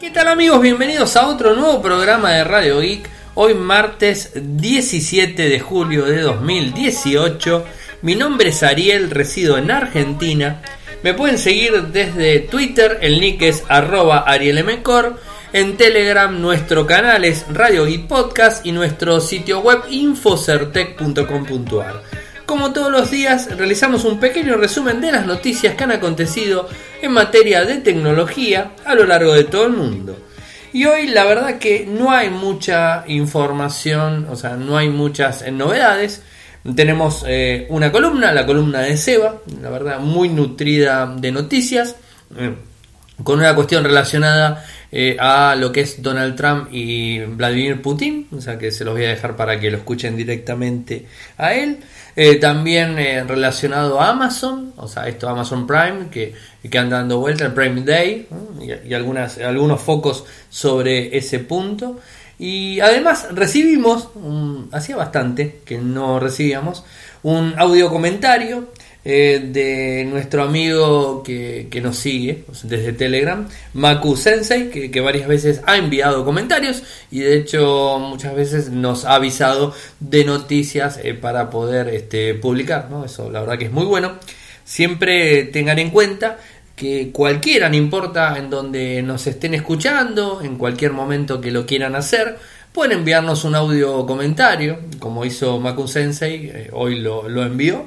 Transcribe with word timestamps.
¿Qué 0.00 0.10
tal 0.10 0.26
amigos? 0.26 0.60
Bienvenidos 0.60 1.14
a 1.14 1.28
otro 1.28 1.54
nuevo 1.54 1.80
programa 1.80 2.32
de 2.32 2.42
Radio 2.42 2.80
Geek. 2.80 3.08
Hoy 3.34 3.54
martes 3.54 4.32
17 4.34 5.48
de 5.48 5.60
julio 5.60 6.06
de 6.06 6.22
2018. 6.22 7.64
Mi 8.02 8.16
nombre 8.16 8.48
es 8.48 8.64
Ariel, 8.64 9.10
resido 9.10 9.58
en 9.58 9.70
Argentina. 9.70 10.60
Me 11.04 11.14
pueden 11.14 11.38
seguir 11.38 11.80
desde 11.92 12.40
Twitter, 12.40 12.98
el 13.00 13.20
nick 13.20 13.42
es 13.42 13.62
arroba 13.68 14.24
arielmcor. 14.26 15.20
En 15.52 15.76
Telegram 15.76 16.40
nuestro 16.40 16.84
canal 16.84 17.24
es 17.24 17.46
Radio 17.48 17.84
Geek 17.84 18.08
Podcast 18.08 18.66
y 18.66 18.72
nuestro 18.72 19.20
sitio 19.20 19.60
web 19.60 19.84
infocertec.com.ar. 19.88 22.15
Como 22.46 22.72
todos 22.72 22.92
los 22.92 23.10
días, 23.10 23.48
realizamos 23.56 24.04
un 24.04 24.20
pequeño 24.20 24.56
resumen 24.56 25.00
de 25.00 25.10
las 25.10 25.26
noticias 25.26 25.74
que 25.74 25.82
han 25.82 25.90
acontecido 25.90 26.68
en 27.02 27.10
materia 27.10 27.64
de 27.64 27.78
tecnología 27.78 28.70
a 28.84 28.94
lo 28.94 29.04
largo 29.04 29.32
de 29.32 29.42
todo 29.42 29.66
el 29.66 29.72
mundo. 29.72 30.16
Y 30.72 30.84
hoy 30.84 31.08
la 31.08 31.24
verdad 31.24 31.58
que 31.58 31.84
no 31.86 32.12
hay 32.12 32.30
mucha 32.30 33.02
información, 33.08 34.28
o 34.30 34.36
sea, 34.36 34.54
no 34.54 34.76
hay 34.76 34.88
muchas 34.90 35.42
eh, 35.42 35.50
novedades. 35.50 36.22
Tenemos 36.76 37.24
eh, 37.26 37.66
una 37.68 37.90
columna, 37.90 38.32
la 38.32 38.46
columna 38.46 38.82
de 38.82 38.96
Seba, 38.96 39.42
la 39.60 39.70
verdad 39.70 39.98
muy 39.98 40.28
nutrida 40.28 41.16
de 41.16 41.32
noticias, 41.32 41.96
eh, 42.38 42.54
con 43.24 43.40
una 43.40 43.56
cuestión 43.56 43.82
relacionada 43.82 44.64
a 45.18 45.56
lo 45.58 45.72
que 45.72 45.80
es 45.80 46.00
Donald 46.00 46.36
Trump 46.36 46.68
y 46.72 47.18
Vladimir 47.20 47.82
Putin, 47.82 48.28
o 48.30 48.40
sea 48.40 48.56
que 48.56 48.70
se 48.70 48.84
los 48.84 48.94
voy 48.94 49.04
a 49.04 49.08
dejar 49.08 49.36
para 49.36 49.58
que 49.58 49.70
lo 49.70 49.78
escuchen 49.78 50.16
directamente 50.16 51.06
a 51.36 51.52
él. 51.52 51.80
Eh, 52.18 52.36
también 52.36 52.98
eh, 52.98 53.22
relacionado 53.24 54.00
a 54.00 54.08
Amazon, 54.08 54.72
o 54.78 54.88
sea, 54.88 55.06
esto 55.06 55.28
Amazon 55.28 55.66
Prime, 55.66 56.08
que, 56.10 56.34
que 56.68 56.78
anda 56.78 56.96
dando 56.96 57.18
vuelta, 57.18 57.44
el 57.44 57.52
Prime 57.52 57.82
Day, 57.82 58.26
y, 58.84 58.94
algunas, 58.94 59.36
algunos 59.36 59.82
focos 59.82 60.24
sobre 60.48 61.14
ese 61.16 61.40
punto. 61.40 61.98
Y 62.38 62.80
además 62.80 63.28
recibimos, 63.32 64.08
hacía 64.72 64.96
bastante 64.96 65.60
que 65.66 65.76
no 65.76 66.18
recibíamos, 66.18 66.84
un 67.22 67.54
audio 67.58 67.90
comentario 67.90 68.68
eh, 69.08 69.40
de 69.52 70.04
nuestro 70.04 70.42
amigo 70.42 71.22
que, 71.22 71.68
nos 71.80 71.96
sigue 71.96 72.42
desde 72.64 72.92
Telegram, 72.92 73.46
Maku 73.72 74.16
Sensei, 74.16 74.68
que, 74.68 75.00
varias 75.00 75.28
veces 75.28 75.60
ha 75.64 75.76
enviado 75.76 76.24
comentarios 76.24 76.82
y 77.12 77.20
de 77.20 77.36
hecho 77.36 78.00
muchas 78.00 78.34
veces 78.34 78.70
nos 78.70 79.04
ha 79.04 79.14
avisado 79.14 79.72
de 80.00 80.24
noticias 80.24 80.98
eh, 81.04 81.14
para 81.14 81.50
poder 81.50 81.86
este, 81.86 82.34
publicar. 82.34 82.88
¿no? 82.90 83.04
Eso 83.04 83.30
la 83.30 83.42
verdad 83.42 83.58
que 83.58 83.66
es 83.66 83.70
muy 83.70 83.84
bueno. 83.84 84.14
Siempre 84.64 85.44
tengan 85.44 85.78
en 85.78 85.90
cuenta 85.90 86.38
que 86.74 87.12
cualquiera, 87.12 87.68
no 87.68 87.76
importa 87.76 88.36
en 88.36 88.50
donde 88.50 89.02
nos 89.02 89.24
estén 89.28 89.54
escuchando, 89.54 90.40
en 90.42 90.56
cualquier 90.56 90.90
momento 90.90 91.40
que 91.40 91.52
lo 91.52 91.64
quieran 91.64 91.94
hacer, 91.94 92.38
pueden 92.72 92.98
enviarnos 92.98 93.44
un 93.44 93.54
audio 93.54 94.04
comentario, 94.04 94.80
como 94.98 95.24
hizo 95.24 95.60
Maku 95.60 95.86
Sensei, 95.86 96.50
eh, 96.52 96.70
hoy 96.72 96.98
lo, 96.98 97.28
lo 97.28 97.44
envió. 97.44 97.86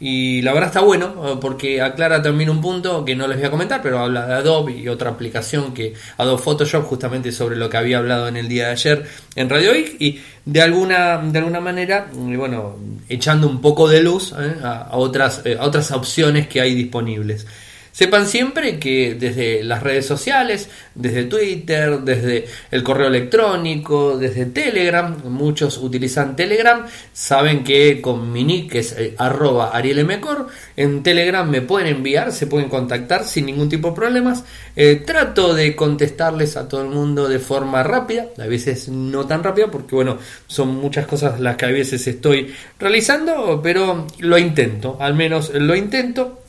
Y 0.00 0.42
la 0.42 0.52
verdad 0.52 0.68
está 0.68 0.80
bueno 0.80 1.38
porque 1.40 1.80
aclara 1.80 2.20
también 2.20 2.50
un 2.50 2.60
punto 2.60 3.04
que 3.04 3.14
no 3.14 3.28
les 3.28 3.38
voy 3.38 3.46
a 3.46 3.50
comentar, 3.50 3.80
pero 3.80 4.00
habla 4.00 4.26
de 4.26 4.34
Adobe 4.34 4.72
y 4.76 4.88
otra 4.88 5.10
aplicación 5.10 5.72
que 5.72 5.94
Adobe 6.18 6.42
Photoshop 6.42 6.84
justamente 6.84 7.32
sobre 7.32 7.56
lo 7.56 7.70
que 7.70 7.76
había 7.76 7.98
hablado 7.98 8.28
en 8.28 8.36
el 8.36 8.48
día 8.48 8.66
de 8.66 8.72
ayer 8.72 9.06
en 9.36 9.48
Radio 9.48 9.72
Geek 9.72 9.96
y 10.00 10.20
de 10.44 10.62
alguna 10.62 11.18
de 11.18 11.38
alguna 11.38 11.60
manera, 11.60 12.08
bueno, 12.12 12.76
echando 13.08 13.48
un 13.48 13.60
poco 13.60 13.88
de 13.88 14.02
luz 14.02 14.34
eh, 14.38 14.56
a, 14.62 14.88
otras 14.92 15.42
eh, 15.44 15.56
a 15.58 15.64
otras 15.64 15.90
opciones 15.92 16.48
que 16.48 16.60
hay 16.60 16.74
disponibles. 16.74 17.46
Sepan 17.94 18.26
siempre 18.26 18.80
que 18.80 19.14
desde 19.14 19.62
las 19.62 19.84
redes 19.84 20.04
sociales, 20.04 20.68
desde 20.96 21.26
Twitter, 21.26 22.00
desde 22.00 22.44
el 22.72 22.82
correo 22.82 23.06
electrónico, 23.06 24.18
desde 24.18 24.46
Telegram, 24.46 25.16
muchos 25.26 25.78
utilizan 25.78 26.34
Telegram, 26.34 26.84
saben 27.12 27.62
que 27.62 28.00
con 28.00 28.32
mi 28.32 28.42
nick 28.42 28.74
es 28.74 28.96
eh, 28.98 29.14
arroba 29.16 29.70
arielmcor, 29.70 30.48
en 30.76 31.04
Telegram 31.04 31.48
me 31.48 31.62
pueden 31.62 31.86
enviar, 31.86 32.32
se 32.32 32.48
pueden 32.48 32.68
contactar 32.68 33.22
sin 33.22 33.46
ningún 33.46 33.68
tipo 33.68 33.90
de 33.90 33.94
problemas. 33.94 34.42
Eh, 34.74 34.96
trato 35.06 35.54
de 35.54 35.76
contestarles 35.76 36.56
a 36.56 36.68
todo 36.68 36.82
el 36.82 36.88
mundo 36.88 37.28
de 37.28 37.38
forma 37.38 37.84
rápida, 37.84 38.26
a 38.42 38.46
veces 38.48 38.88
no 38.88 39.24
tan 39.24 39.44
rápida 39.44 39.70
porque 39.70 39.94
bueno, 39.94 40.18
son 40.48 40.74
muchas 40.74 41.06
cosas 41.06 41.38
las 41.38 41.56
que 41.56 41.66
a 41.66 41.70
veces 41.70 42.04
estoy 42.08 42.52
realizando, 42.76 43.60
pero 43.62 44.08
lo 44.18 44.36
intento, 44.36 44.96
al 44.98 45.14
menos 45.14 45.52
lo 45.54 45.76
intento 45.76 46.40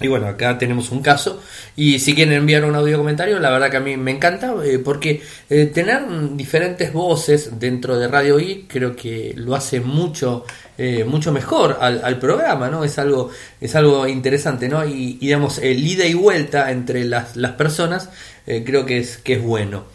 y 0.00 0.08
bueno, 0.08 0.26
acá 0.26 0.58
tenemos 0.58 0.90
un 0.90 1.00
caso. 1.00 1.42
Y 1.74 1.98
si 2.00 2.14
quieren 2.14 2.34
enviar 2.34 2.64
un 2.64 2.74
audio 2.74 2.98
comentario, 2.98 3.38
la 3.38 3.50
verdad 3.50 3.70
que 3.70 3.76
a 3.78 3.80
mí 3.80 3.96
me 3.96 4.10
encanta, 4.10 4.54
eh, 4.64 4.78
porque 4.78 5.22
eh, 5.48 5.66
tener 5.66 6.02
diferentes 6.36 6.92
voces 6.92 7.58
dentro 7.58 7.98
de 7.98 8.08
Radio 8.08 8.38
I 8.38 8.66
creo 8.68 8.94
que 8.94 9.32
lo 9.36 9.54
hace 9.54 9.80
mucho, 9.80 10.44
eh, 10.76 11.04
mucho 11.04 11.32
mejor 11.32 11.78
al, 11.80 12.18
programa, 12.18 12.68
¿no? 12.68 12.84
Es 12.84 12.98
algo, 12.98 13.30
es 13.60 13.74
algo 13.74 14.06
interesante, 14.06 14.68
¿no? 14.68 14.84
Y, 14.84 15.14
digamos, 15.14 15.58
el 15.58 15.86
ida 15.86 16.04
y 16.06 16.14
vuelta 16.14 16.70
entre 16.70 17.04
las, 17.04 17.36
las 17.36 17.52
personas 17.52 18.10
creo 18.44 18.86
que 18.86 18.98
es, 18.98 19.16
que 19.18 19.34
es 19.34 19.42
bueno. 19.42 19.86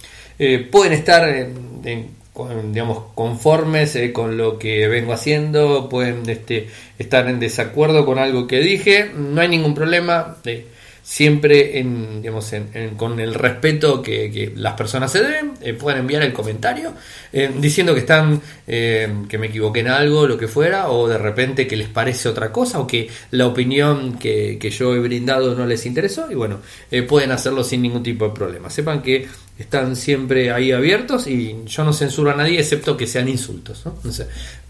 pueden 0.72 0.92
estar 0.92 1.28
en 1.30 2.21
digamos, 2.50 3.04
conformes 3.16 3.96
eh, 3.96 4.14
con 4.14 4.38
lo 4.38 4.58
que 4.58 4.88
vengo 4.88 5.14
haciendo, 5.14 5.90
pueden 5.90 6.30
este, 6.30 6.68
estar 7.00 7.28
en 7.28 7.40
desacuerdo 7.40 8.06
con 8.06 8.20
algo 8.20 8.48
que 8.48 8.60
dije, 8.60 9.12
no 9.16 9.42
hay 9.42 9.48
ningún 9.48 9.74
problema. 9.74 10.38
Eh, 10.46 10.66
siempre 11.12 11.78
en, 11.78 12.22
digamos, 12.22 12.54
con 12.96 13.20
el 13.20 13.34
respeto 13.34 14.02
que, 14.02 14.54
las 14.56 14.76
personas 14.76 15.12
se 15.12 15.22
deben, 15.22 15.52
eh, 15.60 15.74
pueden 15.74 16.00
enviar 16.00 16.24
el 16.24 16.32
comentario 16.32 16.94
eh, 17.34 17.52
diciendo 17.60 17.94
que 17.94 18.00
están, 18.00 18.42
eh, 18.66 19.10
que 19.28 19.38
me 19.38 19.48
equivoqué 19.48 19.82
en 19.82 19.90
algo, 19.90 20.26
lo 20.26 20.38
que 20.38 20.48
fuera, 20.48 20.90
o 20.90 21.10
de 21.10 21.18
repente 21.18 21.68
que 21.68 21.76
les 21.76 21.90
parece 21.90 22.30
otra 22.30 22.54
cosa, 22.54 22.80
o 22.80 22.88
que 22.88 23.10
la 23.32 23.46
opinión 23.46 24.18
que, 24.20 24.58
yo 24.72 24.96
he 24.96 25.00
brindado 25.00 25.54
no 25.54 25.66
les 25.66 25.86
interesó, 25.86 26.32
y 26.32 26.36
bueno, 26.36 26.62
pueden 27.10 27.32
hacerlo 27.32 27.66
sin 27.66 27.82
ningún 27.82 28.04
tipo 28.04 28.30
de 28.30 28.34
problema. 28.34 28.70
Sepan 28.70 29.02
que 29.02 29.28
están 29.60 29.98
siempre 29.98 30.50
ahí 30.52 30.72
abiertos 30.72 31.28
y 31.28 31.58
yo 31.66 31.84
no 31.84 31.92
censuro 31.92 32.32
a 32.32 32.36
nadie 32.36 32.58
excepto 32.58 32.96
que 32.96 33.06
sean 33.06 33.28
insultos. 33.28 33.84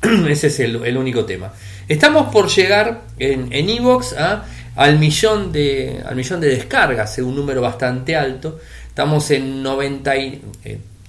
ese 0.28 0.48
es 0.48 0.60
el, 0.60 0.84
el, 0.84 0.98
único 0.98 1.24
tema. 1.24 1.54
Estamos 1.88 2.34
por 2.34 2.50
llegar 2.50 3.04
en 3.20 3.70
Evox 3.70 4.14
a 4.14 4.44
al 4.76 5.00
millón 5.00 5.52
de, 5.52 6.02
al 6.06 6.16
millón 6.16 6.42
de 6.42 6.50
descargas, 6.50 7.18
un 7.20 7.36
número 7.36 7.62
bastante 7.62 8.16
alto. 8.16 8.60
Estamos 8.88 9.32
en 9.32 9.64
90 9.64 10.14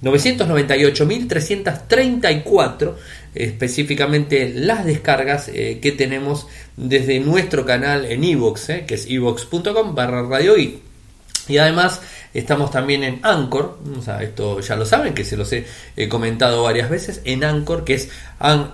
998.334 0.03 2.83
eh, 2.83 2.93
específicamente 3.45 4.51
las 4.53 4.85
descargas 4.85 5.47
eh, 5.47 5.79
que 5.81 5.93
tenemos 5.93 6.45
desde 6.75 7.19
nuestro 7.19 7.65
canal 7.65 8.05
en 8.05 8.23
iVoox, 8.23 8.69
eh, 8.69 8.85
que 8.85 8.93
es 8.95 9.09
ivox.com 9.09 9.95
barra 9.95 10.21
radio 10.23 10.57
y, 10.57 10.81
y 11.47 11.57
además 11.57 12.01
estamos 12.33 12.69
también 12.71 13.03
en 13.03 13.19
Anchor, 13.23 13.79
o 13.97 14.01
sea, 14.01 14.21
esto 14.21 14.59
ya 14.59 14.75
lo 14.75 14.85
saben, 14.85 15.13
que 15.13 15.23
se 15.23 15.37
los 15.37 15.53
he, 15.53 15.65
comentado 16.09 16.63
varias 16.63 16.89
veces, 16.89 17.21
en 17.25 17.43
Anchor, 17.43 17.85
que 17.85 17.93
es 17.95 18.09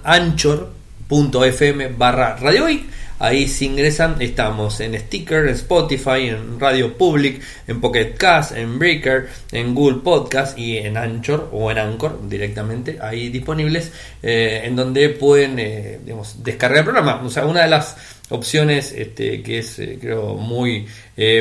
anchor.fm 0.04 1.88
barra 1.90 2.38
radio 2.38 2.70
Ahí 3.20 3.50
si 3.50 3.66
ingresan 3.66 4.22
estamos 4.22 4.80
en 4.80 4.98
Sticker, 4.98 5.46
en 5.48 5.56
Spotify, 5.56 6.30
en 6.30 6.58
Radio 6.58 6.98
Public, 6.98 7.42
en 7.68 7.82
Pocket 7.82 8.16
Cast, 8.18 8.56
en 8.56 8.80
Breaker, 8.80 9.28
en 9.52 9.76
Google 9.76 10.00
Podcast 10.02 10.58
y 10.58 10.78
en 10.78 10.96
Anchor 10.96 11.50
o 11.52 11.70
en 11.70 11.80
Anchor 11.80 12.30
directamente 12.30 12.98
ahí 13.02 13.28
disponibles 13.28 13.92
eh, 14.24 14.62
en 14.64 14.76
donde 14.76 15.10
pueden 15.10 15.60
eh, 15.60 16.00
descargar 16.38 16.80
el 16.80 16.84
programa. 16.86 17.22
O 17.22 17.30
sea, 17.30 17.46
una 17.46 17.64
de 17.64 17.70
las 17.70 17.98
opciones 18.30 18.94
este, 18.96 19.42
que 19.44 19.60
es 19.60 19.80
eh, 19.80 19.98
creo 20.00 20.36
muy, 20.36 20.88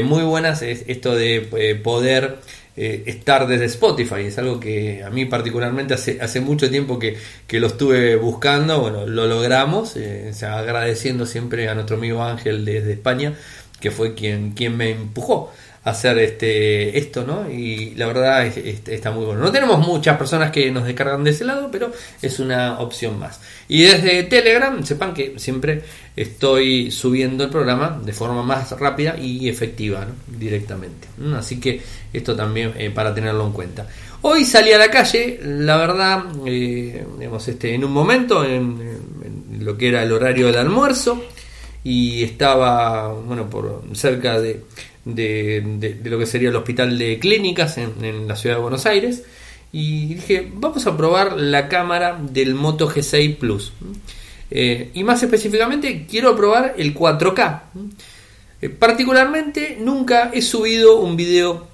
muy 0.02 0.22
buenas 0.24 0.62
es 0.62 0.84
esto 0.88 1.14
de 1.14 1.40
poder 1.82 2.38
eh, 2.80 3.02
estar 3.06 3.48
desde 3.48 3.64
Spotify. 3.64 4.26
Es 4.26 4.38
algo 4.38 4.60
que 4.60 5.02
a 5.02 5.10
mí 5.10 5.24
particularmente 5.24 5.94
hace, 5.94 6.20
hace 6.20 6.40
mucho 6.40 6.70
tiempo 6.70 6.96
que, 6.96 7.16
lo 7.58 7.66
estuve 7.66 8.14
buscando. 8.14 8.80
Bueno, 8.80 9.04
lo 9.04 9.26
logramos, 9.26 9.96
eh, 9.96 10.30
agradeciendo 10.42 11.26
siempre 11.26 11.68
a 11.68 11.74
nuestro 11.74 11.96
amigo 11.96 12.22
Ángel 12.22 12.64
desde 12.64 12.92
España, 12.92 13.34
que 13.80 13.90
fue 13.90 14.14
quien, 14.14 14.52
quien 14.52 14.76
me 14.76 14.90
empujó 14.90 15.52
hacer 15.84 16.18
este 16.18 16.98
esto, 16.98 17.24
¿no? 17.24 17.50
Y 17.50 17.94
la 17.94 18.06
verdad 18.06 18.46
está 18.46 19.10
muy 19.10 19.24
bueno. 19.24 19.40
No 19.40 19.52
tenemos 19.52 19.86
muchas 19.86 20.16
personas 20.16 20.50
que 20.50 20.70
nos 20.70 20.84
descargan 20.84 21.24
de 21.24 21.30
ese 21.30 21.44
lado, 21.44 21.68
pero 21.70 21.92
es 22.20 22.38
una 22.38 22.80
opción 22.80 23.18
más. 23.18 23.40
Y 23.68 23.82
desde 23.82 24.22
Telegram, 24.24 24.84
sepan 24.84 25.14
que 25.14 25.38
siempre 25.38 25.82
estoy 26.16 26.90
subiendo 26.90 27.44
el 27.44 27.50
programa 27.50 28.00
de 28.04 28.12
forma 28.12 28.42
más 28.42 28.72
rápida 28.72 29.16
y 29.18 29.48
efectiva. 29.48 30.06
Directamente. 30.26 31.08
Así 31.36 31.60
que 31.60 31.80
esto 32.12 32.36
también 32.36 32.72
eh, 32.76 32.90
para 32.90 33.14
tenerlo 33.14 33.46
en 33.46 33.52
cuenta. 33.52 33.86
Hoy 34.22 34.44
salí 34.44 34.72
a 34.72 34.78
la 34.78 34.90
calle, 34.90 35.38
la 35.42 35.76
verdad, 35.76 36.24
eh, 36.46 37.04
digamos, 37.18 37.46
este, 37.46 37.74
en 37.74 37.84
un 37.84 37.92
momento, 37.92 38.44
en, 38.44 39.00
en 39.22 39.64
lo 39.64 39.76
que 39.78 39.88
era 39.88 40.02
el 40.02 40.12
horario 40.12 40.46
del 40.46 40.56
almuerzo, 40.56 41.22
y 41.84 42.24
estaba, 42.24 43.12
bueno, 43.12 43.48
por 43.48 43.82
cerca 43.94 44.40
de, 44.40 44.64
de, 45.14 45.98
lo 46.04 46.18
que 46.18 46.26
sería 46.26 46.50
el 46.50 46.56
hospital 46.56 46.98
de 46.98 47.18
clínicas 47.18 47.78
en, 47.78 48.28
la 48.28 48.36
ciudad 48.36 48.56
de 48.56 48.62
Buenos 48.62 48.86
Aires. 48.86 49.24
Y 49.72 50.14
dije, 50.14 50.50
vamos 50.54 50.86
a 50.86 50.96
probar 50.96 51.38
la 51.38 51.68
cámara 51.68 52.18
del 52.20 52.54
Moto 52.54 52.88
G6 52.88 53.36
Plus. 53.36 53.72
Eh, 54.50 54.90
y 54.94 55.04
más 55.04 55.22
específicamente, 55.22 56.06
quiero 56.08 56.36
probar 56.36 56.74
el 56.78 56.94
4K. 56.94 57.62
Eh, 58.60 58.68
particularmente, 58.70 59.76
nunca 59.80 60.30
he 60.32 60.42
subido 60.42 61.00
un 61.00 61.16
video 61.16 61.68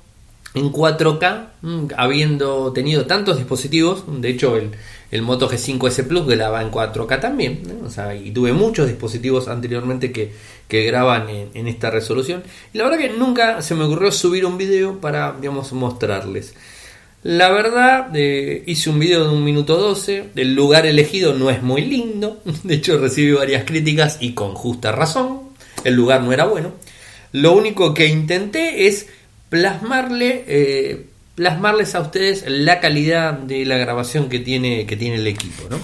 en 0.54 0.72
4K, 0.72 1.48
mm, 1.62 1.86
habiendo 1.96 2.72
tenido 2.72 3.06
tantos 3.06 3.36
dispositivos. 3.36 4.04
De 4.20 4.30
hecho, 4.30 4.56
el, 4.56 4.70
el 5.14 5.22
Moto 5.22 5.48
G5S 5.48 6.08
Plus 6.08 6.26
graba 6.26 6.60
en 6.60 6.72
4K 6.72 7.20
también. 7.20 7.62
O 7.84 7.88
sea, 7.88 8.16
y 8.16 8.32
tuve 8.32 8.52
muchos 8.52 8.88
dispositivos 8.88 9.46
anteriormente 9.46 10.10
que, 10.10 10.32
que 10.66 10.82
graban 10.82 11.28
en, 11.28 11.68
esta 11.68 11.88
resolución. 11.88 12.42
Y 12.72 12.78
la 12.78 12.84
verdad 12.84 12.98
que 12.98 13.10
nunca 13.10 13.62
se 13.62 13.76
me 13.76 13.84
ocurrió 13.84 14.10
subir 14.10 14.44
un 14.44 14.58
video 14.58 15.00
para, 15.00 15.36
digamos, 15.40 15.72
mostrarles. 15.72 16.54
La 17.22 17.52
verdad, 17.52 18.08
eh, 18.12 18.64
hice 18.66 18.90
un 18.90 18.98
video 18.98 19.22
de 19.28 19.32
un 19.32 19.44
minuto 19.44 19.76
12. 19.76 20.30
El 20.34 20.56
lugar 20.56 20.84
elegido 20.84 21.32
no 21.32 21.48
es 21.48 21.62
muy 21.62 21.82
lindo. 21.82 22.42
De 22.64 22.74
hecho, 22.74 22.98
recibí 22.98 23.30
varias 23.30 23.62
críticas 23.62 24.18
y 24.20 24.32
con 24.32 24.56
justa 24.56 24.90
razón. 24.90 25.42
El 25.84 25.94
lugar 25.94 26.22
no 26.22 26.32
era 26.32 26.46
bueno. 26.46 26.72
Lo 27.30 27.52
único 27.52 27.94
que 27.94 28.08
intenté 28.08 28.88
es 28.88 29.06
plasmarle, 29.48 30.44
eh, 30.48 31.06
plasmarles 31.34 31.94
a 31.94 32.00
ustedes 32.00 32.44
la 32.46 32.80
calidad 32.80 33.34
de 33.34 33.64
la 33.64 33.76
grabación 33.76 34.28
que 34.28 34.38
tiene, 34.38 34.86
que 34.86 34.96
tiene 34.96 35.16
el 35.16 35.26
equipo, 35.26 35.64
¿no? 35.68 35.78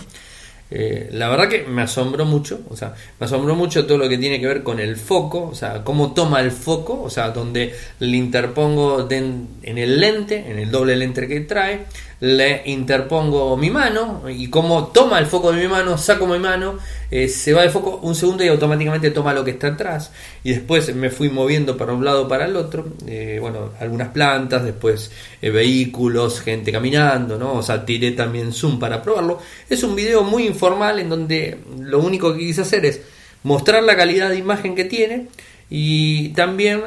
Eh, 0.73 1.09
la 1.11 1.29
verdad 1.29 1.49
que 1.49 1.65
me 1.65 1.83
asombró 1.83 2.25
mucho, 2.25 2.61
o 2.69 2.77
sea, 2.77 2.95
me 3.19 3.27
asombró 3.27 3.57
mucho 3.57 3.87
todo 3.87 3.99
lo 3.99 4.09
que 4.09 4.19
tiene 4.19 4.41
que 4.41 4.47
ver 4.47 4.63
con 4.63 4.79
el 4.79 4.97
foco, 4.97 5.49
o 5.49 5.55
sea, 5.55 5.83
cómo 5.83 6.13
toma 6.13 6.41
el 6.41 6.53
foco, 6.53 7.03
o 7.03 7.11
sea, 7.11 7.31
donde 7.31 7.75
le 7.99 8.17
interpongo 8.17 9.09
en 9.11 9.49
el 9.63 9.99
lente, 9.99 10.49
en 10.49 10.61
el 10.61 10.71
doble 10.71 10.95
lente 10.95 11.27
que 11.27 11.41
trae, 11.41 11.87
le 12.21 12.63
interpongo 12.67 13.57
mi 13.57 13.71
mano 13.71 14.25
y 14.29 14.51
como 14.51 14.89
toma 14.89 15.19
el 15.19 15.27
foco 15.27 15.53
de 15.53 15.63
mi 15.63 15.69
mano, 15.69 15.97
saco 15.97 16.27
mi 16.27 16.39
mano, 16.39 16.79
eh, 17.11 17.29
se 17.29 17.55
va 17.55 17.63
de 17.63 17.71
foco 17.71 17.99
un 18.03 18.15
segundo 18.15 18.45
y 18.45 18.49
automáticamente 18.49 19.11
toma 19.11 19.33
lo 19.33 19.43
que 19.43 19.53
está 19.53 19.69
atrás 19.69 20.13
y 20.45 20.51
después 20.51 20.95
me 20.95 21.09
fui 21.09 21.31
moviendo 21.31 21.79
para 21.79 21.95
un 21.95 22.05
lado 22.05 22.29
para 22.29 22.45
el 22.45 22.57
otro, 22.57 22.87
eh, 23.07 23.39
bueno, 23.41 23.71
algunas 23.81 24.09
plantas, 24.09 24.65
después 24.65 25.11
eh, 25.41 25.51
vehículos, 25.51 26.41
gente 26.41 26.71
caminando, 26.71 27.39
¿no? 27.39 27.55
O 27.55 27.63
sea, 27.63 27.87
tiré 27.87 28.13
también 28.13 28.53
zoom 28.53 28.79
para 28.79 29.03
probarlo. 29.03 29.39
Es 29.69 29.83
un 29.83 29.97
video 29.97 30.23
muy 30.23 30.47
informal 30.47 30.99
en 30.99 31.09
donde 31.09 31.59
lo 31.81 32.01
único 32.01 32.35
que 32.35 32.41
quise 32.41 32.61
hacer 32.61 32.85
es 32.85 33.01
mostrar 33.45 33.83
la 33.83 33.97
calidad 33.97 34.29
de 34.29 34.37
imagen 34.37 34.75
que 34.75 34.85
tiene 34.85 35.29
y 35.71 36.31
también 36.31 36.83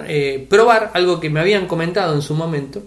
probar 0.49 0.91
algo 0.93 1.19
que 1.19 1.29
me 1.29 1.39
habían 1.39 1.67
comentado 1.67 2.13
en 2.13 2.21
su 2.21 2.35
momento 2.35 2.83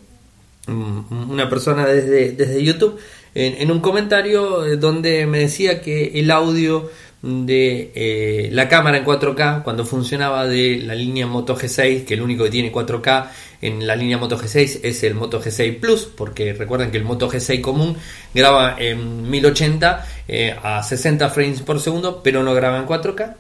una 0.69 1.49
persona 1.49 1.87
desde, 1.87 2.33
desde 2.33 2.63
YouTube 2.63 2.99
en, 3.35 3.71
un 3.71 3.81
comentario 3.81 4.65
eh, 4.65 4.77
donde 4.77 5.27
me 5.27 5.41
decía 5.41 5.81
que 5.81 6.19
el 6.19 6.31
audio 6.31 6.91
de 7.23 7.93
eh, 7.95 8.49
la 8.53 8.69
cámara 8.69 8.99
en 8.99 9.05
4K 9.05 9.63
cuando 9.63 9.85
funcionaba 9.85 10.47
de 10.47 10.79
la 10.79 10.95
línea 10.95 11.27
Moto 11.27 11.57
G6 11.57 12.05
que 12.05 12.15
el 12.15 12.23
único 12.23 12.45
que 12.45 12.51
tiene 12.51 12.73
4K 12.73 13.29
en 13.63 13.87
la 13.87 13.95
línea 13.95 14.17
Moto 14.17 14.39
G6 14.39 14.81
es 14.83 15.03
el 15.03 15.15
Moto 15.15 15.43
G6 15.43 15.81
Plus 15.81 16.05
porque 16.05 16.53
recuerden 16.55 16.91
que 16.91 16.99
el 16.99 17.05
Moto 17.05 17.31
G6 17.31 17.61
común 17.61 17.97
graba 18.33 18.77
en 18.79 19.29
1080 19.29 20.07
eh, 20.29 20.57
a 20.63 20.83
60 20.83 21.29
frames 21.31 21.63
por 21.63 21.81
segundo 21.81 22.23
pero 22.23 22.43
no 22.43 22.55
graba 22.55 22.79
en 22.79 22.87
4K 22.87 23.35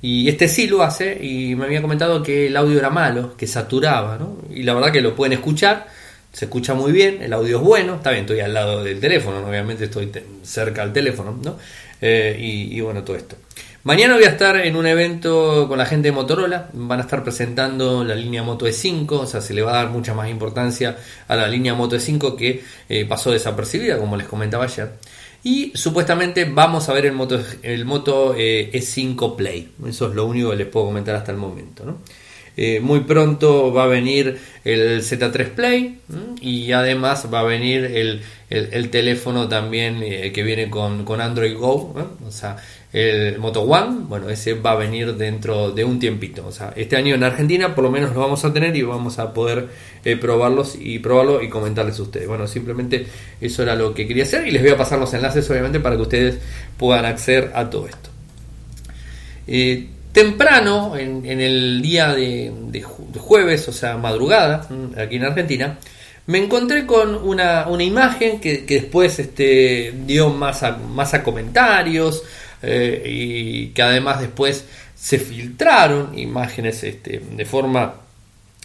y 0.00 0.28
este 0.28 0.48
sí 0.48 0.66
lo 0.66 0.82
hace 0.82 1.18
y 1.24 1.54
me 1.56 1.64
había 1.64 1.82
comentado 1.82 2.22
que 2.22 2.46
el 2.46 2.56
audio 2.56 2.78
era 2.78 2.88
malo, 2.88 3.36
que 3.36 3.48
saturaba, 3.48 4.16
¿no? 4.16 4.38
Y 4.48 4.62
la 4.62 4.72
verdad 4.74 4.92
que 4.92 5.00
lo 5.00 5.16
pueden 5.16 5.32
escuchar 5.32 5.88
se 6.38 6.44
escucha 6.44 6.72
muy 6.72 6.92
bien, 6.92 7.20
el 7.20 7.32
audio 7.32 7.56
es 7.56 7.64
bueno, 7.64 7.96
está 7.96 8.10
bien, 8.10 8.20
estoy 8.20 8.38
al 8.38 8.54
lado 8.54 8.84
del 8.84 9.00
teléfono, 9.00 9.44
obviamente 9.44 9.86
estoy 9.86 10.08
cerca 10.44 10.82
al 10.82 10.92
teléfono, 10.92 11.36
¿no? 11.42 11.58
Eh, 12.00 12.36
y, 12.38 12.80
bueno, 12.80 13.02
todo 13.02 13.16
esto. 13.16 13.34
Mañana 13.82 14.14
voy 14.14 14.22
a 14.22 14.28
estar 14.28 14.54
en 14.54 14.76
un 14.76 14.86
evento 14.86 15.66
con 15.66 15.78
la 15.78 15.84
gente 15.84 16.06
de 16.06 16.12
Motorola, 16.12 16.70
van 16.74 17.00
a 17.00 17.02
estar 17.02 17.24
presentando 17.24 18.04
la 18.04 18.14
línea 18.14 18.44
Moto 18.44 18.68
E5, 18.68 19.10
o 19.10 19.26
sea, 19.26 19.40
se 19.40 19.52
le 19.52 19.62
va 19.62 19.72
a 19.72 19.82
dar 19.82 19.88
mucha 19.90 20.14
más 20.14 20.30
importancia 20.30 20.96
a 21.26 21.34
la 21.34 21.48
línea 21.48 21.74
Moto 21.74 21.96
E5 21.96 22.36
que 22.36 22.62
eh, 22.88 23.04
pasó 23.04 23.32
desapercibida, 23.32 23.98
como 23.98 24.16
les 24.16 24.28
comentaba 24.28 24.62
ayer. 24.62 24.92
Y 25.42 25.72
supuestamente 25.74 26.44
vamos 26.44 26.88
a 26.88 26.92
ver 26.92 27.06
el 27.06 27.14
Moto, 27.14 27.42
el 27.64 27.84
Moto 27.84 28.36
E5 28.36 28.38
eh, 28.38 28.70
e 28.70 29.36
Play, 29.36 29.72
eso 29.88 30.08
es 30.08 30.14
lo 30.14 30.26
único 30.26 30.50
que 30.50 30.56
les 30.56 30.68
puedo 30.68 30.86
comentar 30.86 31.16
hasta 31.16 31.32
el 31.32 31.38
momento. 31.38 31.98
Eh, 32.60 32.80
muy 32.80 33.00
pronto 33.02 33.72
va 33.72 33.84
a 33.84 33.86
venir 33.86 34.36
el 34.64 35.00
Z3 35.00 35.50
Play 35.50 36.00
y 36.40 36.72
además 36.72 37.28
va 37.32 37.38
a 37.38 37.42
venir 37.44 37.84
el, 37.84 38.90
teléfono 38.90 39.46
también 39.46 40.02
eh, 40.02 40.32
que 40.32 40.42
viene 40.42 40.68
con, 40.68 41.20
Android 41.20 41.56
Go, 41.56 41.94
o 42.26 42.30
sea, 42.32 42.56
el 42.92 43.38
Moto 43.38 43.62
One, 43.62 44.06
bueno, 44.08 44.28
ese 44.28 44.54
va 44.54 44.72
a 44.72 44.74
venir 44.74 45.14
dentro 45.14 45.70
de 45.70 45.84
un 45.84 46.00
tiempito. 46.00 46.48
O 46.48 46.50
sea, 46.50 46.72
este 46.74 46.96
año 46.96 47.14
en 47.14 47.22
Argentina 47.22 47.76
por 47.76 47.84
lo 47.84 47.92
menos 47.92 48.12
lo 48.12 48.22
vamos 48.22 48.44
a 48.44 48.52
tener 48.52 48.74
y 48.74 48.82
vamos 48.82 49.20
a 49.20 49.32
poder 49.32 49.68
eh, 50.04 50.16
probarlos 50.16 50.76
y 50.80 50.98
probarlo 50.98 51.40
y 51.40 51.48
comentarles 51.48 52.00
a 52.00 52.02
ustedes. 52.02 52.26
Bueno, 52.26 52.48
simplemente 52.48 53.06
eso 53.40 53.62
era 53.62 53.76
lo 53.76 53.94
que 53.94 54.08
quería 54.08 54.24
hacer 54.24 54.48
y 54.48 54.50
les 54.50 54.62
voy 54.62 54.72
a 54.72 54.76
pasar 54.76 54.98
los 54.98 55.14
enlaces 55.14 55.48
obviamente 55.48 55.78
para 55.78 55.94
que 55.94 56.02
ustedes 56.02 56.38
puedan 56.76 57.04
acceder 57.04 57.52
a 57.54 57.70
todo 57.70 57.86
esto 57.86 58.10
temprano, 60.12 60.96
en, 60.96 61.24
el 61.26 61.82
día 61.82 62.14
de, 62.14 62.82
jueves, 63.16 63.68
o 63.68 63.72
sea, 63.72 63.96
madrugada, 63.96 64.66
mm, 64.68 64.98
aquí 64.98 65.16
en 65.16 65.24
Argentina, 65.24 65.78
me 66.26 66.38
encontré 66.38 66.86
con 66.86 67.14
una, 67.14 67.66
imagen 67.80 68.40
que, 68.40 68.64
después 68.68 69.18
este, 69.18 69.94
dio 70.06 70.30
más 70.30 70.62
a, 70.62 70.76
más 70.76 71.14
a 71.14 71.22
comentarios 71.22 72.22
eh, 72.62 73.02
y 73.06 73.68
que 73.68 73.82
además 73.82 74.20
después 74.20 74.64
se 74.94 75.18
filtraron 75.18 76.18
imágenes 76.18 76.82
este, 76.84 77.22
de 77.30 77.44
forma, 77.46 77.94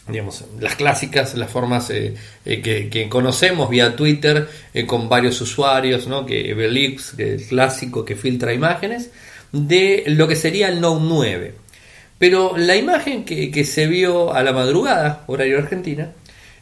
digamos, 0.07 0.43
las 0.59 0.75
clásicas, 0.75 1.35
las 1.35 1.51
formas 1.51 1.89
eh, 1.89 2.15
eh, 2.43 2.89
que, 2.89 3.07
conocemos 3.07 3.69
vía 3.69 3.95
Twitter 3.95 4.49
con 4.85 5.07
varios 5.07 5.39
usuarios, 5.39 6.07
¿no? 6.07 6.25
que 6.25 6.53
Belix, 6.53 7.13
que 7.15 7.35
es 7.35 7.43
el 7.43 7.47
clásico 7.47 8.03
que 8.03 8.15
filtra 8.15 8.51
imágenes 8.51 9.09
de 9.53 10.03
lo 10.07 10.27
que 10.27 10.35
sería 10.35 10.67
el 10.67 10.81
Note 10.81 11.05
9. 11.07 11.55
Pero 12.17 12.57
la 12.57 12.75
imagen 12.75 13.23
que, 13.23 13.63
se 13.63 13.87
vio 13.87 14.33
a 14.33 14.43
la 14.43 14.51
madrugada, 14.51 15.23
horario 15.27 15.59
argentina, 15.59 16.11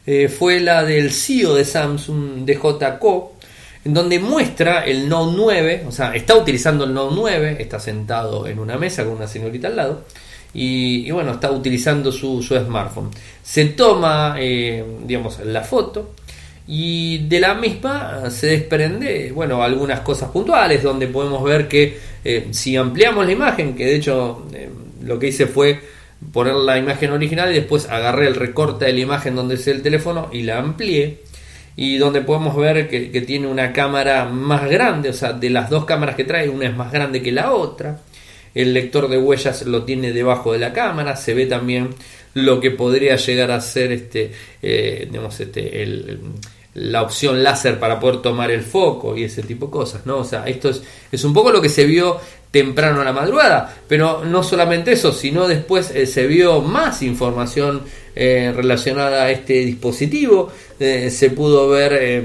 eh, 0.06 0.28
fue 0.28 0.60
la 0.60 0.84
del 0.84 1.10
CEO 1.10 1.54
de 1.54 1.64
Samsung, 1.64 2.44
DJ 2.44 2.98
Co, 3.00 3.34
en 3.84 3.94
donde 3.94 4.18
muestra 4.18 4.84
el 4.84 5.08
Note 5.08 5.34
9, 5.36 5.84
o 5.88 5.92
sea, 5.92 6.14
está 6.14 6.36
utilizando 6.36 6.84
el 6.84 6.94
Note 6.94 7.14
9, 7.16 7.56
está 7.60 7.80
sentado 7.80 8.46
en 8.46 8.58
una 8.58 8.76
mesa 8.76 9.04
con 9.04 9.14
una 9.14 9.26
señorita 9.26 9.68
al 9.68 9.76
lado, 9.76 10.04
y, 10.54 11.10
bueno, 11.10 11.32
está 11.32 11.50
utilizando 11.50 12.12
su, 12.12 12.42
smartphone. 12.42 13.10
Se 13.42 13.66
toma, 13.66 14.36
eh, 14.38 14.84
digamos, 15.04 15.40
la 15.40 15.62
foto, 15.62 16.14
y 16.66 17.26
de 17.26 17.40
la 17.40 17.54
misma 17.54 18.30
se 18.30 18.48
desprende, 18.48 19.32
bueno, 19.32 19.62
algunas 19.62 20.00
cosas 20.00 20.30
puntuales 20.30 20.82
donde 20.82 21.08
podemos 21.08 21.42
ver 21.42 21.66
que 21.66 21.98
eh, 22.24 22.48
si 22.50 22.76
ampliamos 22.76 23.26
la 23.26 23.32
imagen, 23.32 23.74
que 23.74 23.84
de 23.84 23.96
hecho 23.96 24.46
eh, 24.54 24.68
lo 25.02 25.18
que 25.18 25.28
hice 25.28 25.46
fue 25.46 25.80
poner 26.32 26.54
la 26.54 26.78
imagen 26.78 27.10
original 27.10 27.50
y 27.50 27.54
después 27.54 27.88
agarré 27.88 28.28
el 28.28 28.36
recorte 28.36 28.84
de 28.84 28.92
la 28.92 29.00
imagen 29.00 29.34
donde 29.34 29.56
es 29.56 29.66
el 29.66 29.82
teléfono 29.82 30.28
y 30.32 30.42
la 30.42 30.58
amplié 30.58 31.22
y 31.76 31.96
donde 31.96 32.20
podemos 32.20 32.56
ver 32.56 32.88
que, 32.88 33.20
tiene 33.22 33.46
una 33.46 33.72
cámara 33.72 34.26
más 34.26 34.68
grande, 34.68 35.08
o 35.08 35.12
sea, 35.12 35.32
de 35.32 35.50
las 35.50 35.70
dos 35.70 35.84
cámaras 35.84 36.14
que 36.14 36.24
trae, 36.24 36.48
una 36.48 36.66
es 36.66 36.76
más 36.76 36.92
grande 36.92 37.22
que 37.22 37.32
la 37.32 37.52
otra. 37.52 38.00
El 38.54 38.74
lector 38.74 39.08
de 39.08 39.16
huellas 39.16 39.62
lo 39.62 39.84
tiene 39.84 40.12
debajo 40.12 40.52
de 40.52 40.58
la 40.58 40.72
cámara, 40.74 41.16
se 41.16 41.32
ve 41.32 41.46
también 41.46 41.88
lo 42.34 42.60
que 42.60 42.70
podría 42.70 43.16
llegar 43.16 43.50
a 43.50 43.60
ser 43.60 43.92
este, 43.92 44.30
eh, 44.60 45.08
digamos, 45.10 45.40
este, 45.40 45.82
la 46.74 47.02
opción 47.02 47.42
láser 47.42 47.78
para 47.78 48.00
poder 48.00 48.22
tomar 48.22 48.50
el 48.50 48.62
foco 48.62 49.16
y 49.16 49.24
ese 49.24 49.42
tipo 49.42 49.66
de 49.66 49.72
cosas, 49.72 50.06
¿no? 50.06 50.18
O 50.18 50.24
sea, 50.24 50.44
esto 50.46 50.70
es, 50.70 50.82
es 51.10 51.24
un 51.24 51.32
poco 51.32 51.52
lo 51.52 51.60
que 51.60 51.68
se 51.68 51.84
vio 51.84 52.18
temprano 52.50 53.00
a 53.00 53.04
la 53.04 53.12
madrugada, 53.12 53.76
pero 53.88 54.24
no 54.24 54.42
solamente 54.42 54.92
eso, 54.92 55.12
sino 55.12 55.48
después 55.48 55.90
eh, 55.90 56.06
se 56.06 56.26
vio 56.26 56.60
más 56.60 57.02
información 57.02 57.82
eh, 58.14 58.52
relacionada 58.54 59.24
a 59.24 59.30
este 59.30 59.64
dispositivo, 59.64 60.50
se 60.78 61.30
pudo 61.30 61.68
ver 61.68 62.24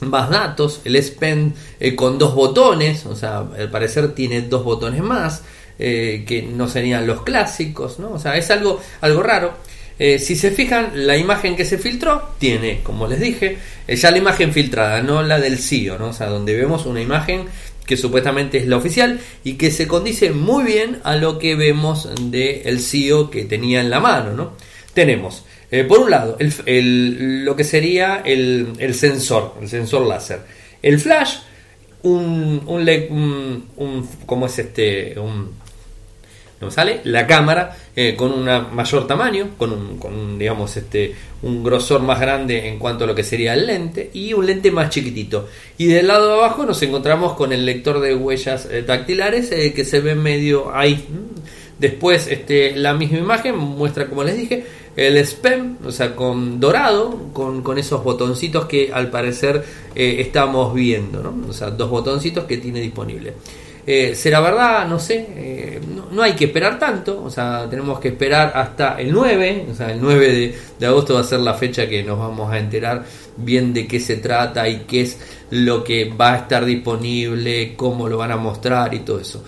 más 0.00 0.28
datos, 0.28 0.82
el 0.84 0.96
S 0.96 1.16
Pen 1.18 1.54
con 1.96 2.18
dos 2.18 2.34
botones, 2.34 3.06
o 3.06 3.16
sea, 3.16 3.38
al 3.38 3.70
parecer 3.70 4.12
tiene 4.12 4.42
dos 4.42 4.62
botones 4.64 5.02
más, 5.02 5.42
eh, 5.82 6.26
que 6.28 6.42
no 6.42 6.68
serían 6.68 7.06
los 7.06 7.22
clásicos, 7.22 7.98
¿no? 7.98 8.12
O 8.12 8.18
sea, 8.18 8.36
es 8.36 8.50
algo, 8.50 8.78
algo 9.00 9.22
raro. 9.22 9.54
Eh, 10.02 10.18
si 10.18 10.34
se 10.34 10.50
fijan, 10.50 10.92
la 10.94 11.18
imagen 11.18 11.54
que 11.54 11.66
se 11.66 11.76
filtró 11.76 12.30
tiene, 12.38 12.80
como 12.82 13.06
les 13.06 13.20
dije, 13.20 13.58
eh, 13.86 13.96
ya 13.96 14.10
la 14.10 14.16
imagen 14.16 14.50
filtrada, 14.50 15.02
no 15.02 15.22
la 15.22 15.38
del 15.38 15.58
CEO, 15.58 15.98
¿no? 15.98 16.08
O 16.08 16.12
sea, 16.14 16.28
donde 16.28 16.56
vemos 16.56 16.86
una 16.86 17.02
imagen 17.02 17.44
que 17.84 17.98
supuestamente 17.98 18.56
es 18.56 18.66
la 18.66 18.78
oficial 18.78 19.20
y 19.44 19.54
que 19.54 19.70
se 19.70 19.86
condice 19.86 20.30
muy 20.30 20.64
bien 20.64 21.00
a 21.04 21.16
lo 21.16 21.38
que 21.38 21.54
vemos 21.54 22.08
del 22.18 22.62
el 22.64 23.30
que 23.30 23.44
tenía 23.44 23.82
en 23.82 23.90
la 23.90 24.00
mano. 24.00 24.32
¿no? 24.32 24.52
Tenemos, 24.94 25.44
eh, 25.70 25.84
por 25.84 25.98
un 25.98 26.10
lado, 26.10 26.38
el, 26.38 27.44
lo 27.44 27.54
que 27.54 27.64
sería 27.64 28.22
el, 28.24 28.68
el, 28.78 28.94
sensor, 28.94 29.56
el 29.60 29.68
sensor 29.68 30.06
láser, 30.06 30.40
el 30.80 30.98
flash, 30.98 31.40
un, 32.02 32.62
un, 32.66 33.68
un, 33.76 34.08
¿cómo 34.24 34.46
es 34.46 34.58
este? 34.58 35.18
Un, 35.18 35.59
no 36.60 36.70
sale 36.70 37.00
la 37.04 37.26
cámara 37.26 37.74
eh, 37.96 38.14
con 38.14 38.32
un 38.32 38.44
mayor 38.44 39.06
tamaño, 39.06 39.50
con 39.56 39.72
un, 39.72 39.98
con 39.98 40.38
digamos 40.38 40.76
este 40.76 41.14
un 41.42 41.64
grosor 41.64 42.02
más 42.02 42.20
grande 42.20 42.68
en 42.68 42.78
cuanto 42.78 43.04
a 43.04 43.06
lo 43.06 43.14
que 43.14 43.24
sería 43.24 43.54
el 43.54 43.66
lente 43.66 44.10
y 44.12 44.34
un 44.34 44.46
lente 44.46 44.70
más 44.70 44.90
chiquitito. 44.90 45.48
Y 45.78 45.86
del 45.86 46.08
lado 46.08 46.28
de 46.28 46.34
abajo 46.34 46.66
nos 46.66 46.82
encontramos 46.82 47.32
con 47.32 47.54
el 47.54 47.64
lector 47.64 48.00
de 48.00 48.14
huellas 48.14 48.68
eh, 48.70 48.82
dactilares 48.82 49.50
eh, 49.52 49.72
que 49.72 49.86
se 49.86 50.00
ve 50.00 50.14
medio 50.14 50.74
ahí. 50.74 51.02
Después 51.78 52.26
este, 52.26 52.76
la 52.76 52.92
misma 52.92 53.18
imagen 53.18 53.56
muestra, 53.56 54.06
como 54.06 54.22
les 54.22 54.36
dije, 54.36 54.66
el 54.96 55.24
SPEM, 55.26 55.78
o 55.86 55.90
sea, 55.90 56.14
con 56.14 56.60
dorado, 56.60 57.30
con, 57.32 57.62
con 57.62 57.78
esos 57.78 58.04
botoncitos 58.04 58.66
que 58.66 58.90
al 58.92 59.08
parecer 59.08 59.64
estamos 59.94 60.74
viendo, 60.74 61.22
¿no? 61.22 61.48
O 61.48 61.54
sea, 61.54 61.70
dos 61.70 61.88
botoncitos 61.88 62.44
que 62.44 62.58
tiene 62.58 62.82
disponible. 62.82 63.32
Eh, 63.86 64.14
¿Será 64.14 64.40
verdad? 64.40 64.86
No 64.86 64.98
sé. 64.98 65.26
Eh, 65.36 65.80
no, 66.10 66.22
hay 66.22 66.34
que 66.34 66.46
esperar 66.46 66.78
tanto. 66.78 67.22
O 67.22 67.30
sea, 67.30 67.66
tenemos 67.68 67.98
que 68.00 68.08
esperar 68.08 68.52
hasta 68.54 69.00
el 69.00 69.12
9. 69.12 69.66
O 69.70 69.74
sea, 69.74 69.92
el 69.92 70.00
9 70.00 70.54
de, 70.78 70.86
agosto 70.86 71.14
va 71.14 71.20
a 71.20 71.24
ser 71.24 71.40
la 71.40 71.54
fecha 71.54 71.88
que 71.88 72.02
nos 72.02 72.18
vamos 72.18 72.52
a 72.52 72.58
enterar 72.58 73.04
bien 73.36 73.72
de 73.72 73.86
qué 73.86 74.00
se 74.00 74.16
trata 74.16 74.68
y 74.68 74.80
qué 74.80 75.02
es 75.02 75.18
lo 75.50 75.82
que 75.82 76.10
va 76.10 76.34
a 76.34 76.36
estar 76.38 76.64
disponible, 76.64 77.74
cómo 77.76 78.08
lo 78.08 78.18
van 78.18 78.32
a 78.32 78.36
mostrar 78.36 78.94
y 78.94 79.00
todo 79.00 79.20
eso. 79.20 79.42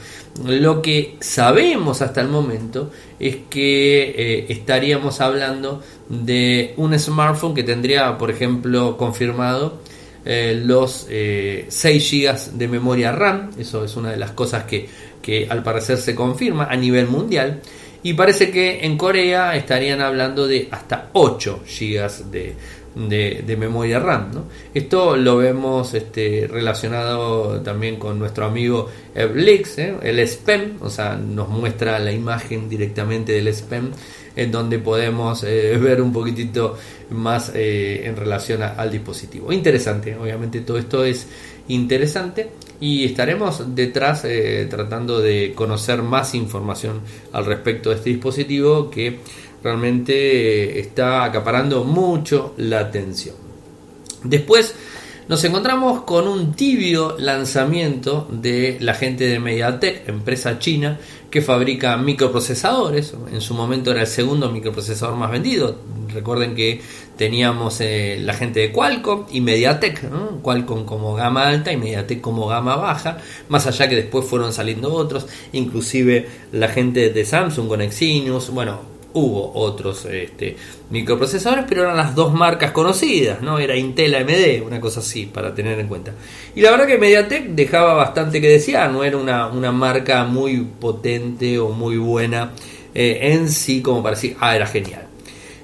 Lo 0.45 0.81
que 0.81 1.17
sabemos 1.21 2.01
hasta 2.01 2.23
el 2.23 2.29
momento 2.29 2.91
es 3.21 3.37
que 3.51 4.15
eh, 4.17 4.47
estaríamos 4.49 5.21
hablando 5.21 5.83
de 6.09 6.73
un 6.79 6.99
smartphone 6.99 7.55
que 7.55 7.63
tendría, 7.63 8.17
por 8.17 8.31
ejemplo, 8.31 8.97
confirmado 8.97 9.79
eh, 10.25 10.61
los 10.65 11.07
6 11.09 11.11
eh, 11.11 11.67
GB 11.69 12.53
de 12.53 12.69
memoria 12.69 13.13
RAM, 13.13 13.51
eso 13.59 13.85
es 13.85 13.97
una 13.97 14.11
de 14.11 14.17
las 14.17 14.33
cosas 14.33 14.65
que, 14.65 14.89
que 15.21 15.47
al 15.49 15.63
parecer 15.63 15.99
se 15.99 16.15
confirma 16.15 16.65
a 16.65 16.77
nivel 16.77 17.09
mundial. 17.09 17.61
Y 18.05 18.15
parece 18.15 18.51
que 18.51 18.85
en 18.85 18.99
Corea 18.99 19.55
estarían 19.55 20.01
hablando 20.01 20.49
de 20.49 20.69
hasta 20.71 21.11
8 21.13 21.63
GB 21.65 22.31
de, 22.31 22.55
de, 22.95 23.57
memoria 23.59 23.99
RAM. 23.99 24.31
Esto 24.75 25.17
lo 25.17 25.37
vemos 25.37 25.95
este, 25.95 26.49
relacionado 26.51 27.61
también 27.63 27.97
con 27.97 28.19
nuestro 28.19 28.47
amigo 28.47 28.89
Eblix, 29.15 29.79
¿eh? 29.79 29.97
el 30.03 30.27
SPEM, 30.27 30.77
o 30.81 30.91
sea, 30.91 31.17
nos 31.17 31.49
muestra 31.49 31.99
la 31.99 32.13
imagen 32.13 32.69
directamente 32.69 33.33
del 33.33 33.53
SPEM, 33.53 33.91
en 34.35 34.51
donde 34.51 34.79
podemos 34.79 35.45
eh, 35.45 35.77
ver 35.79 36.01
un 36.01 36.13
poquitito 36.13 36.77
más 37.11 37.53
eh, 37.55 38.07
en 38.07 38.17
relación 38.17 38.63
al 38.63 38.91
dispositivo. 38.91 39.53
Interesante, 39.53 40.17
obviamente 40.17 40.61
todo 40.61 40.79
esto 40.79 41.05
es 41.05 41.27
interesante 41.69 42.51
y 42.81 43.05
estaremos 43.05 43.75
detrás 43.75 44.27
tratando 44.69 45.21
de 45.21 45.53
conocer 45.55 46.03
más 46.03 46.35
información 46.35 47.01
al 47.33 47.47
respecto 47.47 47.91
de 47.91 47.97
este 47.97 48.11
dispositivo 48.11 48.91
que 48.91 49.21
realmente 49.63 50.79
está 50.81 51.25
acaparando 51.25 51.85
mucho 51.85 52.55
la 52.57 52.81
atención. 52.81 53.37
Después 54.25 54.75
nos 55.29 55.43
encontramos 55.45 56.03
con 56.03 56.27
un 56.27 56.53
tibio 56.53 57.17
lanzamiento 57.19 58.29
de 58.31 58.77
la 58.81 58.95
gente 58.95 59.27
de 59.27 59.39
MediaTek, 59.39 60.09
empresa 60.09 60.59
china 60.59 60.99
que 61.31 61.41
fabrica 61.41 61.97
microprocesadores. 61.97 63.15
En 63.33 63.41
su 63.41 63.55
momento 63.55 63.93
era 63.93 64.03
el 64.03 64.07
segundo 64.07 64.51
microprocesador 64.51 65.17
más 65.17 65.31
vendido. 65.31 65.79
Recuerden 66.13 66.55
que 66.55 66.83
teníamos 67.17 67.81
eh, 67.81 68.19
la 68.21 68.35
gente 68.35 68.61
de 68.61 68.73
Qualcomm 68.73 69.27
y 69.31 69.41
MediaTek, 69.41 70.43
Qualcomm 70.43 70.85
como 70.85 71.15
gama 71.15 71.49
alta 71.49 71.73
y 71.73 71.77
MediaTek 71.77 72.21
como 72.21 72.49
gama 72.49 72.77
baja, 72.77 73.19
más 73.49 73.67
allá 73.67 73.89
que 73.89 73.97
después 73.97 74.27
fueron 74.27 74.53
saliendo 74.53 74.93
otros, 74.93 75.27
inclusive 75.53 76.29
la 76.53 76.69
gente 76.69 77.11
de 77.11 77.25
Samsung 77.25 77.69
con 77.69 77.81
Exynos, 77.81 78.51
bueno, 78.51 78.92
hubo 79.15 79.53
otros 79.55 80.05
este, 80.07 80.57
microprocesadores, 80.91 81.65
pero 81.69 81.83
eran 81.83 81.97
las 81.97 82.15
dos 82.15 82.33
marcas 82.33 82.73
conocidas, 82.73 83.43
¿no? 83.43 83.59
Era 83.59 83.77
Intel 83.77 84.15
AMD, 84.15 84.65
una 84.67 84.81
cosa 84.81 85.01
así, 85.01 85.27
para 85.27 85.55
tener 85.55 85.79
en 85.79 85.89
cuenta. 85.89 86.13
Y 86.55 86.61
la 86.61 86.71
verdad 86.71 86.87
que 86.87 86.99
MediaTek 86.99 87.49
dejaba 87.51 87.95
bastante 87.95 88.41
que 88.41 88.49
desear, 88.49 88.91
no 88.91 89.05
era 89.05 89.17
una, 89.17 89.73
marca 89.73 90.25
muy 90.25 90.59
potente 90.81 91.59
o 91.59 91.71
muy 91.71 91.97
buena 91.97 92.53
eh, 92.95 93.19
en 93.33 93.49
sí, 93.49 93.83
como 93.83 94.03
para 94.03 94.15
decir, 94.15 94.37
ah, 94.41 94.55
era 94.57 94.67
genial. 94.67 95.09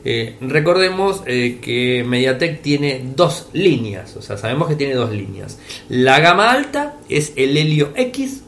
Eh, 0.04 0.36
recordemos 0.40 1.22
eh, 1.26 1.58
que 1.60 2.04
MediaTek 2.04 2.62
tiene 2.62 3.02
dos 3.14 3.48
líneas, 3.52 4.16
o 4.16 4.22
sea, 4.22 4.36
sabemos 4.36 4.68
que 4.68 4.76
tiene 4.76 4.94
dos 4.94 5.10
líneas. 5.10 5.58
La 5.88 6.20
gama 6.20 6.50
alta 6.50 6.96
es 7.08 7.32
el 7.36 7.56
Helio 7.56 7.92
X 7.94 8.42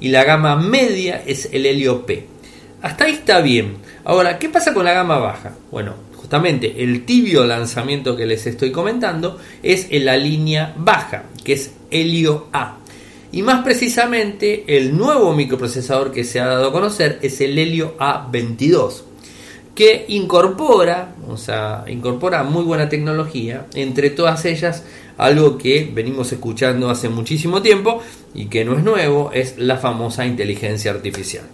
y 0.00 0.08
la 0.08 0.24
gama 0.24 0.56
media 0.56 1.22
es 1.26 1.50
el 1.52 1.66
Helio 1.66 2.06
P. 2.06 2.26
Hasta 2.80 3.04
ahí 3.04 3.12
está 3.12 3.40
bien. 3.40 3.76
Ahora, 4.04 4.38
¿qué 4.38 4.50
pasa 4.50 4.74
con 4.74 4.84
la 4.84 4.92
gama 4.92 5.18
baja? 5.18 5.54
Bueno, 5.70 5.94
justamente 6.14 6.82
el 6.82 7.06
tibio 7.06 7.46
lanzamiento 7.46 8.14
que 8.14 8.26
les 8.26 8.46
estoy 8.46 8.70
comentando 8.70 9.38
es 9.62 9.86
en 9.90 10.04
la 10.04 10.16
línea 10.16 10.74
baja, 10.76 11.24
que 11.42 11.54
es 11.54 11.72
Helio 11.90 12.48
A. 12.52 12.78
Y 13.32 13.42
más 13.42 13.64
precisamente, 13.64 14.64
el 14.76 14.94
nuevo 14.96 15.32
microprocesador 15.32 16.12
que 16.12 16.24
se 16.24 16.38
ha 16.38 16.46
dado 16.46 16.68
a 16.68 16.72
conocer 16.72 17.18
es 17.22 17.40
el 17.40 17.58
Helio 17.58 17.96
A22, 17.98 19.02
que 19.74 20.04
incorpora, 20.08 21.14
o 21.26 21.38
sea, 21.38 21.84
incorpora 21.88 22.42
muy 22.42 22.62
buena 22.62 22.90
tecnología, 22.90 23.66
entre 23.74 24.10
todas 24.10 24.44
ellas 24.44 24.84
algo 25.16 25.56
que 25.56 25.90
venimos 25.92 26.30
escuchando 26.30 26.90
hace 26.90 27.08
muchísimo 27.08 27.62
tiempo 27.62 28.02
y 28.34 28.46
que 28.46 28.64
no 28.64 28.76
es 28.76 28.84
nuevo, 28.84 29.30
es 29.32 29.58
la 29.58 29.78
famosa 29.78 30.26
inteligencia 30.26 30.90
artificial 30.90 31.44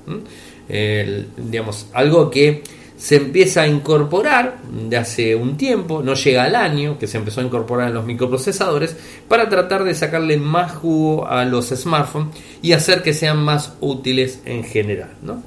digamos, 1.37 1.87
algo 1.93 2.31
que 2.31 2.63
se 3.01 3.17
empieza 3.17 3.63
a 3.63 3.67
incorporar 3.67 4.59
de 4.63 4.99
hace 4.99 5.35
un 5.35 5.57
tiempo, 5.57 6.03
no 6.03 6.15
llega 6.15 6.45
al 6.45 6.55
año, 6.55 6.99
que 6.99 7.07
se 7.07 7.17
empezó 7.17 7.41
a 7.41 7.45
incorporar 7.45 7.89
en 7.89 7.95
los 7.95 8.05
microprocesadores, 8.05 8.95
para 9.27 9.49
tratar 9.49 9.85
de 9.85 9.95
sacarle 9.95 10.37
más 10.37 10.73
jugo 10.73 11.27
a 11.27 11.47
los 11.47 11.71
smartphones 11.71 12.37
y 12.61 12.73
hacer 12.73 13.03
que 13.03 13.15
sean 13.15 13.43
más 13.43 13.73
útiles 13.81 14.41
en 14.45 14.65
general. 14.65 15.13
¿no? 15.23 15.43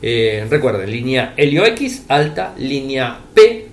Eh, 0.00 0.46
recuerden, 0.48 0.90
línea 0.90 1.34
Helio 1.36 1.66
X 1.66 2.04
alta, 2.08 2.54
línea 2.58 3.18
P 3.34 3.68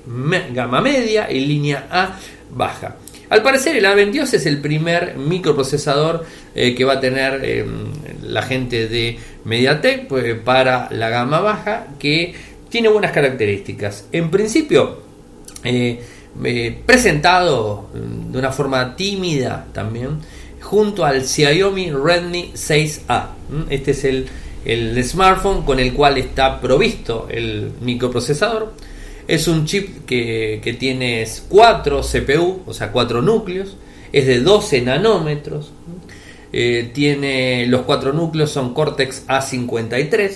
gama 0.53 0.81
media 0.81 1.31
y 1.31 1.39
línea 1.39 1.87
A 1.89 2.19
baja. 2.53 2.97
Al 3.29 3.41
parecer 3.43 3.77
el 3.77 3.85
A22 3.85 4.33
es 4.33 4.45
el 4.45 4.59
primer 4.59 5.15
microprocesador 5.17 6.25
eh, 6.53 6.75
que 6.75 6.83
va 6.83 6.93
a 6.93 6.99
tener 6.99 7.39
eh, 7.45 7.65
la 8.21 8.41
gente 8.41 8.87
de 8.87 9.17
MediaTek 9.45 10.07
pues, 10.07 10.39
para 10.39 10.89
la 10.91 11.09
gama 11.09 11.39
baja 11.39 11.87
que 11.99 12.33
tiene 12.69 12.89
buenas 12.89 13.11
características. 13.11 14.05
En 14.11 14.29
principio, 14.29 15.01
eh, 15.63 16.01
presentado 16.85 17.89
de 17.93 18.37
una 18.37 18.51
forma 18.51 18.95
tímida 18.95 19.67
también 19.73 20.19
junto 20.61 21.05
al 21.05 21.25
Xiaomi 21.25 21.91
Redmi 21.91 22.51
6A. 22.53 23.25
Este 23.69 23.91
es 23.91 24.03
el, 24.05 24.27
el 24.63 25.03
smartphone 25.03 25.63
con 25.63 25.79
el 25.79 25.93
cual 25.93 26.17
está 26.17 26.61
provisto 26.61 27.27
el 27.29 27.71
microprocesador 27.81 28.73
es 29.31 29.47
un 29.47 29.65
chip 29.65 30.05
que, 30.05 30.75
tiene 30.77 31.25
4 31.47 32.01
CPU, 32.01 32.63
o 32.65 32.73
sea, 32.73 32.91
4 32.91 33.21
núcleos. 33.21 33.77
Es 34.11 34.27
de 34.27 34.41
12 34.41 34.81
nanómetros. 34.81 35.71
Eh, 36.53 36.91
tiene 36.93 37.65
los 37.67 37.81
4 37.81 38.13
núcleos, 38.13 38.51
son 38.51 38.73
Cortex 38.73 39.27
A53. 39.27 40.31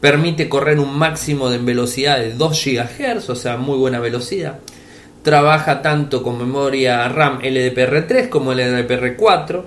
Permite 0.00 0.48
correr 0.48 0.78
un 0.78 0.98
máximo 0.98 1.48
de 1.48 1.58
velocidad 1.58 2.18
de 2.18 2.32
2 2.32 2.64
GHz, 2.64 3.30
o 3.30 3.36
sea, 3.36 3.56
muy 3.56 3.78
buena 3.78 4.00
velocidad. 4.00 4.58
Trabaja 5.22 5.82
tanto 5.82 6.22
con 6.22 6.38
memoria 6.38 7.08
RAM 7.08 7.40
LDPR3 7.40 8.28
como 8.28 8.52
LDPR4. 8.52 9.62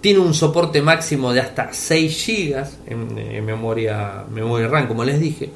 Tiene 0.00 0.18
un 0.18 0.34
soporte 0.34 0.82
máximo 0.82 1.32
de 1.32 1.40
hasta 1.40 1.72
6 1.72 2.26
GB 2.26 2.64
en, 2.86 3.44
memoria, 3.44 4.24
memoria 4.30 4.68
RAM, 4.68 4.88
como 4.88 5.04
les 5.04 5.20
dije 5.20 5.50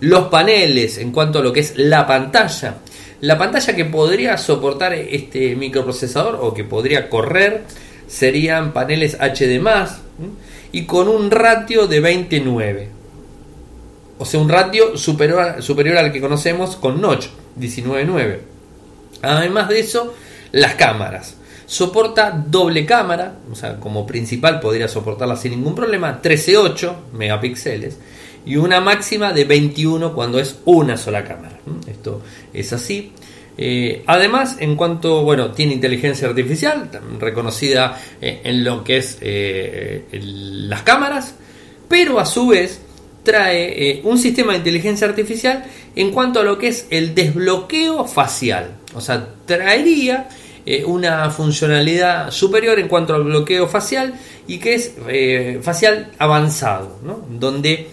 los 0.00 0.28
paneles 0.28 0.98
en 0.98 1.12
cuanto 1.12 1.38
a 1.38 1.42
lo 1.42 1.52
que 1.52 1.60
es 1.60 1.76
la 1.76 2.06
pantalla. 2.06 2.76
La 3.20 3.36
pantalla 3.36 3.74
que 3.74 3.84
podría 3.84 4.38
soportar 4.38 4.94
este 4.94 5.56
microprocesador 5.56 6.38
o 6.40 6.54
que 6.54 6.64
podría 6.64 7.08
correr 7.10 7.64
serían 8.08 8.72
paneles 8.72 9.16
HD 9.20 9.62
y 10.72 10.84
con 10.84 11.08
un 11.08 11.30
ratio 11.30 11.86
de 11.86 12.00
29. 12.00 12.88
O 14.18 14.24
sea, 14.24 14.40
un 14.40 14.48
ratio 14.48 14.98
superior, 14.98 15.62
superior 15.62 15.96
al 15.98 16.12
que 16.12 16.20
conocemos 16.20 16.74
con 16.76 17.00
Notch, 17.00 17.26
19.9. 17.58 18.38
Además 19.22 19.68
de 19.68 19.80
eso, 19.80 20.14
las 20.50 20.74
cámaras. 20.74 21.36
Soporta 21.66 22.30
doble 22.30 22.86
cámara, 22.86 23.34
o 23.52 23.54
sea, 23.54 23.78
como 23.78 24.06
principal 24.06 24.58
podría 24.58 24.88
soportarla 24.88 25.36
sin 25.36 25.52
ningún 25.52 25.74
problema, 25.74 26.20
13.8 26.22 26.94
megapíxeles 27.12 27.98
y 28.46 28.56
una 28.56 28.80
máxima 28.80 29.34
de 29.34 29.44
21 29.44 30.14
cuando 30.14 30.38
es 30.38 30.58
una 30.64 30.96
sola 30.96 31.22
cámara. 31.24 31.58
Esto 31.86 32.22
es 32.54 32.72
así. 32.72 33.12
Eh, 33.60 34.04
además, 34.06 34.56
en 34.60 34.76
cuanto, 34.76 35.24
bueno, 35.24 35.50
tiene 35.50 35.74
inteligencia 35.74 36.28
artificial, 36.28 36.88
reconocida 37.18 38.00
eh, 38.22 38.40
en 38.44 38.62
lo 38.62 38.84
que 38.84 38.98
es 38.98 39.18
eh, 39.20 40.04
las 40.12 40.82
cámaras, 40.82 41.34
pero 41.88 42.20
a 42.20 42.24
su 42.24 42.46
vez 42.46 42.80
trae 43.24 44.00
un 44.04 44.16
sistema 44.16 44.52
de 44.52 44.58
inteligencia 44.58 45.08
artificial 45.08 45.64
en 45.96 46.12
cuanto 46.12 46.40
a 46.40 46.44
lo 46.44 46.56
que 46.56 46.68
es 46.68 46.86
el 46.90 47.16
desbloqueo 47.16 48.06
facial. 48.06 48.76
O 48.94 49.00
sea, 49.00 49.34
traería 49.44 50.28
una 50.86 51.30
funcionalidad 51.30 52.30
superior 52.30 52.78
en 52.78 52.88
cuanto 52.88 53.14
al 53.14 53.24
bloqueo 53.24 53.66
facial 53.66 54.14
y 54.46 54.58
que 54.58 54.74
es 54.74 54.94
facial 55.62 56.12
avanzado, 56.18 57.00
¿no? 57.02 57.22
donde 57.28 57.88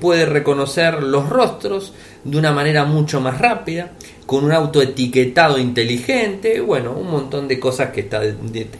puede 0.00 0.24
reconocer 0.24 1.02
los 1.02 1.28
rostros 1.28 1.92
de 2.24 2.38
una 2.38 2.52
manera 2.52 2.84
mucho 2.84 3.20
más 3.20 3.38
rápida, 3.38 3.92
con 4.26 4.44
un 4.44 4.52
autoetiquetado 4.52 5.58
inteligente, 5.58 6.60
bueno, 6.60 6.92
un 6.92 7.10
montón 7.10 7.46
de 7.46 7.60
cosas 7.60 7.90
que 7.90 8.08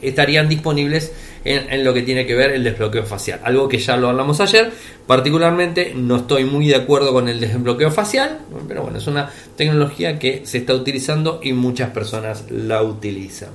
estarían 0.00 0.48
disponibles 0.48 1.12
en, 1.44 1.84
lo 1.84 1.92
que 1.92 2.02
tiene 2.02 2.26
que 2.26 2.34
ver 2.34 2.52
el 2.52 2.64
desbloqueo 2.64 3.04
facial. 3.04 3.40
Algo 3.44 3.68
que 3.68 3.78
ya 3.78 3.96
lo 3.96 4.08
hablamos 4.08 4.40
ayer, 4.40 4.72
particularmente 5.06 5.92
no 5.94 6.16
estoy 6.16 6.44
muy 6.44 6.68
de 6.68 6.76
acuerdo 6.76 7.12
con 7.12 7.28
el 7.28 7.40
desbloqueo 7.40 7.90
facial, 7.90 8.40
pero 8.66 8.82
bueno, 8.82 8.98
es 8.98 9.06
una 9.06 9.30
tecnología 9.56 10.18
que 10.18 10.42
se 10.44 10.58
está 10.58 10.74
utilizando 10.74 11.40
y 11.42 11.52
muchas 11.52 11.90
personas 11.90 12.44
la 12.50 12.82
utilizan. 12.82 13.50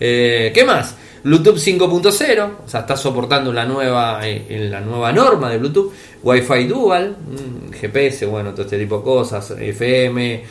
Eh, 0.00 0.50
¿Qué 0.54 0.64
más? 0.64 0.96
Bluetooth 1.22 1.58
5.0, 1.58 2.50
o 2.64 2.68
sea, 2.68 2.80
está 2.80 2.96
soportando 2.96 3.52
la 3.52 3.66
nueva, 3.66 4.20
eh, 4.24 4.66
la 4.70 4.80
nueva 4.80 5.12
norma 5.12 5.50
de 5.50 5.58
Bluetooth, 5.58 5.92
Wi-Fi 6.22 6.64
Dual, 6.64 7.10
mm, 7.10 7.72
GPS, 7.72 8.24
bueno, 8.24 8.52
todo 8.52 8.62
este 8.62 8.78
tipo 8.78 8.98
de 8.98 9.04
cosas, 9.04 9.50
FM, 9.50 10.42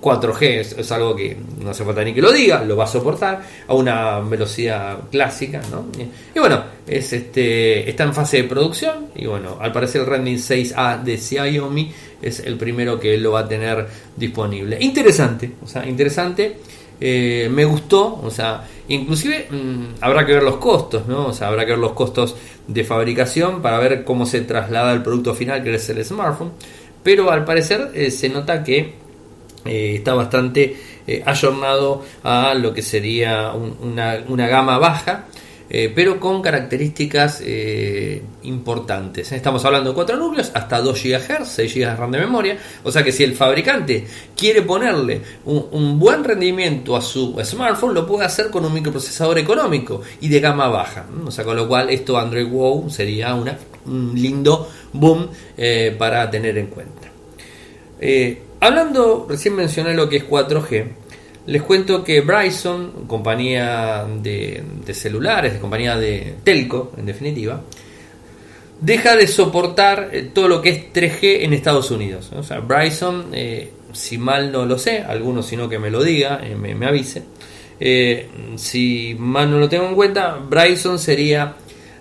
4G, 0.00 0.42
eh, 0.42 0.60
es, 0.78 0.92
algo 0.92 1.14
que 1.14 1.36
no 1.62 1.70
hace 1.70 1.84
falta 1.84 2.02
ni 2.02 2.14
que 2.14 2.22
lo 2.22 2.32
diga, 2.32 2.64
lo 2.64 2.74
va 2.74 2.84
a 2.84 2.86
soportar 2.86 3.42
a 3.68 3.74
una 3.74 4.20
velocidad 4.20 4.98
clásica, 5.10 5.60
¿no? 5.70 5.88
Y, 6.34 6.38
bueno, 6.38 6.64
es 6.86 7.12
este, 7.12 7.88
está 7.88 8.04
en 8.04 8.14
fase 8.14 8.38
de 8.38 8.44
producción 8.44 9.08
y 9.14 9.26
bueno, 9.26 9.58
al 9.60 9.72
parecer 9.72 10.00
el 10.00 10.06
Redmi 10.06 10.36
6A 10.36 11.02
de 11.02 11.18
Xiaomi 11.18 11.92
es 12.22 12.40
el 12.40 12.56
primero 12.56 12.98
que 12.98 13.18
lo 13.18 13.32
va 13.32 13.40
a 13.40 13.48
tener 13.48 13.86
disponible. 14.16 14.78
Interesante, 14.80 15.52
o 15.62 15.66
sea, 15.66 15.86
interesante. 15.86 16.56
Eh, 17.04 17.48
me 17.50 17.64
gustó, 17.64 18.20
o 18.22 18.30
sea, 18.30 18.62
inclusive 18.86 19.48
mm, 19.50 19.94
habrá 20.00 20.24
que 20.24 20.34
ver 20.34 20.44
los 20.44 20.58
costos, 20.58 21.08
¿no? 21.08 21.32
Habrá 21.40 21.64
que 21.64 21.72
ver 21.72 21.80
los 21.80 21.94
costos 21.94 22.36
de 22.68 22.84
fabricación 22.84 23.60
para 23.60 23.80
ver 23.80 24.04
cómo 24.04 24.24
se 24.24 24.40
traslada 24.42 24.92
el 24.92 25.02
producto 25.02 25.34
final 25.34 25.64
que 25.64 25.74
es 25.74 25.88
el 25.88 26.04
smartphone, 26.04 26.52
pero 27.02 27.32
al 27.32 27.44
parecer 27.44 27.90
eh, 27.94 28.12
se 28.12 28.28
nota 28.28 28.62
que 28.62 28.94
eh, 29.64 29.94
está 29.96 30.14
bastante 30.14 30.76
ayornado 31.26 32.04
a 32.22 32.54
lo 32.54 32.72
que 32.72 32.82
sería 32.82 33.52
una, 33.52 34.22
una 34.28 34.46
gama 34.46 34.78
baja 34.78 35.24
eh, 35.70 35.92
pero 35.94 36.20
con 36.20 36.42
características 36.42 37.42
eh, 37.44 38.22
importantes. 38.42 39.32
Estamos 39.32 39.64
hablando 39.64 39.90
de 39.90 39.94
4 39.94 40.16
núcleos, 40.16 40.50
hasta 40.54 40.80
2 40.80 41.02
GHz, 41.02 41.48
6 41.48 41.74
GB 41.74 41.86
de 41.86 41.96
RAM 41.96 42.10
de 42.10 42.18
memoria, 42.18 42.58
o 42.82 42.92
sea 42.92 43.02
que 43.02 43.12
si 43.12 43.24
el 43.24 43.34
fabricante 43.34 44.06
quiere 44.36 44.62
ponerle 44.62 45.20
un, 45.44 45.98
buen 45.98 46.24
rendimiento 46.24 46.96
a 46.96 47.00
su 47.00 47.36
smartphone, 47.44 47.94
lo 47.94 48.06
puede 48.06 48.24
hacer 48.24 48.50
con 48.50 48.64
un 48.64 48.74
microprocesador 48.74 49.38
económico 49.38 50.02
y 50.20 50.28
de 50.28 50.40
gama 50.40 50.68
baja. 50.68 51.06
O 51.24 51.30
sea, 51.30 51.44
con 51.44 51.56
lo 51.56 51.68
cual 51.68 51.90
esto 51.90 52.18
Android 52.18 52.48
Wow 52.48 52.90
sería 52.90 53.34
una, 53.34 53.56
un 53.86 54.12
lindo 54.14 54.68
boom 54.92 55.28
eh, 55.56 55.94
para 55.98 56.30
tener 56.30 56.58
en 56.58 56.66
cuenta. 56.66 57.08
hablando, 58.60 59.26
recién 59.28 59.54
mencioné 59.54 59.94
lo 59.94 60.08
que 60.08 60.16
es 60.18 60.28
4G. 60.28 61.01
Les 61.46 61.62
cuento 61.62 62.04
que 62.04 62.20
Bryson, 62.20 63.06
compañía 63.08 64.06
de, 64.22 64.62
celulares, 64.92 65.54
de 65.54 65.58
compañía 65.58 65.96
de 65.96 66.36
telco, 66.44 66.92
en 66.96 67.06
definitiva, 67.06 67.60
deja 68.80 69.16
de 69.16 69.26
soportar 69.26 70.10
eh, 70.12 70.30
todo 70.32 70.46
lo 70.46 70.62
que 70.62 70.68
es 70.70 70.92
3G 70.92 71.42
en 71.42 71.52
Estados 71.52 71.90
Unidos. 71.90 72.30
O 72.36 72.44
sea, 72.44 72.60
Bryson, 72.60 73.26
eh, 73.32 73.72
si 73.92 74.18
mal 74.18 74.52
no 74.52 74.66
lo 74.66 74.78
sé, 74.78 75.00
algunos 75.00 75.46
si 75.46 75.56
no 75.56 75.68
que 75.68 75.80
me 75.80 75.90
lo 75.90 76.04
diga, 76.04 76.40
eh, 76.44 76.54
me, 76.54 76.86
avise. 76.86 77.24
si 78.56 79.16
mal 79.18 79.50
no 79.50 79.58
lo 79.58 79.68
tengo 79.68 79.88
en 79.88 79.96
cuenta, 79.96 80.36
Bryson 80.36 81.00
sería 81.00 81.56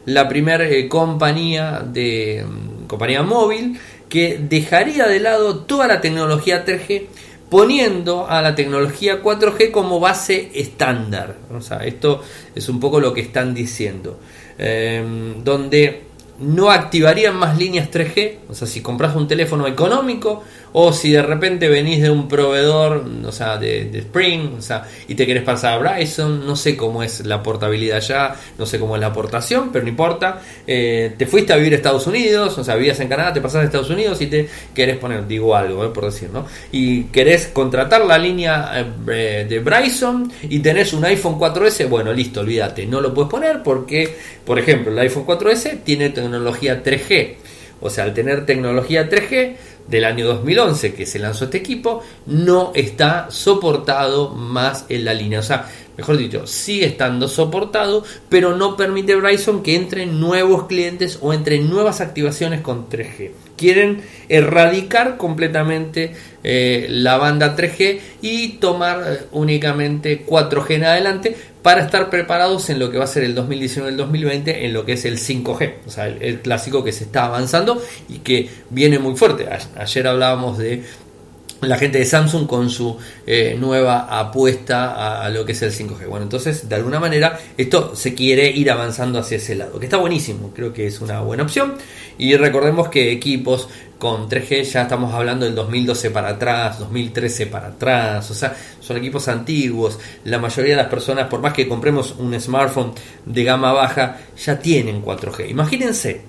la 0.05 0.27
primera 0.27 0.65
compañía 0.87 1.83
de 1.83 2.45
mm, 2.47 2.85
compañía 2.85 3.23
móvil 3.23 3.79
que 4.07 4.37
dejaría 4.37 5.07
de 5.07 5.19
lado 5.19 5.59
toda 5.59 5.87
la 5.87 6.01
tecnología 6.01 6.65
3G 6.65 7.07
poniendo 7.51 8.29
a 8.29 8.41
la 8.41 8.55
tecnología 8.55 9.21
4G 9.21 9.71
como 9.71 9.99
base 9.99 10.51
estándar. 10.55 11.35
O 11.53 11.59
sea, 11.59 11.79
esto 11.79 12.21
es 12.55 12.69
un 12.69 12.79
poco 12.79 13.01
lo 13.01 13.13
que 13.13 13.19
están 13.19 13.53
diciendo. 13.53 14.17
Em, 14.57 15.43
donde 15.43 16.03
no 16.39 16.71
activarían 16.71 17.35
más 17.35 17.57
líneas 17.57 17.91
3G. 17.91 18.37
O 18.47 18.55
sea, 18.55 18.67
si 18.69 18.81
compras 18.81 19.17
un 19.17 19.27
teléfono 19.27 19.67
económico, 19.67 20.43
o 20.73 20.93
si 20.93 21.11
de 21.11 21.21
repente 21.21 21.67
venís 21.67 22.01
de 22.01 22.09
un 22.09 22.27
proveedor, 22.27 23.05
o 23.25 23.31
sea, 23.31 23.57
de, 23.57 23.89
Spring, 23.99 24.55
o 24.57 24.61
sea, 24.61 24.85
y 25.07 25.15
te 25.15 25.25
querés 25.25 25.43
pasar 25.43 25.73
a 25.73 25.77
Bryson, 25.77 26.45
no 26.45 26.55
sé 26.55 26.77
cómo 26.77 27.03
es 27.03 27.25
la 27.25 27.43
portabilidad 27.43 27.99
ya, 27.99 28.35
no 28.57 28.65
sé 28.65 28.79
cómo 28.79 28.95
es 28.95 29.01
la 29.01 29.07
aportación, 29.07 29.69
pero 29.71 29.83
no 29.83 29.89
importa. 29.89 30.41
Eh, 30.65 31.13
te 31.17 31.25
fuiste 31.25 31.53
a 31.53 31.57
vivir 31.57 31.73
a 31.73 31.75
Estados 31.75 32.07
Unidos, 32.07 32.57
o 32.57 32.63
sea, 32.63 32.75
vivías 32.75 32.99
en 32.99 33.09
Canadá, 33.09 33.33
te 33.33 33.41
pasás 33.41 33.61
a 33.61 33.65
Estados 33.65 33.89
Unidos 33.89 34.21
y 34.21 34.27
te 34.27 34.47
querés 34.73 34.97
poner, 34.97 35.27
digo 35.27 35.55
algo, 35.55 35.83
eh, 35.85 35.89
por 35.89 36.05
decir, 36.05 36.29
¿no? 36.31 36.45
Y 36.71 37.03
querés 37.05 37.47
contratar 37.47 38.05
la 38.05 38.17
línea 38.17 38.71
eh, 39.07 39.45
de 39.47 39.59
Bryson 39.59 40.31
y 40.43 40.59
tenés 40.59 40.93
un 40.93 41.03
iPhone 41.05 41.37
4S, 41.37 41.89
bueno, 41.89 42.13
listo, 42.13 42.39
olvídate, 42.39 42.85
no 42.85 43.01
lo 43.01 43.13
puedes 43.13 43.29
poner 43.29 43.61
porque, 43.63 44.15
por 44.45 44.57
ejemplo, 44.57 44.91
el 44.91 44.99
iPhone 44.99 45.25
4S 45.25 45.79
tiene 45.83 46.09
tecnología 46.09 46.81
3G. 46.83 47.35
O 47.81 47.89
sea, 47.89 48.03
al 48.03 48.13
tener 48.13 48.45
tecnología 48.45 49.09
3G, 49.09 49.55
del 49.87 50.05
año 50.05 50.25
2011 50.25 50.93
que 50.93 51.05
se 51.05 51.19
lanzó 51.19 51.45
este 51.45 51.57
equipo 51.57 52.01
no 52.25 52.71
está 52.73 53.27
soportado 53.29 54.29
más 54.29 54.85
en 54.89 55.05
la 55.05 55.13
línea. 55.13 55.39
O 55.39 55.43
sea, 55.43 55.69
mejor 55.97 56.17
dicho, 56.17 56.47
sigue 56.47 56.85
estando 56.85 57.27
soportado, 57.27 58.03
pero 58.29 58.55
no 58.55 58.75
permite 58.77 59.15
Bryson 59.15 59.61
que 59.63 59.75
entren 59.75 60.19
nuevos 60.19 60.67
clientes 60.67 61.19
o 61.21 61.33
entren 61.33 61.69
nuevas 61.69 62.01
activaciones 62.01 62.61
con 62.61 62.89
3G. 62.89 63.31
Quieren 63.57 64.01
erradicar 64.29 65.17
completamente 65.17 66.15
eh, 66.43 66.87
la 66.89 67.17
banda 67.17 67.55
3G 67.55 67.99
y 68.21 68.53
tomar 68.53 69.03
eh, 69.05 69.19
únicamente 69.31 70.25
4G 70.25 70.71
en 70.71 70.83
adelante 70.85 71.35
para 71.61 71.83
estar 71.83 72.09
preparados 72.09 72.69
en 72.69 72.79
lo 72.79 72.89
que 72.89 72.97
va 72.97 73.03
a 73.03 73.07
ser 73.07 73.23
el 73.23 73.35
2019 73.35 73.91
el 73.91 73.97
2020 73.97 74.65
en 74.65 74.73
lo 74.73 74.85
que 74.85 74.93
es 74.93 75.05
el 75.05 75.17
5G, 75.17 75.73
o 75.85 75.89
sea, 75.89 76.07
el, 76.07 76.41
clásico 76.41 76.83
que 76.83 76.91
se 76.91 77.03
está 77.03 77.25
avanzando 77.25 77.81
y 78.09 78.19
que 78.19 78.49
viene 78.69 78.97
muy 78.97 79.15
fuerte. 79.15 79.47
ayer 79.77 80.07
hablábamos 80.07 80.57
de 80.57 80.83
la 81.61 81.77
gente 81.77 81.99
de 81.99 82.05
Samsung 82.05 82.47
con 82.47 82.69
su 82.69 82.97
eh, 83.25 83.55
nueva 83.59 84.19
apuesta 84.19 85.23
a, 85.23 85.29
lo 85.29 85.45
que 85.45 85.51
es 85.51 85.61
el 85.61 85.71
5G. 85.71 86.07
Bueno, 86.07 86.23
entonces 86.23 86.67
de 86.67 86.75
alguna 86.75 86.99
manera 86.99 87.39
esto 87.57 87.95
se 87.95 88.13
quiere 88.15 88.49
ir 88.49 88.71
avanzando 88.71 89.19
hacia 89.19 89.37
ese 89.37 89.55
lado, 89.55 89.79
que 89.79 89.85
está 89.85 89.97
buenísimo, 89.97 90.51
creo 90.55 90.73
que 90.73 90.87
es 90.87 91.01
una 91.01 91.21
buena 91.21 91.43
opción. 91.43 91.75
Y 92.17 92.35
recordemos 92.35 92.89
que 92.89 93.11
equipos 93.11 93.67
con 93.97 94.27
3G 94.27 94.63
ya 94.63 94.81
estamos 94.83 95.13
hablando 95.13 95.45
del 95.45 95.53
2012 95.53 96.09
para 96.09 96.29
atrás, 96.29 96.79
2013 96.79 97.47
para 97.47 97.67
atrás, 97.67 98.31
o 98.31 98.33
sea, 98.33 98.55
son 98.79 98.97
equipos 98.97 99.27
antiguos. 99.27 99.99
La 100.25 100.39
mayoría 100.39 100.75
de 100.75 100.81
las 100.81 100.89
personas, 100.89 101.27
por 101.27 101.41
más 101.41 101.53
que 101.53 101.67
compremos 101.67 102.15
un 102.17 102.39
smartphone 102.39 102.93
de 103.25 103.43
gama 103.43 103.71
baja, 103.71 104.19
ya 104.35 104.57
tienen 104.59 105.03
4G. 105.03 105.49
Imagínense 105.49 106.21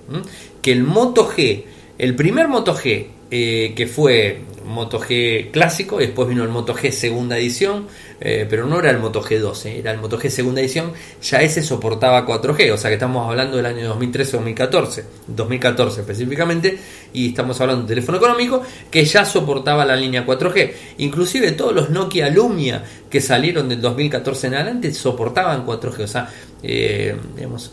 que 0.61 0.73
el 0.73 0.85
Moto 0.85 1.31
G, 1.31 1.65
el 1.99 2.15
primer 2.15 2.49
Moto 2.49 2.77
G 2.77 3.07
eh, 3.35 3.73
que 3.75 3.87
fue 3.87 4.43
Moto 4.65 5.01
G 5.01 5.51
clásico, 5.51 5.99
después 5.99 6.29
vino 6.29 6.43
el 6.43 6.49
Moto 6.49 6.75
G 6.75 6.91
segunda 6.91 7.39
edición, 7.39 7.87
eh, 8.21 8.47
pero 8.49 8.67
no 8.67 8.79
era 8.79 8.91
el 8.91 8.99
Moto 8.99 9.23
G 9.23 9.39
12, 9.39 9.79
era 9.79 9.91
el 9.91 9.99
Moto 9.99 10.19
G 10.19 10.29
segunda 10.29 10.61
edición, 10.61 10.93
ya 11.23 11.43
ese 11.43 11.63
soportaba 11.63 12.27
4G, 12.27 12.73
o 12.73 12.77
sea 12.77 12.91
que 12.91 12.95
estamos 12.95 13.29
hablando 13.29 13.57
del 13.57 13.67
año 13.67 13.99
2013-2014, 13.99 15.05
2014 15.27 16.01
específicamente, 16.01 16.79
y 17.13 17.29
estamos 17.29 17.61
hablando 17.61 17.83
de 17.83 17.89
teléfono 17.89 18.19
económico 18.19 18.63
que 18.91 19.05
ya 19.05 19.25
soportaba 19.25 19.85
la 19.85 19.97
línea 19.97 20.27
4G. 20.27 20.73
Inclusive 20.99 21.53
todos 21.53 21.75
los 21.75 21.91
Nokia 21.91 22.31
Lumia 22.31 22.85
que 23.11 23.21
salieron 23.21 23.69
del 23.69 23.81
2014 23.81 24.47
en 24.47 24.55
adelante 24.55 24.95
soportaban 24.95 25.67
4G, 25.67 26.05
o 26.05 26.07
sea, 26.07 26.29
eh, 26.63 27.17
digamos, 27.37 27.73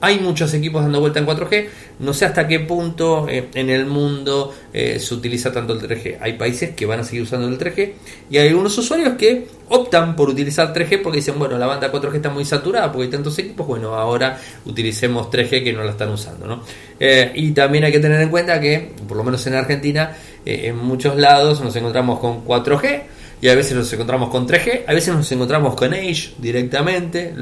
hay 0.00 0.18
muchos 0.20 0.52
equipos 0.54 0.82
dando 0.82 1.00
vuelta 1.00 1.18
en 1.18 1.26
4G. 1.26 1.68
No 2.00 2.12
sé 2.12 2.26
hasta 2.26 2.46
qué 2.46 2.60
punto 2.60 3.26
eh, 3.28 3.48
en 3.54 3.70
el 3.70 3.86
mundo 3.86 4.54
eh, 4.72 4.98
se 5.00 5.14
utiliza 5.14 5.52
tanto 5.52 5.72
el 5.72 5.80
3G. 5.80 6.18
Hay 6.20 6.34
países 6.34 6.74
que 6.74 6.86
van 6.86 7.00
a 7.00 7.04
seguir 7.04 7.22
usando 7.22 7.48
el 7.48 7.58
3G 7.58 7.92
y 8.30 8.38
hay 8.38 8.48
algunos 8.48 8.76
usuarios 8.76 9.14
que 9.14 9.48
optan 9.68 10.14
por 10.14 10.28
utilizar 10.28 10.72
3G 10.72 11.02
porque 11.02 11.18
dicen, 11.18 11.38
bueno, 11.38 11.58
la 11.58 11.66
banda 11.66 11.90
4G 11.90 12.16
está 12.16 12.30
muy 12.30 12.44
saturada 12.44 12.92
porque 12.92 13.04
hay 13.04 13.10
tantos 13.10 13.38
equipos, 13.38 13.66
bueno, 13.66 13.94
ahora 13.94 14.38
utilicemos 14.64 15.30
3G 15.30 15.64
que 15.64 15.72
no 15.72 15.82
la 15.82 15.92
están 15.92 16.10
usando. 16.10 16.46
¿no? 16.46 16.62
Eh, 17.00 17.32
y 17.34 17.52
también 17.52 17.84
hay 17.84 17.92
que 17.92 18.00
tener 18.00 18.20
en 18.20 18.28
cuenta 18.28 18.60
que, 18.60 18.92
por 19.08 19.16
lo 19.16 19.24
menos 19.24 19.46
en 19.46 19.54
Argentina, 19.54 20.16
en 20.44 20.76
muchos 20.76 21.16
lados 21.16 21.60
nos 21.60 21.74
encontramos 21.74 22.20
con 22.20 22.44
4G 22.44 23.15
y 23.40 23.48
a 23.48 23.54
veces 23.54 23.74
nos 23.74 23.92
encontramos 23.92 24.30
con 24.30 24.48
3G, 24.48 24.84
a 24.86 24.94
veces 24.94 25.14
nos 25.14 25.30
encontramos 25.30 25.74
con 25.74 25.92
Age 25.92 26.32
directamente, 26.38 27.34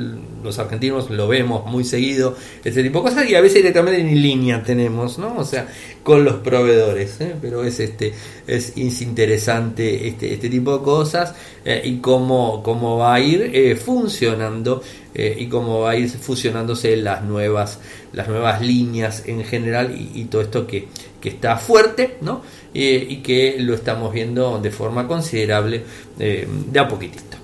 los 0.43 0.59
argentinos 0.59 1.09
lo 1.09 1.29
vemos 1.29 1.67
muy 1.67 1.85
seguido, 1.85 2.37
este 2.65 2.83
tipo 2.83 2.99
de 2.99 3.11
cosas, 3.11 3.29
y 3.29 3.35
a 3.37 3.41
veces 3.41 3.59
directamente 3.59 4.01
en 4.01 4.21
línea 4.21 4.63
tenemos, 4.63 5.19
¿no? 5.19 5.37
O 5.39 5.45
sea, 5.45 5.69
con 6.03 6.25
los 6.25 6.37
proveedores, 6.37 7.21
¿eh? 7.21 7.35
pero 7.41 7.65
es 7.65 7.79
este 7.79 8.13
es, 8.47 8.77
interesante 8.77 10.09
este, 10.09 10.35
este 10.35 10.51
tipo 10.51 10.79
de 10.79 10.85
cosas 10.85 11.35
eh, 11.65 11.83
y 11.85 11.99
cómo, 11.99 12.63
cómo 12.63 12.99
va 12.99 13.15
a 13.15 13.21
ir 13.21 13.51
eh, 13.55 13.77
funcionando 13.77 14.83
y 15.17 15.47
cómo 15.47 15.83
va 15.83 15.91
a 15.91 15.97
ir 15.97 16.09
fusionándose 16.09 16.97
las 16.97 17.23
nuevas 17.23 17.79
las 18.13 18.27
nuevas 18.27 18.61
líneas 18.61 19.23
en 19.27 19.45
general 19.45 19.95
y 19.97 20.25
todo 20.25 20.43
esto 20.43 20.67
que, 20.67 20.89
que 21.25 21.31
está 21.31 21.57
fuerte, 21.57 22.19
¿no? 22.21 22.43
y 22.75 23.17
que 23.19 23.57
lo 23.61 23.75
estamos 23.75 24.13
viendo 24.13 24.59
de 24.61 24.71
forma 24.71 25.07
considerable 25.09 25.83
eh, 26.19 26.47
de 26.71 26.79
a 26.79 26.87
poquitito. 26.87 27.39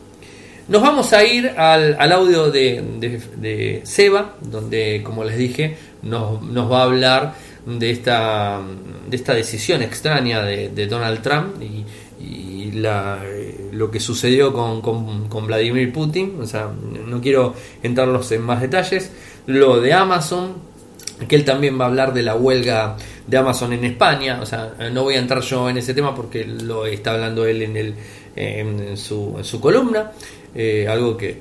Nos 0.70 0.82
vamos 0.82 1.12
a 1.12 1.24
ir 1.24 1.48
al, 1.48 2.12
audio 2.12 2.48
de, 2.48 3.80
Seba, 3.82 4.36
donde, 4.40 5.02
como 5.02 5.24
les 5.24 5.36
dije, 5.36 5.76
nos, 6.02 6.40
va 6.70 6.82
a 6.82 6.84
hablar 6.84 7.34
de 7.66 7.90
esta, 7.90 8.60
de 9.08 9.16
esta 9.16 9.34
decisión 9.34 9.82
extraña 9.82 10.44
de, 10.44 10.86
Donald 10.86 11.22
Trump 11.22 11.60
y, 11.60 11.84
lo 13.72 13.90
que 13.90 13.98
sucedió 13.98 14.52
con, 14.52 14.80
con, 14.80 15.46
Vladimir 15.48 15.92
Putin. 15.92 16.38
O 16.40 16.46
sea, 16.46 16.68
no 16.68 17.20
quiero 17.20 17.54
entrarlos 17.82 18.30
en 18.30 18.42
más 18.42 18.60
detalles. 18.60 19.10
Lo 19.46 19.80
de 19.80 19.92
Amazon, 19.92 20.54
que 21.28 21.36
él 21.36 21.44
también 21.44 21.78
va 21.78 21.84
a 21.84 21.88
hablar 21.88 22.12
de 22.12 22.22
la 22.22 22.34
huelga 22.34 22.96
de 23.26 23.36
Amazon 23.36 23.72
en 23.72 23.84
España. 23.84 24.40
O 24.42 24.46
sea, 24.46 24.74
no 24.92 25.02
voy 25.02 25.14
a 25.14 25.18
entrar 25.18 25.40
yo 25.42 25.68
en 25.68 25.78
ese 25.78 25.94
tema 25.94 26.14
porque 26.14 26.44
lo 26.44 26.86
está 26.86 27.12
hablando 27.12 27.44
él 27.44 27.62
en, 27.62 27.76
el, 27.76 27.94
en, 28.36 28.96
su, 28.96 29.34
en 29.38 29.44
su 29.44 29.60
columna. 29.60 30.12
Eh, 30.52 30.88
algo 30.88 31.16
que, 31.16 31.40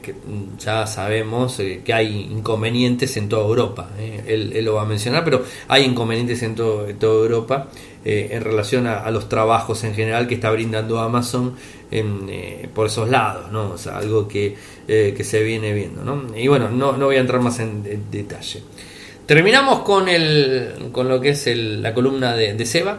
ya 0.60 0.86
sabemos 0.86 1.60
eh, 1.60 1.82
que 1.84 1.94
hay 1.94 2.30
inconvenientes 2.32 3.18
en 3.18 3.28
toda 3.28 3.44
Europa. 3.44 3.90
Eh. 3.98 4.24
Él, 4.28 4.64
lo 4.64 4.76
va 4.76 4.84
a 4.84 4.86
mencionar, 4.86 5.24
pero 5.24 5.44
hay 5.68 5.84
inconvenientes 5.84 6.44
en, 6.44 6.54
todo, 6.54 6.86
toda 6.96 7.24
Europa 7.24 7.68
en 8.06 8.42
relación 8.44 8.88
a, 8.88 9.10
los 9.12 9.28
trabajos 9.28 9.84
en 9.84 9.94
general 9.94 10.26
que 10.26 10.36
está 10.36 10.50
brindando 10.52 11.00
Amazon 11.00 11.56
por 12.74 12.88
esos 12.88 13.10
lados, 13.10 13.52
¿no? 13.52 13.72
O 13.72 13.78
sea, 13.78 13.98
algo 13.98 14.26
que, 14.26 14.56
que 14.88 15.24
se 15.24 15.44
viene 15.44 15.74
viendo, 15.74 16.06
¿no? 16.06 16.34
Y 16.34 16.48
bueno, 16.48 16.70
no, 16.70 16.96
no 16.96 17.08
voy 17.08 17.18
a 17.18 17.20
entrar 17.20 17.42
más 17.42 17.60
en 17.60 18.10
detalle. 18.10 18.64
Terminamos 19.30 19.82
con, 19.82 20.10
el, 20.10 20.90
con 20.92 21.08
lo 21.08 21.22
que 21.22 21.30
es 21.30 21.46
la 21.56 21.94
columna 21.94 22.34
de, 22.34 22.66
Seba 22.66 22.98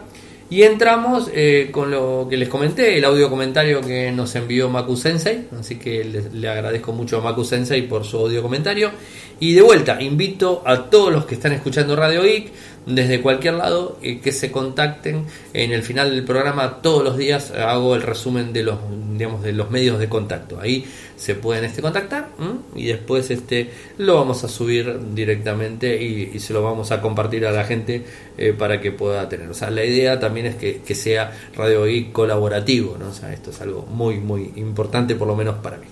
y 0.51 0.65
entramos 0.65 1.31
eh, 1.33 1.69
con 1.71 1.93
lo 1.93 2.27
que 2.29 2.37
les 2.37 2.49
comenté, 2.49 2.99
el 2.99 3.05
audio 3.05 3.31
comentario 3.31 3.81
que 3.81 4.11
nos 4.11 4.35
envió 4.35 4.69
Maku 4.69 4.97
Sensei. 4.97 5.47
Así 5.57 5.77
que 5.77 6.05
le, 6.05 6.49
agradezco 6.49 6.93
mucho 6.93 7.19
a 7.19 7.21
Maku 7.21 7.45
Sensei 7.45 7.83
por 7.83 8.05
su 8.05 8.19
audio 8.19 8.43
comentario. 8.43 8.91
Y 9.39 9.55
de 9.55 9.63
vuelta, 9.63 10.03
invito 10.03 10.65
a 10.67 10.91
todos 10.91 11.13
los 11.13 11.25
que 11.25 11.37
están 11.37 11.53
escuchando 11.53 11.95
Radio 11.95 12.25
Geek 12.25 12.51
desde 12.85 13.21
cualquier 13.21 13.55
lado 13.55 13.97
eh, 14.03 14.19
que 14.19 14.33
se 14.33 14.51
contacten. 14.51 15.27
En 15.55 15.71
el 15.71 15.85
final 15.85 16.11
del 16.11 16.25
programa 16.25 16.81
todos 16.83 17.05
los 17.05 17.17
días 17.17 17.53
hago 17.53 17.95
el 17.95 18.03
resumen 18.03 18.53
de 18.53 18.65
los, 18.65 18.79
digamos, 19.17 19.43
de 19.43 19.53
los 19.53 19.71
medios 19.71 20.01
de 20.01 20.09
contacto. 20.09 20.59
Ahí 20.61 20.85
se 21.21 21.35
pueden 21.35 21.65
este, 21.65 21.83
contactar 21.83 22.29
y 22.75 22.87
después 22.87 23.31
este, 23.31 23.71
lo 23.99 24.15
vamos 24.15 24.43
a 24.43 24.49
subir 24.49 24.99
directamente 25.15 26.03
y, 26.03 26.39
se 26.41 26.55
lo 26.55 26.63
vamos 26.63 26.93
a 26.93 27.03
compartir 27.03 27.45
a 27.45 27.53
la 27.53 27.65
gente 27.65 28.03
eh, 28.39 28.55
para 28.57 28.81
que 28.81 28.91
pueda 28.91 29.29
tener. 29.29 29.51
O 29.51 29.55
sea, 29.55 29.71
la 29.71 29.85
idea 29.85 30.19
también 30.19 30.40
que, 30.57 30.95
sea 30.95 31.33
Radio 31.57 31.85
Geek 31.85 32.13
colaborativo. 32.13 32.97
¿no? 32.99 33.09
O 33.09 33.13
sea, 33.13 33.33
esto 33.33 33.51
es 33.51 33.61
algo 33.61 33.87
muy, 33.87 34.19
muy 34.19 34.53
importante 34.57 35.15
por 35.15 35.29
lo 35.29 35.37
menos 35.37 35.57
para 35.57 35.77
mí. 35.79 35.87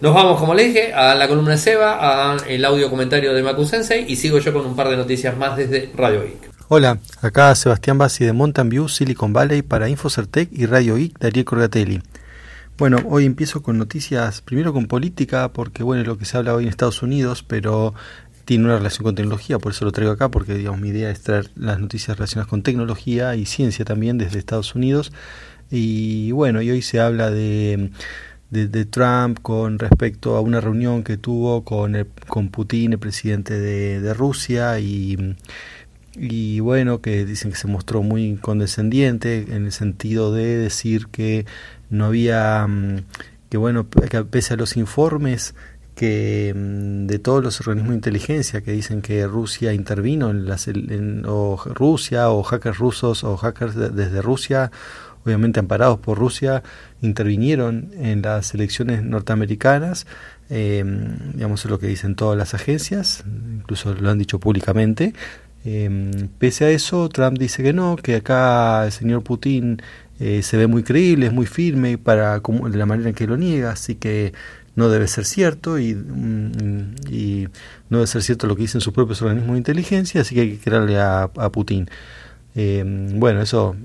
Nos 0.00 0.14
vamos, 0.14 0.38
como 0.38 0.54
le 0.54 0.64
dije, 0.64 0.92
a 0.92 1.14
la 1.14 1.28
columna 1.28 1.52
de 1.52 1.58
Seba, 1.58 1.98
a 2.32 2.36
el 2.48 2.64
audio 2.64 2.90
comentario 2.90 3.32
de 3.32 3.42
Maku 3.42 3.64
Sensei 3.64 4.04
y 4.08 4.16
sigo 4.16 4.38
yo 4.38 4.52
con 4.52 4.66
un 4.66 4.76
par 4.76 4.88
de 4.88 4.96
noticias 4.96 5.36
más 5.36 5.56
desde 5.56 5.90
Radio 5.96 6.22
Geek. 6.22 6.50
Hola, 6.68 6.98
acá 7.20 7.54
Sebastián 7.54 7.98
Bassi 7.98 8.24
de 8.24 8.32
Mountain 8.32 8.68
View, 8.68 8.88
Silicon 8.88 9.32
Valley 9.32 9.62
para 9.62 9.88
Infocertec 9.88 10.48
y 10.52 10.66
Radio 10.66 10.96
Geek, 10.96 11.18
Darío 11.18 11.44
Corgatelli. 11.44 12.02
Bueno, 12.76 12.98
hoy 13.08 13.24
empiezo 13.24 13.62
con 13.62 13.78
noticias, 13.78 14.40
primero 14.40 14.72
con 14.72 14.86
política, 14.86 15.52
porque 15.52 15.84
bueno, 15.84 16.02
es 16.02 16.08
lo 16.08 16.18
que 16.18 16.24
se 16.24 16.36
habla 16.36 16.54
hoy 16.54 16.64
en 16.64 16.70
Estados 16.70 17.02
Unidos, 17.02 17.44
pero 17.46 17.94
tiene 18.44 18.64
una 18.64 18.76
relación 18.76 19.04
con 19.04 19.14
tecnología, 19.14 19.58
por 19.58 19.72
eso 19.72 19.84
lo 19.84 19.92
traigo 19.92 20.12
acá, 20.12 20.30
porque 20.30 20.54
digamos 20.54 20.80
mi 20.80 20.88
idea 20.88 21.10
es 21.10 21.20
traer 21.22 21.50
las 21.56 21.78
noticias 21.78 22.16
relacionadas 22.16 22.48
con 22.48 22.62
tecnología 22.62 23.36
y 23.36 23.46
ciencia 23.46 23.84
también 23.84 24.18
desde 24.18 24.38
Estados 24.38 24.74
Unidos. 24.74 25.12
Y 25.70 26.30
bueno, 26.32 26.62
y 26.62 26.70
hoy 26.70 26.82
se 26.82 27.00
habla 27.00 27.30
de 27.30 27.90
de, 28.62 28.84
Trump 28.84 29.40
con 29.42 29.78
respecto 29.78 30.36
a 30.36 30.40
una 30.40 30.60
reunión 30.60 31.02
que 31.02 31.16
tuvo 31.16 31.64
con, 31.64 31.96
el, 31.96 32.06
con 32.28 32.48
Putin, 32.48 32.92
el 32.92 32.98
presidente 32.98 33.58
de, 33.58 34.14
Rusia, 34.14 34.78
y, 34.78 35.36
y 36.16 36.60
bueno, 36.60 37.00
que 37.00 37.24
dicen 37.24 37.50
que 37.50 37.56
se 37.56 37.66
mostró 37.66 38.02
muy 38.02 38.36
condescendiente 38.36 39.46
en 39.50 39.66
el 39.66 39.72
sentido 39.72 40.32
de 40.32 40.56
decir 40.56 41.08
que 41.08 41.46
no 41.90 42.06
había, 42.06 42.66
mm, 42.66 43.04
que 43.50 43.56
bueno, 43.56 43.88
que 43.88 44.24
pese 44.24 44.54
a 44.54 44.56
los 44.56 44.76
informes 44.76 45.54
que 45.94 46.52
mm, 46.54 47.06
de 47.06 47.18
todos 47.18 47.42
los 47.42 47.60
organismos 47.60 47.90
de 47.90 47.96
inteligencia 47.96 48.62
que 48.62 48.72
dicen 48.72 49.02
que 49.02 49.26
Rusia 49.26 49.72
intervino 49.72 50.30
en 50.30 50.46
las 50.46 50.68
en, 50.68 51.24
o 51.26 51.56
Rusia 51.56 52.30
o 52.30 52.42
hackers 52.42 52.78
rusos 52.78 53.24
o 53.24 53.36
hackers 53.36 53.74
desde 53.74 54.22
Rusia 54.22 54.70
obviamente 55.24 55.60
amparados 55.60 55.98
por 55.98 56.18
Rusia, 56.18 56.62
intervinieron 57.00 57.90
en 57.96 58.22
las 58.22 58.54
elecciones 58.54 59.02
norteamericanas, 59.02 60.06
eh, 60.50 60.84
digamos 61.34 61.64
es 61.64 61.70
lo 61.70 61.78
que 61.78 61.86
dicen 61.86 62.14
todas 62.14 62.36
las 62.36 62.54
agencias, 62.54 63.24
incluso 63.56 63.94
lo 63.94 64.10
han 64.10 64.18
dicho 64.18 64.38
públicamente. 64.38 65.14
Eh, 65.64 66.28
pese 66.38 66.66
a 66.66 66.70
eso, 66.70 67.08
Trump 67.08 67.38
dice 67.38 67.62
que 67.62 67.72
no, 67.72 67.96
que 67.96 68.16
acá 68.16 68.84
el 68.84 68.92
señor 68.92 69.22
Putin 69.22 69.80
eh, 70.20 70.42
se 70.42 70.58
ve 70.58 70.66
muy 70.66 70.82
creíble, 70.82 71.26
es 71.26 71.32
muy 71.32 71.46
firme 71.46 71.96
para 71.96 72.38
de 72.38 72.76
la 72.76 72.84
manera 72.84 73.08
en 73.08 73.14
que 73.14 73.26
lo 73.26 73.38
niega, 73.38 73.70
así 73.70 73.94
que 73.94 74.34
no 74.76 74.88
debe 74.88 75.06
ser 75.08 75.24
cierto 75.24 75.78
y, 75.78 75.94
mm, 75.94 76.94
y, 77.10 77.48
no 77.90 77.98
debe 77.98 78.06
ser 78.06 78.22
cierto 78.22 78.46
lo 78.46 78.56
que 78.56 78.62
dicen 78.62 78.80
sus 78.80 78.92
propios 78.92 79.22
organismos 79.22 79.54
de 79.54 79.58
inteligencia, 79.58 80.20
así 80.22 80.34
que 80.34 80.40
hay 80.42 80.56
que 80.56 80.64
creerle 80.64 80.98
a, 81.00 81.30
Putin. 81.52 81.88
bueno, 82.54 83.42
eso 83.42 83.76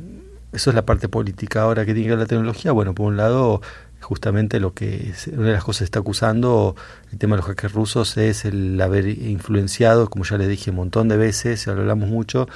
eso 0.51 0.71
es 0.71 0.75
la 0.75 0.85
parte 0.85 1.09
política. 1.09 1.61
Ahora, 1.61 1.85
que 1.85 1.93
tiene 1.93 2.07
que 2.07 2.11
ver 2.11 2.19
la 2.19 2.25
tecnología? 2.25 2.71
Bueno, 2.71 2.95
por 2.95 3.07
un 3.07 3.17
lado, 3.17 3.61
justamente 4.01 4.59
lo 4.59 4.73
que 4.73 5.13
una 5.33 5.47
de 5.47 5.53
las 5.53 5.63
cosas 5.63 5.79
que 5.79 5.85
está 5.85 5.99
acusando 5.99 6.75
el 7.11 7.17
tema 7.17 7.35
de 7.35 7.41
los 7.41 7.47
hackers 7.47 7.73
rusos 7.73 8.17
es 8.17 8.45
el 8.45 8.79
haber 8.81 9.07
influenciado, 9.07 10.09
como 10.09 10.23
ya 10.23 10.37
le 10.37 10.47
dije 10.47 10.71
un 10.71 10.77
montón 10.77 11.07
de 11.07 11.17
veces, 11.17 11.65
ya 11.65 11.73
lo 11.73 11.81
hablamos 11.81 12.09
mucho, 12.09 12.47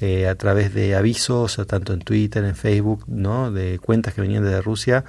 eh, 0.00 0.28
a 0.28 0.34
través 0.34 0.72
de 0.74 0.94
avisos, 0.94 1.60
tanto 1.66 1.92
en 1.92 2.00
Twitter, 2.00 2.44
en 2.44 2.56
Facebook, 2.56 3.04
¿no? 3.08 3.52
de 3.52 3.78
cuentas 3.78 4.14
que 4.14 4.20
venían 4.20 4.44
desde 4.44 4.62
Rusia, 4.62 5.04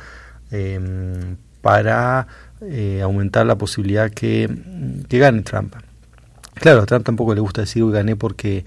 em, 0.51 1.37
para 1.61 2.27
eh, 2.69 3.02
aumentar 3.02 3.45
la 3.45 3.58
posibilidad 3.58 4.10
que, 4.12 4.49
que 5.08 5.19
gane 5.19 5.41
Trump. 5.41 5.76
Claro, 6.56 6.82
a 6.82 6.86
Trump 6.86 7.06
tampoco 7.06 7.34
le 7.34 7.41
gusta 7.41 7.62
decir 7.62 7.89
gané 7.91 8.15
porque 8.15 8.63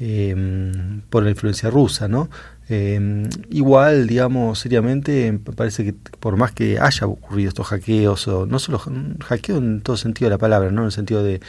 em, 0.00 1.00
por 1.08 1.22
la 1.22 1.30
influencia 1.30 1.70
rusa, 1.70 2.08
¿no? 2.08 2.28
Eh, 2.68 3.28
igual, 3.50 4.06
digamos, 4.06 4.58
seriamente, 4.58 5.32
me 5.32 5.38
parece 5.38 5.84
que 5.84 5.94
por 5.94 6.36
más 6.36 6.52
que 6.52 6.78
haya 6.78 7.06
ocurrido 7.06 7.48
estos 7.48 7.66
hackeos, 7.68 8.28
o 8.28 8.46
no 8.46 8.58
solo 8.58 8.82
hackeo 9.24 9.58
en 9.58 9.80
todo 9.80 9.96
sentido 9.96 10.28
de 10.28 10.34
la 10.34 10.38
palabra, 10.38 10.70
¿no? 10.70 10.82
En 10.82 10.86
el 10.86 10.92
sentido 10.92 11.22
de, 11.22 11.40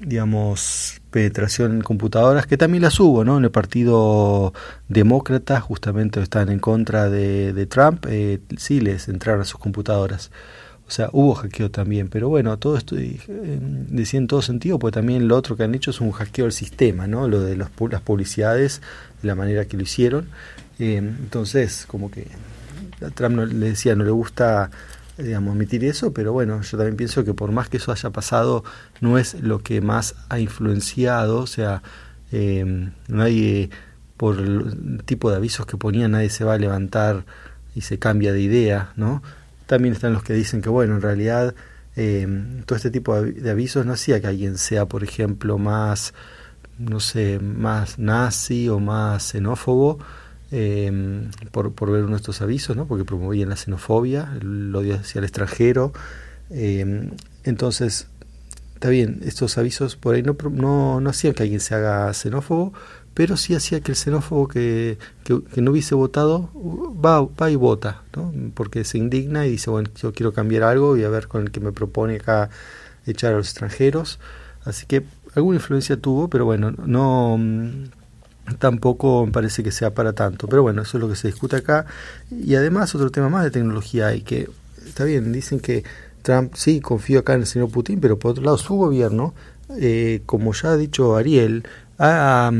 digamos, 0.00 1.00
penetración 1.10 1.72
en 1.76 1.82
computadoras, 1.82 2.46
que 2.46 2.56
también 2.56 2.82
las 2.82 2.98
hubo, 2.98 3.24
¿no? 3.24 3.38
En 3.38 3.44
el 3.44 3.50
Partido 3.52 4.52
Demócrata, 4.88 5.60
justamente 5.60 6.20
están 6.20 6.48
en 6.48 6.58
contra 6.58 7.08
de, 7.08 7.66
Trump, 7.66 8.06
eh, 8.08 8.40
sí 8.56 8.80
les 8.80 9.08
entraron 9.08 9.42
a 9.42 9.44
sus 9.44 9.60
computadoras. 9.60 10.30
O 10.86 10.90
sea, 10.90 11.08
hubo 11.12 11.34
hackeo 11.34 11.70
también, 11.70 12.08
pero 12.08 12.28
bueno, 12.28 12.58
todo 12.58 12.76
esto 12.76 12.96
eh, 12.98 13.18
decía 13.88 14.18
en 14.18 14.26
todo 14.26 14.42
sentido, 14.42 14.78
porque 14.78 14.96
también 14.96 15.26
lo 15.26 15.36
otro 15.36 15.56
que 15.56 15.62
han 15.62 15.74
hecho 15.74 15.90
es 15.90 16.00
un 16.00 16.12
hackeo 16.12 16.44
del 16.44 16.52
sistema, 16.52 17.06
¿no? 17.06 17.28
Lo 17.28 17.40
de 17.40 17.56
los, 17.56 17.70
las 17.90 18.02
publicidades 18.02 18.82
la 19.22 19.34
manera 19.34 19.64
que 19.64 19.76
lo 19.76 19.84
hicieron. 19.84 20.28
Eh, 20.78 20.96
entonces, 20.96 21.86
como 21.86 22.10
que 22.10 22.26
Trump 23.14 23.36
le 23.36 23.70
decía, 23.70 23.94
no 23.94 24.04
le 24.04 24.10
gusta 24.10 24.70
digamos, 25.18 25.54
emitir 25.54 25.84
eso, 25.84 26.12
pero 26.12 26.32
bueno, 26.32 26.62
yo 26.62 26.76
también 26.76 26.96
pienso 26.96 27.24
que 27.24 27.34
por 27.34 27.52
más 27.52 27.68
que 27.68 27.76
eso 27.76 27.92
haya 27.92 28.10
pasado, 28.10 28.64
no 29.00 29.18
es 29.18 29.34
lo 29.34 29.62
que 29.62 29.80
más 29.80 30.14
ha 30.28 30.38
influenciado, 30.38 31.40
o 31.40 31.46
sea, 31.46 31.82
eh, 32.32 32.90
nadie, 33.08 33.70
por 34.16 34.38
el 34.38 35.02
tipo 35.04 35.30
de 35.30 35.36
avisos 35.36 35.66
que 35.66 35.76
ponía, 35.76 36.08
nadie 36.08 36.30
se 36.30 36.44
va 36.44 36.54
a 36.54 36.58
levantar 36.58 37.24
y 37.74 37.82
se 37.82 37.98
cambia 37.98 38.32
de 38.32 38.40
idea, 38.40 38.92
¿no? 38.96 39.22
También 39.66 39.94
están 39.94 40.12
los 40.12 40.22
que 40.22 40.34
dicen 40.34 40.62
que, 40.62 40.68
bueno, 40.68 40.94
en 40.94 41.02
realidad 41.02 41.54
eh, 41.96 42.26
todo 42.64 42.76
este 42.76 42.90
tipo 42.90 43.20
de 43.20 43.50
avisos 43.50 43.84
no 43.84 43.92
hacía 43.92 44.20
que 44.20 44.26
alguien 44.26 44.58
sea, 44.58 44.86
por 44.86 45.04
ejemplo, 45.04 45.58
más, 45.58 46.14
no 46.78 47.00
sé, 47.00 47.38
más 47.38 47.98
nazi 47.98 48.68
o 48.68 48.78
más 48.78 49.22
xenófobo, 49.24 49.98
eh, 50.50 51.28
por, 51.50 51.72
por, 51.72 51.90
ver 51.90 52.04
uno 52.04 52.12
de 52.12 52.16
estos 52.16 52.42
avisos, 52.42 52.76
¿no? 52.76 52.86
porque 52.86 53.04
promovían 53.04 53.48
la 53.48 53.56
xenofobia, 53.56 54.36
el 54.40 54.74
odio 54.74 54.96
hacia 54.96 55.18
el 55.18 55.24
extranjero. 55.24 55.92
Eh, 56.50 57.10
entonces, 57.44 58.06
está 58.74 58.88
bien, 58.88 59.20
estos 59.24 59.56
avisos 59.58 59.96
por 59.96 60.14
ahí 60.14 60.22
no, 60.22 60.36
no, 60.50 61.00
no 61.00 61.10
hacían 61.10 61.34
que 61.34 61.42
alguien 61.44 61.60
se 61.60 61.74
haga 61.74 62.12
xenófobo, 62.14 62.72
pero 63.14 63.36
sí 63.36 63.54
hacía 63.54 63.80
que 63.80 63.92
el 63.92 63.96
xenófobo 63.96 64.48
que, 64.48 64.98
que, 65.24 65.60
no 65.60 65.70
hubiese 65.70 65.94
votado 65.94 66.50
va, 67.04 67.20
va 67.22 67.50
y 67.50 67.56
vota, 67.56 68.02
¿no? 68.16 68.32
porque 68.54 68.84
se 68.84 68.98
indigna 68.98 69.46
y 69.46 69.50
dice, 69.50 69.70
bueno, 69.70 69.90
yo 69.96 70.12
quiero 70.12 70.32
cambiar 70.32 70.62
algo 70.62 70.96
y 70.96 71.04
a 71.04 71.08
ver 71.08 71.28
con 71.28 71.42
el 71.42 71.50
que 71.50 71.60
me 71.60 71.72
propone 71.72 72.16
acá 72.16 72.50
echar 73.06 73.32
a 73.34 73.36
los 73.36 73.48
extranjeros. 73.48 74.18
Así 74.64 74.86
que 74.86 75.04
alguna 75.34 75.56
influencia 75.56 75.96
tuvo, 75.96 76.28
pero 76.28 76.44
bueno, 76.44 76.70
no 76.70 77.38
tampoco 78.58 79.26
me 79.26 79.32
parece 79.32 79.62
que 79.62 79.70
sea 79.70 79.94
para 79.94 80.12
tanto. 80.12 80.48
Pero 80.48 80.62
bueno, 80.62 80.82
eso 80.82 80.98
es 80.98 81.02
lo 81.02 81.08
que 81.08 81.16
se 81.16 81.28
discute 81.28 81.56
acá. 81.56 81.86
Y 82.30 82.54
además 82.54 82.94
otro 82.94 83.10
tema 83.10 83.28
más 83.28 83.44
de 83.44 83.50
tecnología 83.50 84.08
hay 84.08 84.22
que, 84.22 84.48
está 84.86 85.04
bien, 85.04 85.32
dicen 85.32 85.60
que 85.60 85.84
Trump 86.22 86.54
sí 86.54 86.80
confío 86.80 87.20
acá 87.20 87.34
en 87.34 87.40
el 87.40 87.46
señor 87.46 87.70
Putin, 87.70 88.00
pero 88.00 88.18
por 88.18 88.32
otro 88.32 88.44
lado 88.44 88.58
su 88.58 88.74
gobierno, 88.74 89.34
eh, 89.78 90.22
como 90.26 90.52
ya 90.52 90.72
ha 90.72 90.76
dicho 90.76 91.16
Ariel, 91.16 91.64
ha, 92.04 92.50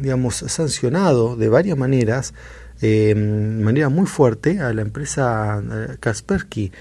digamos, 0.00 0.34
sancionado 0.34 1.36
de 1.36 1.48
varias 1.48 1.78
maneras, 1.78 2.34
eh, 2.80 3.14
de 3.14 3.64
manera 3.64 3.88
muy 3.88 4.06
fuerte, 4.06 4.58
a 4.58 4.72
la 4.72 4.82
empresa 4.82 5.62
eh, 5.62 5.96
Kaspersky, 6.00 6.72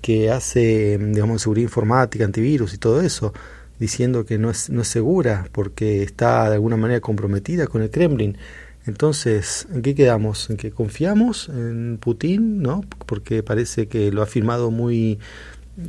que 0.00 0.30
hace, 0.30 0.98
digamos, 0.98 1.42
seguridad 1.42 1.64
informática, 1.64 2.24
antivirus 2.24 2.74
y 2.74 2.78
todo 2.78 3.00
eso 3.00 3.32
diciendo 3.80 4.24
que 4.24 4.38
no 4.38 4.50
es, 4.50 4.70
no 4.70 4.82
es 4.82 4.88
segura 4.88 5.48
porque 5.52 6.02
está 6.02 6.48
de 6.48 6.54
alguna 6.54 6.76
manera 6.76 7.00
comprometida 7.00 7.66
con 7.66 7.82
el 7.82 7.90
Kremlin. 7.90 8.38
Entonces, 8.86 9.66
¿en 9.72 9.82
qué 9.82 9.96
quedamos? 9.96 10.48
¿En 10.48 10.56
que 10.56 10.70
confiamos 10.70 11.48
en 11.48 11.98
Putin? 12.00 12.62
¿no? 12.62 12.84
Porque 13.04 13.42
parece 13.42 13.88
que 13.88 14.12
lo 14.12 14.20
ha 14.20 14.24
afirmado 14.24 14.70
muy 14.70 15.18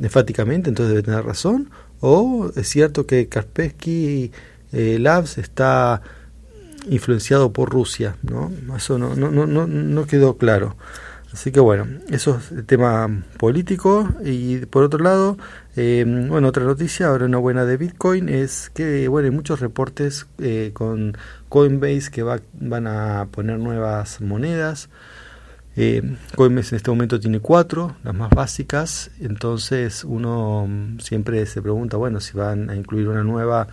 enfáticamente, 0.02 0.68
entonces 0.68 0.90
debe 0.94 1.04
tener 1.04 1.24
razón. 1.24 1.70
¿O 2.00 2.50
es 2.56 2.68
cierto 2.68 3.06
que 3.06 3.28
Kaspersky 3.28 4.32
eh, 4.72 4.98
Labs 4.98 5.38
está 5.38 6.02
influenciado 6.88 7.52
por 7.52 7.70
Rusia? 7.70 8.16
¿no? 8.22 8.50
Eso 8.76 8.98
no, 8.98 9.14
no, 9.14 9.30
no, 9.30 9.66
no 9.66 10.06
quedó 10.06 10.36
claro. 10.36 10.76
Así 11.32 11.52
que 11.52 11.60
bueno, 11.60 11.86
eso 12.08 12.38
es 12.38 12.52
el 12.52 12.64
tema 12.64 13.22
político. 13.36 14.08
Y 14.24 14.64
por 14.66 14.84
otro 14.84 15.04
lado, 15.04 15.36
eh, 15.76 16.04
bueno, 16.06 16.48
otra 16.48 16.64
noticia, 16.64 17.08
ahora 17.08 17.26
una 17.26 17.38
buena 17.38 17.64
de 17.64 17.76
Bitcoin, 17.76 18.28
es 18.28 18.70
que 18.70 19.08
bueno, 19.08 19.26
hay 19.26 19.34
muchos 19.34 19.60
reportes 19.60 20.26
eh, 20.38 20.70
con 20.72 21.16
Coinbase 21.48 22.10
que 22.10 22.22
va, 22.22 22.40
van 22.54 22.86
a 22.86 23.28
poner 23.30 23.58
nuevas 23.58 24.20
monedas. 24.20 24.88
Eh, 25.76 26.16
Coinbase 26.34 26.74
en 26.74 26.76
este 26.78 26.90
momento 26.90 27.20
tiene 27.20 27.40
cuatro, 27.40 27.94
las 28.04 28.14
más 28.14 28.30
básicas. 28.30 29.10
Entonces 29.20 30.04
uno 30.04 30.66
siempre 30.98 31.44
se 31.44 31.60
pregunta, 31.60 31.98
bueno, 31.98 32.20
si 32.20 32.38
van 32.38 32.70
a 32.70 32.74
incluir 32.74 33.06
una 33.06 33.22
nueva, 33.22 33.68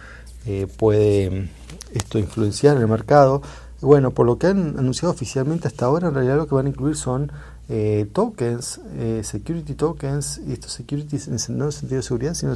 ¿puede 0.77 1.49
esto 1.93 2.19
influenciar 2.19 2.77
el 2.77 2.88
mercado? 2.88 3.41
Bueno, 3.81 4.12
por 4.12 4.25
lo 4.25 4.38
que 4.38 4.47
han 4.47 4.79
anunciado 4.79 5.13
oficialmente 5.13 5.67
hasta 5.67 5.86
ahora, 5.86 6.08
en 6.08 6.13
realidad 6.13 6.38
lo 6.38 6.47
que 6.47 6.55
van 6.55 6.65
a 6.65 6.69
incluir 6.69 6.95
son 6.95 7.31
eh, 7.67 8.08
tokens, 8.13 8.79
eh, 8.97 9.21
security 9.23 9.73
tokens, 9.73 10.39
y 10.47 10.53
estos 10.53 10.71
securities 10.71 11.27
en, 11.27 11.58
no 11.58 11.65
en 11.65 11.67
el 11.67 11.73
sentido 11.73 11.97
de 11.97 12.03
seguridad, 12.03 12.34
sino 12.36 12.53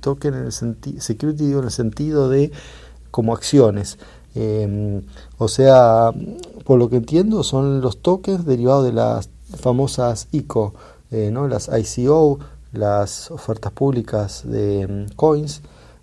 token 0.00 0.34
en 0.34 0.44
el 0.46 0.52
security 0.52 1.52
en 1.52 1.64
el 1.64 1.70
sentido 1.70 2.28
de 2.28 2.52
como 3.10 3.32
acciones. 3.34 3.98
Em, 4.34 5.02
o 5.38 5.48
sea, 5.48 6.12
por 6.64 6.78
lo 6.78 6.88
que 6.90 6.96
entiendo, 6.96 7.42
son 7.42 7.80
los 7.80 7.98
tokens 7.98 8.44
derivados 8.44 8.84
de 8.84 8.92
las 8.92 9.30
famosas 9.56 10.28
ICO, 10.32 10.74
eh, 11.10 11.30
¿no? 11.32 11.48
las 11.48 11.68
ICO, 11.68 12.38
las 12.72 13.30
ofertas 13.30 13.72
públicas 13.72 14.42
de 14.44 14.82
em, 14.82 15.08
coins. 15.16 15.62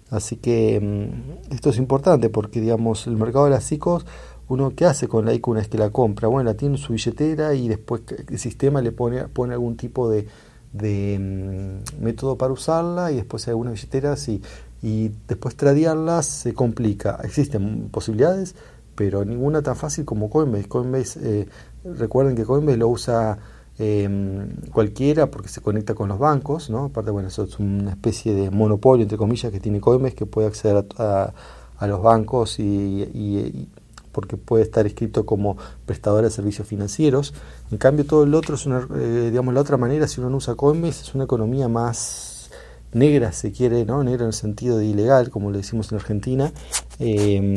Así 0.09 0.37
que 0.37 0.75
em, 0.75 1.11
esto 1.49 1.69
es 1.69 1.77
importante 1.77 2.29
porque, 2.29 2.61
digamos, 2.61 3.07
el 3.07 3.17
mercado 3.17 3.45
de 3.45 3.51
las 3.51 3.71
ICOs 3.71 4.05
uno 4.47 4.73
qué 4.75 4.85
hace 4.85 5.07
con 5.07 5.25
la 5.25 5.33
ICO 5.33 5.51
una 5.51 5.61
vez 5.61 5.69
que 5.69 5.77
la 5.77 5.89
compra, 5.89 6.27
bueno, 6.27 6.49
la 6.49 6.55
tiene 6.55 6.75
en 6.75 6.81
su 6.81 6.93
billetera 6.93 7.55
y 7.55 7.67
después 7.67 8.01
el 8.29 8.37
sistema 8.37 8.81
le 8.81 8.91
pone, 8.91 9.27
pone 9.27 9.53
algún 9.53 9.75
tipo 9.75 10.09
de, 10.09 10.27
de 10.71 11.17
mm, 11.19 12.03
método 12.03 12.37
para 12.37 12.53
usarla 12.53 13.11
y 13.11 13.15
después 13.15 13.47
hay 13.47 13.51
algunas 13.53 13.73
billeteras 13.73 14.27
y, 14.29 14.41
y 14.83 15.11
después 15.27 15.55
tradearlas 15.55 16.27
se 16.27 16.53
complica. 16.53 17.19
Existen 17.23 17.89
posibilidades, 17.89 18.55
pero 18.95 19.25
ninguna 19.25 19.63
tan 19.63 19.75
fácil 19.75 20.05
como 20.05 20.29
Coinbase. 20.29 20.67
Coinbase, 20.67 21.19
eh, 21.23 21.47
recuerden 21.83 22.35
que 22.35 22.45
Coinbase 22.45 22.77
lo 22.77 22.89
usa 22.89 23.39
eh, 23.79 24.47
cualquiera 24.71 25.29
porque 25.29 25.49
se 25.49 25.61
conecta 25.61 25.93
con 25.95 26.09
los 26.09 26.19
bancos, 26.19 26.69
¿no? 26.69 26.85
Aparte, 26.85 27.11
bueno, 27.11 27.27
eso 27.27 27.43
es 27.43 27.59
una 27.59 27.91
especie 27.91 28.33
de 28.33 28.51
monopolio, 28.51 29.03
entre 29.03 29.17
comillas, 29.17 29.51
que 29.51 29.59
tiene 29.59 29.81
Coinbase 29.81 30.15
que 30.15 30.25
puede 30.25 30.47
acceder 30.47 30.85
a, 30.97 31.33
los 31.81 32.01
bancos 32.01 32.57
y 32.59 33.67
porque 34.15 34.37
puede 34.37 34.63
estar 34.63 34.85
escrito 34.85 35.25
como 35.25 35.57
prestador 35.85 36.23
de 36.23 36.29
servicios 36.29 36.65
financieros. 36.65 37.33
En 37.69 37.77
cambio, 37.77 38.05
todo 38.05 38.23
el 38.23 38.33
otro 38.33 38.55
es 38.55 38.65
una, 38.65 38.87
eh, 38.95 39.27
digamos, 39.29 39.53
la 39.53 39.59
otra 39.59 39.75
manera, 39.75 40.07
si 40.07 40.21
uno 40.21 40.29
no 40.29 40.37
usa 40.37 40.55
Coinbase, 40.55 41.01
es 41.01 41.13
una 41.13 41.25
economía 41.25 41.67
más 41.67 42.49
negra, 42.93 43.33
se 43.33 43.51
quiere, 43.51 43.83
¿no? 43.83 44.05
Negra 44.05 44.23
en 44.23 44.27
el 44.27 44.33
sentido 44.33 44.77
de 44.77 44.85
ilegal, 44.85 45.29
como 45.29 45.51
le 45.51 45.57
decimos 45.57 45.91
en 45.91 45.97
Argentina. 45.97 46.53
Eh, 46.99 47.55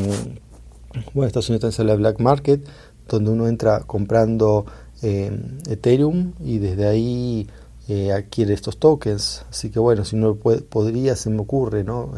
bueno, 1.15 1.29
Estados 1.29 1.49
Unidos 1.49 1.77
también 1.77 1.87
la 1.87 1.95
black 1.95 2.19
market, 2.19 2.67
donde 3.09 3.31
uno 3.31 3.47
entra 3.47 3.85
comprando 3.87 4.67
eh, 5.03 5.31
Ethereum 5.69 6.33
y 6.45 6.59
desde 6.59 6.87
ahí 6.87 7.49
eh, 7.89 8.13
adquiere 8.13 8.55
estos 8.55 8.79
tokens. 8.79 9.45
Así 9.51 9.71
que 9.71 9.79
bueno, 9.79 10.05
si 10.05 10.17
uno 10.17 10.35
puede, 10.35 10.63
podría, 10.63 11.17
se 11.17 11.31
me 11.31 11.41
ocurre, 11.41 11.85
¿no? 11.85 12.13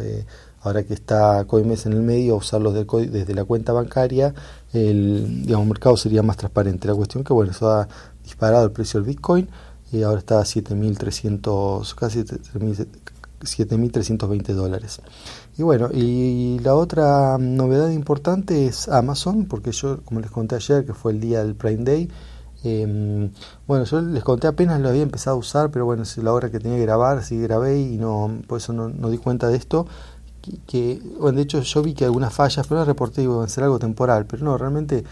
ahora 0.62 0.82
que 0.82 0.94
está 0.94 1.44
Coinbase 1.46 1.88
en 1.88 1.94
el 1.94 2.02
medio, 2.02 2.36
usarlos 2.36 2.74
desde 2.74 3.34
la 3.34 3.44
cuenta 3.44 3.72
bancaria, 3.72 4.34
el 4.72 5.46
digamos, 5.46 5.66
mercado 5.66 5.96
sería 5.96 6.22
más 6.22 6.36
transparente. 6.36 6.86
La 6.86 6.94
cuestión 6.94 7.24
que, 7.24 7.32
bueno, 7.32 7.50
eso 7.52 7.70
ha 7.70 7.88
disparado 8.22 8.66
el 8.66 8.72
precio 8.72 9.00
del 9.00 9.08
Bitcoin 9.08 9.48
y 9.92 10.02
ahora 10.02 10.18
está 10.18 10.38
a 10.38 10.44
7.300, 10.44 11.94
casi 11.94 12.20
7.320 12.20 14.52
dólares. 14.52 15.00
Y 15.58 15.62
bueno, 15.62 15.88
y 15.92 16.58
la 16.60 16.74
otra 16.74 17.38
novedad 17.38 17.90
importante 17.90 18.66
es 18.66 18.88
Amazon, 18.88 19.46
porque 19.46 19.72
yo, 19.72 20.02
como 20.04 20.20
les 20.20 20.30
conté 20.30 20.56
ayer, 20.56 20.84
que 20.84 20.92
fue 20.94 21.12
el 21.12 21.20
día 21.20 21.42
del 21.42 21.54
Prime 21.54 21.84
Day, 21.84 22.10
eh, 22.62 23.30
bueno, 23.66 23.84
yo 23.84 24.00
les 24.00 24.22
conté 24.22 24.46
apenas 24.46 24.80
lo 24.80 24.88
había 24.90 25.02
empezado 25.02 25.36
a 25.36 25.38
usar, 25.38 25.70
pero 25.70 25.86
bueno, 25.86 26.02
es 26.02 26.16
la 26.18 26.32
hora 26.32 26.50
que 26.50 26.58
tenía 26.58 26.76
que 26.76 26.84
grabar, 26.84 27.18
así 27.18 27.40
grabé 27.40 27.80
y 27.80 27.96
no, 27.96 28.30
por 28.46 28.58
eso 28.58 28.72
no, 28.72 29.10
di 29.10 29.18
cuenta 29.18 29.48
de 29.48 29.56
esto 29.56 29.86
que, 30.66 31.02
bueno, 31.18 31.36
de 31.36 31.42
hecho 31.42 31.60
yo 31.60 31.82
vi 31.82 31.94
que 31.94 32.04
algunas 32.04 32.32
fallas, 32.32 32.66
pero 32.66 32.80
las 32.80 32.88
reporté 32.88 33.22
iban 33.22 33.42
a 33.44 33.48
ser 33.48 33.64
algo 33.64 33.78
temporal, 33.78 34.26
pero 34.26 34.44
no, 34.44 34.56
realmente 34.56 35.04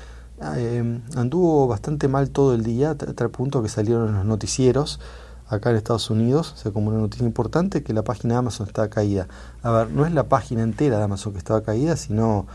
eh, 0.56 1.00
anduvo 1.16 1.66
bastante 1.66 2.08
mal 2.08 2.30
todo 2.30 2.54
el 2.54 2.64
día, 2.64 2.92
hasta 2.92 3.24
el 3.24 3.30
punto 3.30 3.62
que 3.62 3.68
salieron 3.68 4.14
los 4.14 4.24
noticieros 4.24 5.00
acá 5.48 5.70
en 5.70 5.76
Estados 5.76 6.10
Unidos, 6.10 6.52
o 6.52 6.56
sea, 6.56 6.72
como 6.72 6.88
una 6.88 6.98
noticia 6.98 7.26
importante, 7.26 7.82
que 7.82 7.92
la 7.92 8.02
página 8.02 8.34
de 8.34 8.38
Amazon 8.38 8.66
estaba 8.66 8.88
caída. 8.88 9.28
A 9.62 9.70
ver, 9.70 9.90
no 9.90 10.04
es 10.04 10.12
la 10.12 10.28
página 10.28 10.62
entera 10.62 10.98
de 10.98 11.04
Amazon 11.04 11.32
que 11.32 11.38
estaba 11.38 11.62
caída, 11.62 11.96
sino, 11.96 12.46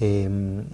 eh, 0.00 0.64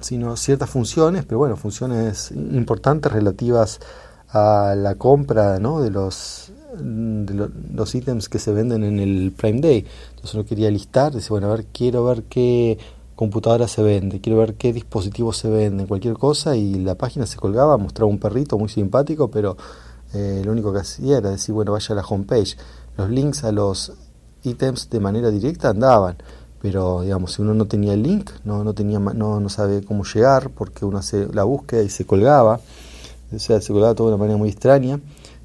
sino 0.00 0.36
ciertas 0.36 0.70
funciones, 0.70 1.24
pero 1.24 1.38
bueno, 1.38 1.56
funciones 1.56 2.30
importantes 2.30 3.10
relativas 3.12 3.80
a 4.28 4.74
la 4.76 4.96
compra 4.96 5.58
¿no? 5.58 5.80
de 5.80 5.90
los 5.90 6.52
los 6.80 7.94
ítems 7.94 8.28
que 8.28 8.38
se 8.38 8.52
venden 8.52 8.84
en 8.84 8.98
el 8.98 9.32
Prime 9.32 9.60
Day. 9.60 9.86
Entonces 10.10 10.34
uno 10.34 10.44
quería 10.44 10.70
listar, 10.70 11.14
dice, 11.14 11.28
bueno, 11.30 11.48
a 11.48 11.56
ver, 11.56 11.66
quiero 11.66 12.04
ver 12.04 12.24
qué 12.24 12.78
computadora 13.14 13.68
se 13.68 13.82
vende, 13.82 14.20
quiero 14.20 14.38
ver 14.38 14.54
qué 14.54 14.72
dispositivos 14.72 15.36
se 15.36 15.48
venden, 15.48 15.86
cualquier 15.86 16.14
cosa, 16.14 16.56
y 16.56 16.74
la 16.74 16.96
página 16.96 17.26
se 17.26 17.36
colgaba, 17.36 17.76
mostraba 17.76 18.10
un 18.10 18.18
perrito 18.18 18.58
muy 18.58 18.68
simpático, 18.68 19.30
pero 19.30 19.56
eh, 20.12 20.42
lo 20.44 20.52
único 20.52 20.72
que 20.72 20.80
hacía 20.80 21.18
era 21.18 21.30
decir, 21.30 21.54
bueno, 21.54 21.72
vaya 21.72 21.92
a 21.92 21.96
la 21.96 22.02
homepage. 22.02 22.56
Los 22.96 23.10
links 23.10 23.44
a 23.44 23.52
los 23.52 23.92
ítems 24.42 24.90
de 24.90 25.00
manera 25.00 25.30
directa 25.30 25.70
andaban, 25.70 26.16
pero 26.64 27.02
digamos, 27.02 27.34
si 27.34 27.42
uno 27.42 27.52
no 27.52 27.66
tenía 27.66 27.92
el 27.92 28.02
link, 28.02 28.30
no, 28.42 28.64
no, 28.64 28.72
tenía, 28.72 28.98
no, 28.98 29.38
no 29.38 29.48
sabe 29.50 29.84
cómo 29.84 30.02
llegar, 30.02 30.48
porque 30.48 30.86
uno 30.86 30.96
hace 30.96 31.28
la 31.30 31.44
búsqueda 31.44 31.82
y 31.82 31.90
se 31.90 32.06
colgaba, 32.06 32.58
o 33.30 33.38
sea, 33.38 33.60
se 33.60 33.70
colgaba 33.70 33.94
todo 33.94 34.08
de 34.08 34.14
una 34.14 34.20
manera 34.22 34.38
muy 34.38 34.48
extraña. 34.48 34.98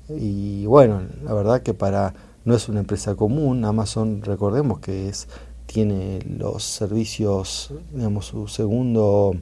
Y 0.07 0.65
bueno, 0.65 1.01
la 1.25 1.33
verdad 1.33 1.61
que 1.61 1.73
para 1.73 2.13
no 2.45 2.55
es 2.55 2.69
una 2.69 2.79
empresa 2.79 3.15
común, 3.15 3.65
Amazon 3.65 4.21
recordemos 4.21 4.79
que 4.79 5.09
es 5.09 5.27
tiene 5.65 6.19
los 6.21 6.63
servicios, 6.63 7.73
digamos, 7.93 8.27
su 8.27 8.47
segundo 8.47 9.35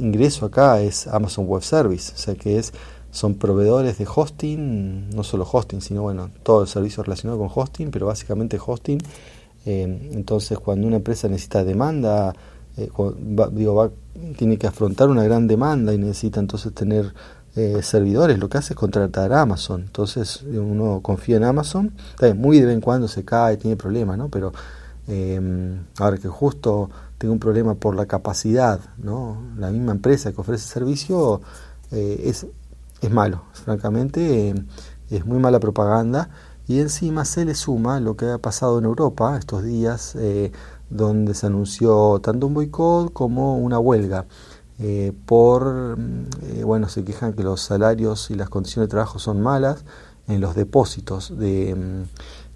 ingreso 0.00 0.46
acá 0.46 0.80
es 0.80 1.06
Amazon 1.06 1.46
Web 1.46 1.62
Service, 1.62 2.12
o 2.12 2.18
sea 2.18 2.34
que 2.34 2.58
es 2.58 2.72
son 3.12 3.34
proveedores 3.34 3.98
de 3.98 4.08
hosting, 4.12 5.10
no 5.10 5.22
solo 5.22 5.46
hosting, 5.48 5.80
sino 5.80 6.02
bueno, 6.02 6.30
todo 6.42 6.62
el 6.62 6.66
servicio 6.66 7.04
relacionado 7.04 7.38
con 7.38 7.50
hosting, 7.54 7.92
pero 7.92 8.06
básicamente 8.06 8.58
hosting. 8.58 8.98
Eh, 9.64 10.10
entonces, 10.12 10.58
cuando 10.58 10.86
una 10.86 10.96
empresa 10.96 11.28
necesita 11.28 11.64
demanda, 11.64 12.34
eh, 12.76 12.90
digo, 13.52 13.92
tiene 14.36 14.58
que 14.58 14.66
afrontar 14.66 15.08
una 15.08 15.24
gran 15.24 15.46
demanda 15.46 15.92
y 15.92 15.98
necesita 15.98 16.40
entonces 16.40 16.72
tener 16.72 17.14
eh, 17.54 17.80
servidores, 17.82 18.38
lo 18.38 18.48
que 18.48 18.58
hace 18.58 18.72
es 18.72 18.78
contratar 18.78 19.32
a 19.32 19.42
Amazon. 19.42 19.82
Entonces, 19.82 20.42
uno 20.42 21.00
confía 21.02 21.36
en 21.36 21.44
Amazon, 21.44 21.92
muy 22.36 22.60
de 22.60 22.66
vez 22.66 22.74
en 22.74 22.80
cuando 22.80 23.08
se 23.08 23.24
cae, 23.24 23.56
tiene 23.56 23.76
problemas, 23.76 24.18
¿no? 24.18 24.28
Pero 24.28 24.52
ahora 25.98 26.16
que 26.16 26.28
justo 26.28 26.88
tengo 27.18 27.34
un 27.34 27.40
problema 27.40 27.74
por 27.74 27.94
la 27.94 28.06
capacidad, 28.06 28.80
¿no? 28.98 29.42
La 29.58 29.70
misma 29.70 29.92
empresa 29.92 30.32
que 30.32 30.40
ofrece 30.40 30.66
servicio 30.66 31.40
es 31.90 32.46
es 33.02 33.10
malo, 33.10 33.42
francamente, 33.52 34.50
eh, 34.50 34.54
es 35.10 35.26
muy 35.26 35.38
mala 35.38 35.60
propaganda 35.60 36.30
y 36.72 36.80
encima 36.80 37.26
se 37.26 37.44
le 37.44 37.54
suma 37.54 38.00
lo 38.00 38.16
que 38.16 38.30
ha 38.30 38.38
pasado 38.38 38.78
en 38.78 38.86
Europa 38.86 39.36
estos 39.38 39.62
días, 39.62 40.14
eh, 40.16 40.52
donde 40.88 41.34
se 41.34 41.44
anunció 41.46 42.18
tanto 42.20 42.46
un 42.46 42.54
boicot 42.54 43.12
como 43.12 43.58
una 43.58 43.78
huelga. 43.78 44.24
Eh, 44.78 45.12
por, 45.26 45.98
bueno, 46.64 46.88
se 46.88 47.04
quejan 47.04 47.34
que 47.34 47.42
los 47.42 47.60
salarios 47.60 48.30
y 48.30 48.36
las 48.36 48.48
condiciones 48.48 48.88
de 48.88 48.90
trabajo 48.90 49.18
son 49.18 49.42
malas 49.42 49.84
en 50.28 50.40
los 50.40 50.54
depósitos 50.54 51.36
de, 51.38 51.74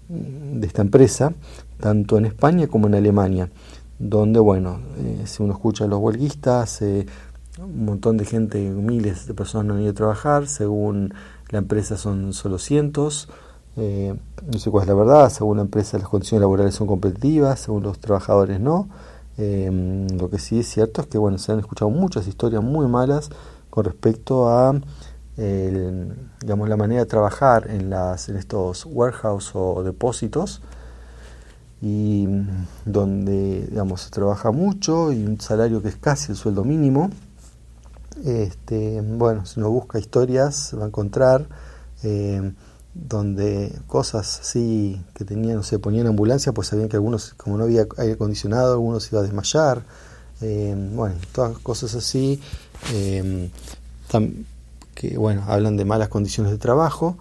mm, 0.09 0.61
de 0.61 0.65
esta 0.65 0.81
empresa, 0.81 1.33
tanto 1.79 2.17
en 2.17 2.25
España 2.25 2.67
como 2.67 2.87
en 2.87 2.95
Alemania, 2.95 3.51
donde, 3.99 4.39
bueno, 4.39 4.79
si 5.25 5.43
uno 5.43 5.53
escucha 5.53 5.83
a 5.83 5.87
los 5.87 5.99
huelguistas, 5.99 6.81
un 6.81 7.85
montón 7.85 8.17
de 8.17 8.25
gente, 8.25 8.67
miles 8.67 9.27
de 9.27 9.35
personas 9.35 9.67
no 9.67 9.73
han 9.75 9.81
ido 9.81 9.91
a 9.91 9.93
trabajar, 9.95 10.47
según 10.47 11.13
la 11.49 11.59
empresa 11.59 11.97
son 11.97 12.33
solo 12.33 12.57
cientos, 12.57 13.29
eh, 13.77 14.15
no 14.51 14.59
sé 14.59 14.69
cuál 14.69 14.83
es 14.83 14.87
la 14.87 14.93
verdad, 14.95 15.29
según 15.29 15.57
la 15.57 15.63
empresa 15.63 15.97
las 15.97 16.09
condiciones 16.09 16.41
laborales 16.41 16.75
son 16.75 16.87
competitivas, 16.87 17.59
según 17.59 17.83
los 17.83 17.99
trabajadores 17.99 18.59
no. 18.59 18.89
Eh, 19.37 20.07
lo 20.19 20.29
que 20.29 20.39
sí 20.39 20.59
es 20.59 20.67
cierto 20.67 21.01
es 21.01 21.07
que 21.07 21.17
bueno, 21.17 21.37
se 21.37 21.51
han 21.51 21.59
escuchado 21.59 21.91
muchas 21.91 22.27
historias 22.27 22.63
muy 22.63 22.87
malas 22.87 23.29
con 23.69 23.85
respecto 23.85 24.49
a 24.49 24.79
digamos, 25.37 26.67
la 26.67 26.77
manera 26.77 27.01
de 27.01 27.05
trabajar 27.05 27.69
en, 27.69 27.91
las, 27.91 28.27
en 28.27 28.37
estos 28.37 28.87
warehouse 28.87 29.51
o 29.53 29.83
depósitos 29.83 30.63
y 31.79 32.27
donde 32.85 33.67
digamos, 33.67 34.01
se 34.01 34.09
trabaja 34.09 34.49
mucho 34.51 35.11
y 35.11 35.23
un 35.23 35.39
salario 35.39 35.83
que 35.83 35.89
es 35.89 35.95
casi 35.95 36.31
el 36.31 36.37
sueldo 36.39 36.63
mínimo 36.63 37.11
este, 38.25 39.01
bueno, 39.01 39.45
si 39.45 39.59
uno 39.59 39.69
busca 39.69 39.99
historias, 39.99 40.75
va 40.77 40.85
a 40.85 40.87
encontrar 40.87 41.47
eh, 42.03 42.51
donde 43.07 43.71
cosas 43.87 44.39
así 44.41 45.01
que 45.13 45.25
tenían, 45.25 45.63
se 45.63 45.79
ponían 45.79 46.05
en 46.05 46.09
ambulancia, 46.09 46.51
pues 46.53 46.67
sabían 46.67 46.89
que 46.89 46.95
algunos, 46.95 47.33
como 47.35 47.57
no 47.57 47.65
había 47.65 47.85
aire 47.97 48.13
acondicionado, 48.13 48.73
algunos 48.73 49.11
iba 49.11 49.21
a 49.21 49.23
desmayar. 49.23 49.83
Eh, 50.41 50.75
bueno, 50.93 51.15
todas 51.31 51.57
cosas 51.59 51.95
así 51.95 52.39
eh, 52.93 53.49
que, 54.93 55.17
bueno, 55.17 55.43
hablan 55.47 55.77
de 55.77 55.85
malas 55.85 56.09
condiciones 56.09 56.51
de 56.51 56.57
trabajo. 56.57 57.17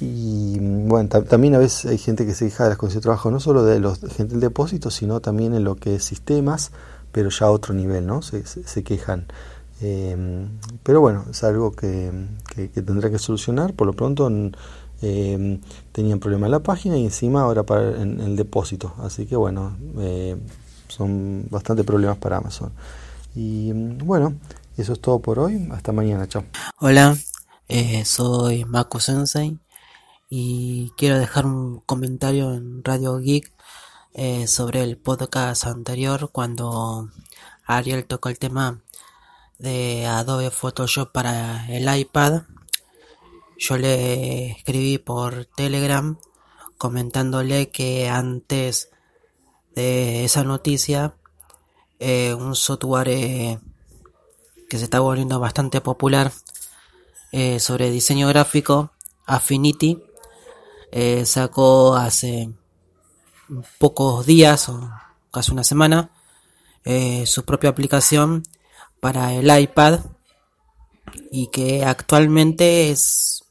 Y 0.00 0.58
bueno, 0.58 1.08
también 1.08 1.54
a 1.54 1.58
veces 1.58 1.90
hay 1.90 1.98
gente 1.98 2.26
que 2.26 2.34
se 2.34 2.46
queja 2.46 2.64
de 2.64 2.70
las 2.70 2.78
condiciones 2.78 3.02
de 3.02 3.06
trabajo, 3.06 3.30
no 3.30 3.38
solo 3.38 3.64
de 3.64 3.78
los 3.78 4.00
gente 4.00 4.32
del 4.32 4.40
depósito, 4.40 4.90
sino 4.90 5.20
también 5.20 5.54
en 5.54 5.62
lo 5.62 5.76
que 5.76 5.96
es 5.96 6.04
sistemas, 6.04 6.72
pero 7.12 7.30
ya 7.30 7.46
a 7.46 7.50
otro 7.50 7.72
nivel, 7.72 8.06
¿no? 8.06 8.22
se, 8.22 8.44
se 8.44 8.82
quejan. 8.82 9.26
Eh, 9.82 10.46
pero 10.84 11.00
bueno, 11.00 11.24
es 11.30 11.42
algo 11.42 11.72
que, 11.72 12.12
que, 12.54 12.68
tendrá 12.68 13.10
que 13.10 13.18
solucionar. 13.18 13.74
Por 13.74 13.88
lo 13.88 13.92
pronto 13.92 14.30
eh, 15.02 15.60
tenían 15.90 16.20
problema 16.20 16.46
en 16.46 16.52
la 16.52 16.62
página 16.62 16.96
y 16.96 17.04
encima 17.04 17.42
ahora 17.42 17.64
para 17.64 18.00
en, 18.00 18.20
el 18.20 18.36
depósito. 18.36 18.94
Así 18.98 19.26
que 19.26 19.36
bueno, 19.36 19.76
eh, 19.98 20.36
son 20.88 21.46
bastante 21.50 21.82
problemas 21.82 22.18
para 22.18 22.36
Amazon. 22.36 22.72
Y 23.34 23.72
bueno, 23.72 24.34
eso 24.76 24.92
es 24.92 25.00
todo 25.00 25.18
por 25.18 25.38
hoy. 25.38 25.68
Hasta 25.72 25.92
mañana, 25.92 26.28
chao. 26.28 26.44
Hola, 26.78 27.16
soy 28.04 28.64
Mako 28.64 29.00
Sensei 29.00 29.58
y 30.28 30.92
quiero 30.96 31.18
dejar 31.18 31.46
un 31.46 31.80
comentario 31.80 32.54
en 32.54 32.84
Radio 32.84 33.18
Geek 33.18 33.50
sobre 34.46 34.82
el 34.84 34.98
podcast 34.98 35.66
anterior 35.66 36.30
cuando 36.30 37.08
Ariel 37.66 38.04
tocó 38.04 38.28
el 38.28 38.38
tema 38.38 38.82
de 39.58 40.06
Adobe 40.06 40.50
Photoshop 40.50 41.12
para 41.12 41.66
el 41.68 41.94
iPad. 41.94 42.42
Yo 43.58 43.76
le 43.76 44.50
escribí 44.52 44.98
por 44.98 45.44
Telegram 45.44 46.18
comentándole 46.78 47.70
que 47.70 48.08
antes 48.08 48.90
de 49.74 50.24
esa 50.24 50.42
noticia 50.42 51.14
eh, 52.00 52.34
un 52.34 52.56
software 52.56 53.08
eh, 53.10 53.60
que 54.68 54.78
se 54.78 54.82
está 54.84 54.98
volviendo 54.98 55.38
bastante 55.38 55.80
popular 55.80 56.32
eh, 57.30 57.60
sobre 57.60 57.92
diseño 57.92 58.26
gráfico, 58.26 58.90
Affinity, 59.26 60.02
sacó 61.24 61.94
hace 61.94 62.50
pocos 63.78 64.26
días 64.26 64.68
o 64.68 64.90
casi 65.30 65.52
una 65.52 65.62
semana 65.62 66.10
su 67.24 67.44
propia 67.44 67.70
aplicación 67.70 68.42
para 69.02 69.34
el 69.34 69.50
iPad 69.50 69.98
y 71.32 71.48
que 71.48 71.84
actualmente 71.84 72.92
es 72.92 73.42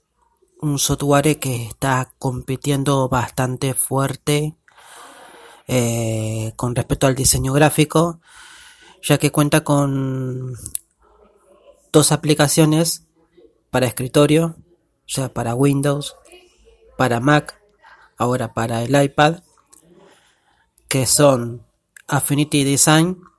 un 0.62 0.80
software 0.80 1.40
que 1.40 1.66
está 1.66 2.14
compitiendo 2.18 3.10
bastante 3.10 3.74
fuerte 3.74 4.56
eh, 5.68 6.54
con 6.56 6.74
respecto 6.74 7.06
al 7.06 7.16
diseño 7.16 7.52
gráfico 7.52 8.22
ya 9.04 9.18
que 9.18 9.34
cuenta 9.34 9.66
con 9.66 10.56
dos 11.92 12.14
aplicaciones 12.14 13.04
para 13.72 13.88
escritorio 13.88 14.56
sea 15.06 15.34
para 15.34 15.54
Windows 15.54 16.16
para 16.98 17.20
Mac 17.20 17.62
ahora 18.16 18.54
para 18.54 18.84
el 18.84 19.04
iPad 19.04 19.40
que 20.88 21.06
son 21.06 21.66
Affinity 22.08 22.64
Design 22.64 23.31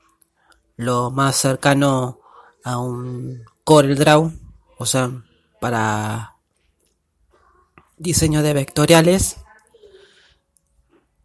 lo 0.83 1.11
más 1.11 1.37
cercano 1.37 2.21
a 2.65 2.79
un 2.79 3.45
Draw, 3.65 4.33
o 4.79 4.87
sea, 4.87 5.11
para 5.61 6.37
diseño 7.97 8.43
de 8.43 8.53
vectoriales. 8.53 9.37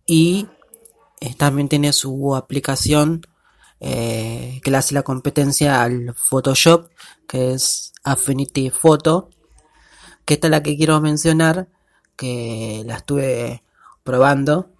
Y 0.05 0.47
eh, 1.19 1.35
también 1.35 1.67
tiene 1.67 1.91
su 1.91 2.35
aplicación 2.35 3.27
eh, 3.79 4.61
que 4.63 4.71
le 4.71 4.77
hace 4.77 4.93
la 4.93 5.03
competencia 5.03 5.81
al 5.81 6.15
Photoshop, 6.15 6.89
que 7.27 7.53
es 7.53 7.93
Affinity 8.03 8.69
Photo, 8.69 9.29
que 10.25 10.35
esta 10.35 10.47
es 10.47 10.51
la 10.51 10.63
que 10.63 10.77
quiero 10.77 11.01
mencionar, 11.01 11.67
que 12.15 12.83
la 12.85 12.97
estuve 12.97 13.63
probando 14.03 14.76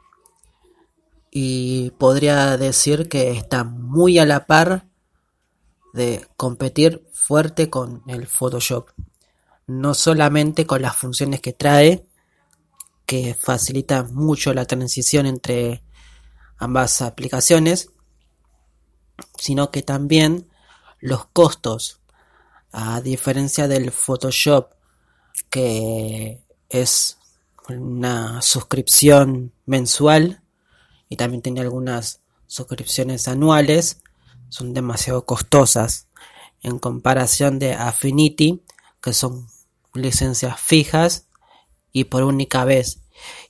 y 1.39 1.91
podría 1.99 2.57
decir 2.57 3.09
que 3.09 3.29
está 3.29 3.63
muy 3.63 4.17
a 4.17 4.25
la 4.25 4.47
par 4.47 4.87
de 5.93 6.27
competir 6.35 7.07
fuerte 7.13 7.69
con 7.69 8.01
el 8.07 8.25
Photoshop. 8.25 8.89
No 9.67 9.93
solamente 9.93 10.65
con 10.65 10.81
las 10.81 10.95
funciones 10.95 11.39
que 11.39 11.53
trae, 11.53 12.07
que 13.05 13.35
facilita 13.35 14.01
mucho 14.01 14.51
la 14.55 14.65
transición 14.65 15.27
entre 15.27 15.83
ambas 16.57 17.03
aplicaciones, 17.03 17.91
sino 19.37 19.69
que 19.69 19.83
también 19.83 20.49
los 20.99 21.27
costos, 21.27 22.01
a 22.71 22.99
diferencia 23.01 23.67
del 23.67 23.91
Photoshop, 23.91 24.71
que 25.51 26.41
es 26.67 27.19
una 27.69 28.41
suscripción 28.41 29.53
mensual, 29.67 30.41
y 31.09 31.15
también 31.15 31.41
tiene 31.41 31.61
algunas 31.61 32.21
suscripciones 32.47 33.27
anuales, 33.27 34.01
son 34.49 34.73
demasiado 34.73 35.25
costosas 35.25 36.07
en 36.61 36.79
comparación 36.79 37.59
de 37.59 37.73
Affinity, 37.73 38.63
que 39.01 39.13
son 39.13 39.47
licencias 39.93 40.59
fijas 40.59 41.27
y 41.91 42.05
por 42.05 42.23
única 42.23 42.65
vez. 42.65 43.01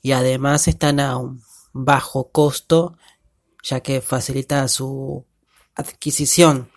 Y 0.02 0.12
además 0.12 0.68
están 0.68 1.00
a 1.00 1.18
un 1.18 1.44
bajo 1.74 2.30
costo, 2.32 2.98
ya 3.64 3.82
que 3.82 4.02
facilita 4.02 4.68
su 4.68 5.26
adquisición. 5.76 6.72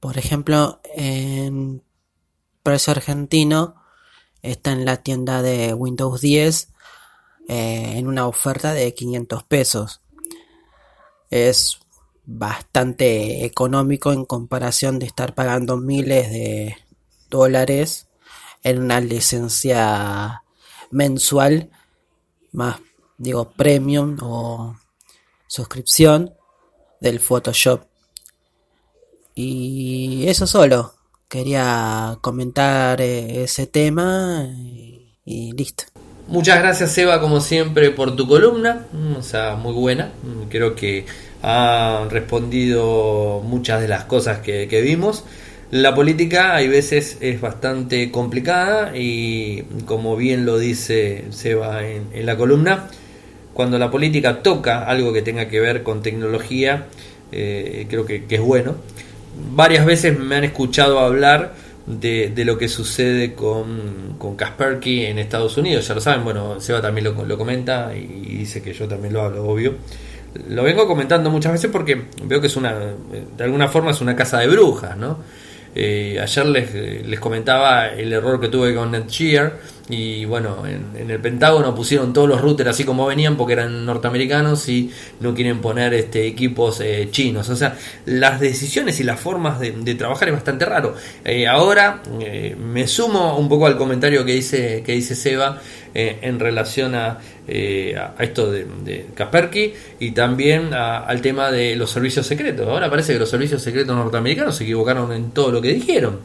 Por 0.00 0.18
ejemplo, 0.18 0.80
en 0.94 1.82
precio 2.62 2.92
argentino 2.92 3.76
está 4.42 4.72
en 4.72 4.84
la 4.84 4.98
tienda 5.02 5.42
de 5.42 5.74
Windows 5.74 6.20
10 6.20 6.68
eh, 7.48 7.94
en 7.96 8.06
una 8.06 8.28
oferta 8.28 8.72
de 8.72 8.94
500 8.94 9.42
pesos. 9.44 10.00
Es 11.30 11.80
bastante 12.24 13.44
económico 13.44 14.12
en 14.12 14.24
comparación 14.24 14.98
de 14.98 15.06
estar 15.06 15.34
pagando 15.34 15.76
miles 15.76 16.30
de 16.30 16.76
dólares 17.28 18.08
en 18.62 18.82
una 18.82 19.00
licencia 19.00 20.42
mensual 20.90 21.70
más 22.52 22.80
digo 23.18 23.50
premium 23.50 24.16
o 24.22 24.76
suscripción 25.46 26.34
del 27.00 27.20
Photoshop. 27.20 27.82
Y 29.34 30.26
eso 30.26 30.46
solo. 30.46 30.94
Quería 31.28 32.18
comentar 32.22 33.00
eh, 33.02 33.44
ese 33.44 33.66
tema 33.66 34.48
y, 35.24 35.52
listo 35.52 35.84
Muchas 36.28 36.58
gracias 36.60 36.96
Eva 36.98 37.20
como 37.20 37.40
siempre 37.40 37.90
por 37.90 38.14
tu 38.14 38.28
columna, 38.28 38.86
o 39.18 39.22
sea, 39.22 39.56
muy 39.56 39.72
buena. 39.72 40.12
Creo 40.50 40.74
que 40.74 41.06
ha 41.42 42.06
respondido 42.10 43.42
muchas 43.44 43.80
de 43.80 43.88
las 43.88 44.04
cosas 44.04 44.38
que, 44.38 44.80
vimos. 44.82 45.24
La 45.70 45.94
política 45.94 46.54
hay 46.54 46.68
veces 46.68 47.18
es 47.20 47.40
bastante 47.40 48.10
complicada 48.10 48.96
y 48.96 49.62
como 49.84 50.16
bien 50.16 50.46
lo 50.46 50.58
dice 50.58 51.24
Seba 51.30 51.86
en, 51.86 52.08
en 52.12 52.26
la 52.26 52.36
columna, 52.36 52.88
cuando 53.58 53.76
la 53.76 53.90
política 53.90 54.40
toca 54.40 54.84
algo 54.84 55.12
que 55.12 55.20
tenga 55.20 55.48
que 55.48 55.58
ver 55.58 55.82
con 55.82 56.00
tecnología, 56.00 56.86
eh, 57.32 57.86
creo 57.90 58.06
que, 58.06 58.24
es 58.28 58.40
bueno. 58.40 58.76
Varias 59.52 59.84
veces 59.84 60.16
me 60.16 60.36
han 60.36 60.44
escuchado 60.44 61.00
hablar 61.00 61.54
de, 61.88 62.44
lo 62.44 62.58
que 62.58 62.68
sucede 62.68 63.34
con, 63.34 64.16
con 64.18 64.36
Kasperky 64.36 65.06
en 65.06 65.18
Estados 65.18 65.56
Unidos. 65.56 65.88
Ya 65.88 65.94
lo 65.94 66.00
saben, 66.00 66.24
bueno, 66.24 66.60
Seba 66.60 66.82
también 66.82 67.04
lo, 67.04 67.24
lo 67.24 67.38
comenta 67.38 67.92
y 67.96 68.36
dice 68.38 68.62
que 68.62 68.72
yo 68.72 68.86
también 68.86 69.14
lo 69.14 69.22
hablo, 69.22 69.44
obvio. 69.46 69.74
Lo 70.48 70.62
vengo 70.62 70.86
comentando 70.86 71.30
muchas 71.30 71.52
veces 71.52 71.70
porque 71.70 72.04
veo 72.24 72.40
que 72.40 72.48
es 72.48 72.56
una, 72.56 72.74
de 72.74 73.44
alguna 73.44 73.68
forma 73.68 73.92
es 73.92 74.00
una 74.00 74.14
casa 74.14 74.38
de 74.38 74.48
brujas, 74.48 74.96
¿no? 74.96 75.18
Eh, 75.74 76.18
ayer 76.20 76.46
les, 76.46 76.74
les, 77.06 77.20
comentaba 77.20 77.88
el 77.88 78.12
error 78.12 78.40
que 78.40 78.48
tuve 78.48 78.74
con 78.74 78.90
NetGear 78.90 79.58
y 79.88 80.24
bueno, 80.24 80.64
en, 80.66 81.10
el 81.10 81.20
Pentágono 81.20 81.74
pusieron 81.74 82.12
todos 82.12 82.28
los 82.28 82.40
routers 82.40 82.70
así 82.70 82.84
como 82.84 83.06
venían 83.06 83.36
porque 83.36 83.54
eran 83.54 83.86
norteamericanos 83.86 84.68
y 84.68 84.90
no 85.20 85.34
quieren 85.34 85.60
poner 85.60 85.94
este, 85.94 86.26
equipos 86.26 86.80
eh, 86.80 87.08
chinos. 87.10 87.48
O 87.48 87.56
sea, 87.56 87.76
las 88.06 88.40
decisiones 88.40 89.00
y 89.00 89.04
las 89.04 89.18
formas 89.18 89.60
de, 89.60 89.72
trabajar 89.94 90.28
es 90.28 90.34
bastante 90.34 90.64
raro. 90.64 90.94
Eh, 91.24 91.46
ahora 91.46 92.02
me 92.58 92.86
sumo 92.86 93.38
un 93.38 93.48
poco 93.48 93.66
al 93.66 93.76
comentario 93.76 94.24
que 94.24 94.32
dice, 94.32 94.82
que 94.84 94.92
dice 94.92 95.14
Seba 95.14 95.60
en 95.94 96.38
relación 96.38 96.94
a 96.94 97.18
eh, 97.50 97.96
a 97.96 98.22
esto 98.22 98.52
de, 98.52 98.66
de 98.84 99.06
Kasperky 99.14 99.72
y 100.00 100.10
también 100.10 100.74
al 100.74 101.22
tema 101.22 101.50
de 101.50 101.74
los 101.76 101.90
servicios 101.90 102.26
secretos. 102.26 102.68
Ahora 102.68 102.90
parece 102.90 103.14
que 103.14 103.18
los 103.18 103.30
servicios 103.30 103.62
secretos 103.62 103.96
norteamericanos 103.96 104.54
se 104.54 104.64
equivocaron 104.64 105.10
en 105.14 105.30
todo 105.30 105.50
lo 105.50 105.62
que 105.62 105.72
dijeron. 105.72 106.20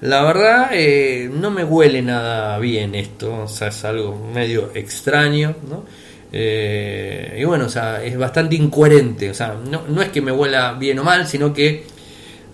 La 0.00 0.22
verdad, 0.22 0.70
eh, 0.72 1.30
no 1.32 1.50
me 1.50 1.64
huele 1.64 2.02
nada 2.02 2.58
bien 2.58 2.94
esto, 2.94 3.44
o 3.44 3.48
sea, 3.48 3.68
es 3.68 3.84
algo 3.84 4.14
medio 4.34 4.70
extraño, 4.74 5.54
¿no? 5.68 5.84
Eh, 6.32 7.38
y 7.40 7.44
bueno, 7.44 7.66
o 7.66 7.68
sea, 7.68 8.04
es 8.04 8.16
bastante 8.18 8.56
incoherente, 8.56 9.30
o 9.30 9.34
sea, 9.34 9.54
no, 9.54 9.82
no 9.88 10.02
es 10.02 10.10
que 10.10 10.20
me 10.20 10.32
huela 10.32 10.74
bien 10.74 10.98
o 10.98 11.04
mal, 11.04 11.26
sino 11.26 11.52
que 11.54 11.84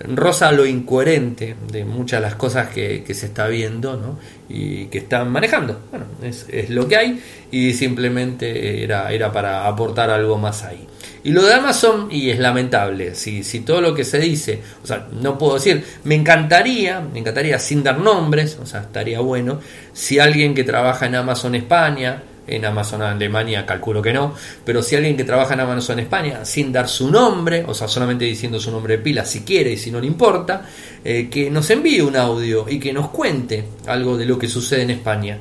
rosa 0.09 0.53
lo 0.53 0.67
incoherente 0.67 1.57
de 1.71 1.85
muchas 1.85 2.21
de 2.21 2.27
las 2.27 2.35
cosas 2.35 2.69
que, 2.69 3.05
se 3.13 3.27
está 3.27 3.47
viendo 3.49 3.97
¿no? 3.97 4.19
y 4.49 4.87
que 4.87 4.99
están 4.99 5.31
manejando. 5.31 5.81
Bueno, 5.91 6.07
es, 6.23 6.71
lo 6.71 6.89
que 6.89 6.97
hay 6.97 7.23
y 7.51 7.73
simplemente 7.75 8.83
era, 8.83 9.13
era 9.13 9.33
para 9.33 9.67
aportar 9.67 10.11
algo 10.11 10.39
más 10.39 10.65
ahí. 10.65 10.87
Y 11.25 11.31
lo 11.31 11.43
de 11.43 11.55
Amazon, 11.55 12.09
y 12.11 12.31
es 12.31 12.39
lamentable, 12.39 13.15
si, 13.15 13.45
si 13.45 13.61
todo 13.61 13.81
lo 13.81 13.95
que 13.95 14.05
se 14.05 14.19
dice, 14.19 14.61
o 14.83 14.87
sea, 14.87 15.07
no 15.13 15.39
puedo 15.39 15.55
decir, 15.55 15.85
me 16.05 16.17
encantaría, 16.17 17.01
me 17.01 17.21
encantaría 17.21 17.59
sin 17.61 17.83
dar 17.85 17.99
nombres, 17.99 18.59
o 18.61 18.67
sea, 18.67 18.81
estaría 18.81 19.21
bueno, 19.21 19.61
si 19.93 20.19
alguien 20.19 20.53
que 20.53 20.65
trabaja 20.65 21.07
en 21.07 21.15
Amazon 21.15 21.55
España, 21.55 22.23
en 22.47 22.65
Amazon 22.65 23.03
Alemania 23.03 23.65
calculo 23.65 24.03
que 24.03 24.13
no, 24.13 24.35
pero 24.65 24.83
si 24.83 24.97
alguien 24.97 25.17
que 25.17 25.25
trabaja 25.25 25.55
en 25.55 25.61
Amazon 25.61 26.01
España 26.01 26.45
sin 26.45 26.73
dar 26.73 26.89
su 26.89 27.11
nombre, 27.11 27.65
o 27.67 27.75
sea, 27.75 27.89
solamente 27.89 28.25
diciendo 28.25 28.59
su 28.59 28.71
nombre 28.71 28.97
de 28.97 29.03
pila 29.03 29.25
si 29.25 29.43
quiere 29.43 29.73
y 29.73 29.77
si 29.77 29.91
no 29.91 30.01
le 30.01 30.07
importa, 30.07 30.67
eh, 31.05 31.29
que 31.31 31.51
nos 31.51 31.71
envíe 31.71 32.01
un 32.01 32.17
audio 32.17 32.67
y 32.69 32.79
que 32.79 32.93
nos 32.93 33.11
cuente 33.11 33.65
algo 33.87 34.17
de 34.17 34.27
lo 34.27 34.39
que 34.39 34.49
sucede 34.49 34.83
en 34.83 34.91
España. 34.91 35.39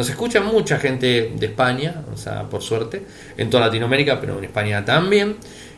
Nos 0.00 0.08
escucha 0.08 0.40
mucha 0.40 0.78
gente 0.78 1.30
de 1.36 1.44
España, 1.44 2.02
o 2.10 2.16
sea, 2.16 2.44
por 2.44 2.62
suerte, 2.62 3.02
en 3.36 3.50
toda 3.50 3.66
Latinoamérica, 3.66 4.18
pero 4.18 4.38
en 4.38 4.44
España 4.44 4.82
también. 4.82 5.36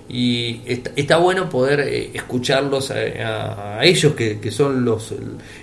Y 0.08 0.60
está, 0.94 1.16
bueno 1.16 1.48
poder 1.48 1.80
eh, 1.80 2.12
escucharlos 2.14 2.92
a, 2.92 3.84
ellos, 3.84 4.14
que, 4.14 4.50
son 4.52 4.84
los 4.84 5.12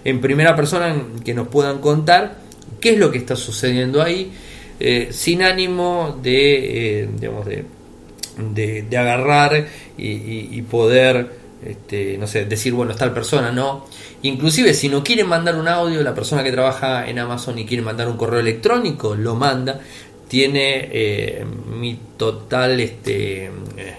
en 0.04 0.20
primera 0.20 0.58
persona, 0.58 0.94
que 1.24 1.34
nos 1.34 1.48
puedan 1.48 1.80
contar 1.80 2.36
qué 2.82 2.90
es 2.90 3.00
lo 3.00 3.10
que 3.10 3.20
está 3.20 3.38
sucediendo 3.38 4.02
ahí 4.02 4.30
eh, 4.78 5.08
sin 5.12 5.42
ánimo 5.42 6.20
de, 6.22 7.04
eh, 7.04 7.10
digamos, 7.18 7.46
de, 7.46 8.98
agarrar 8.98 9.68
y, 9.98 10.62
poder, 10.64 11.32
este, 11.66 12.18
no 12.18 12.28
sé, 12.28 12.46
decir, 12.46 12.74
bueno, 12.74 12.96
tal 12.96 13.14
persona, 13.14 13.52
no. 13.52 13.86
Inclusive 14.22 14.74
si 14.74 14.90
no 14.90 15.04
quieren 15.04 15.28
mandar 15.28 15.56
un 15.56 15.68
audio, 15.68 16.02
la 16.04 16.16
persona 16.16 16.44
que 16.44 16.52
trabaja 16.52 17.08
en 17.10 17.20
Amazon 17.20 17.58
y 17.60 17.66
quiere 17.66 17.84
mandar 17.84 18.08
un 18.08 18.18
correo 18.18 18.40
electrónico, 18.40 19.16
lo 19.16 19.36
manda 19.36 19.80
tiene 20.30 20.88
eh, 20.92 21.44
mi 21.76 22.00
total 22.16 22.80
este 22.80 23.46
eh, 23.46 23.52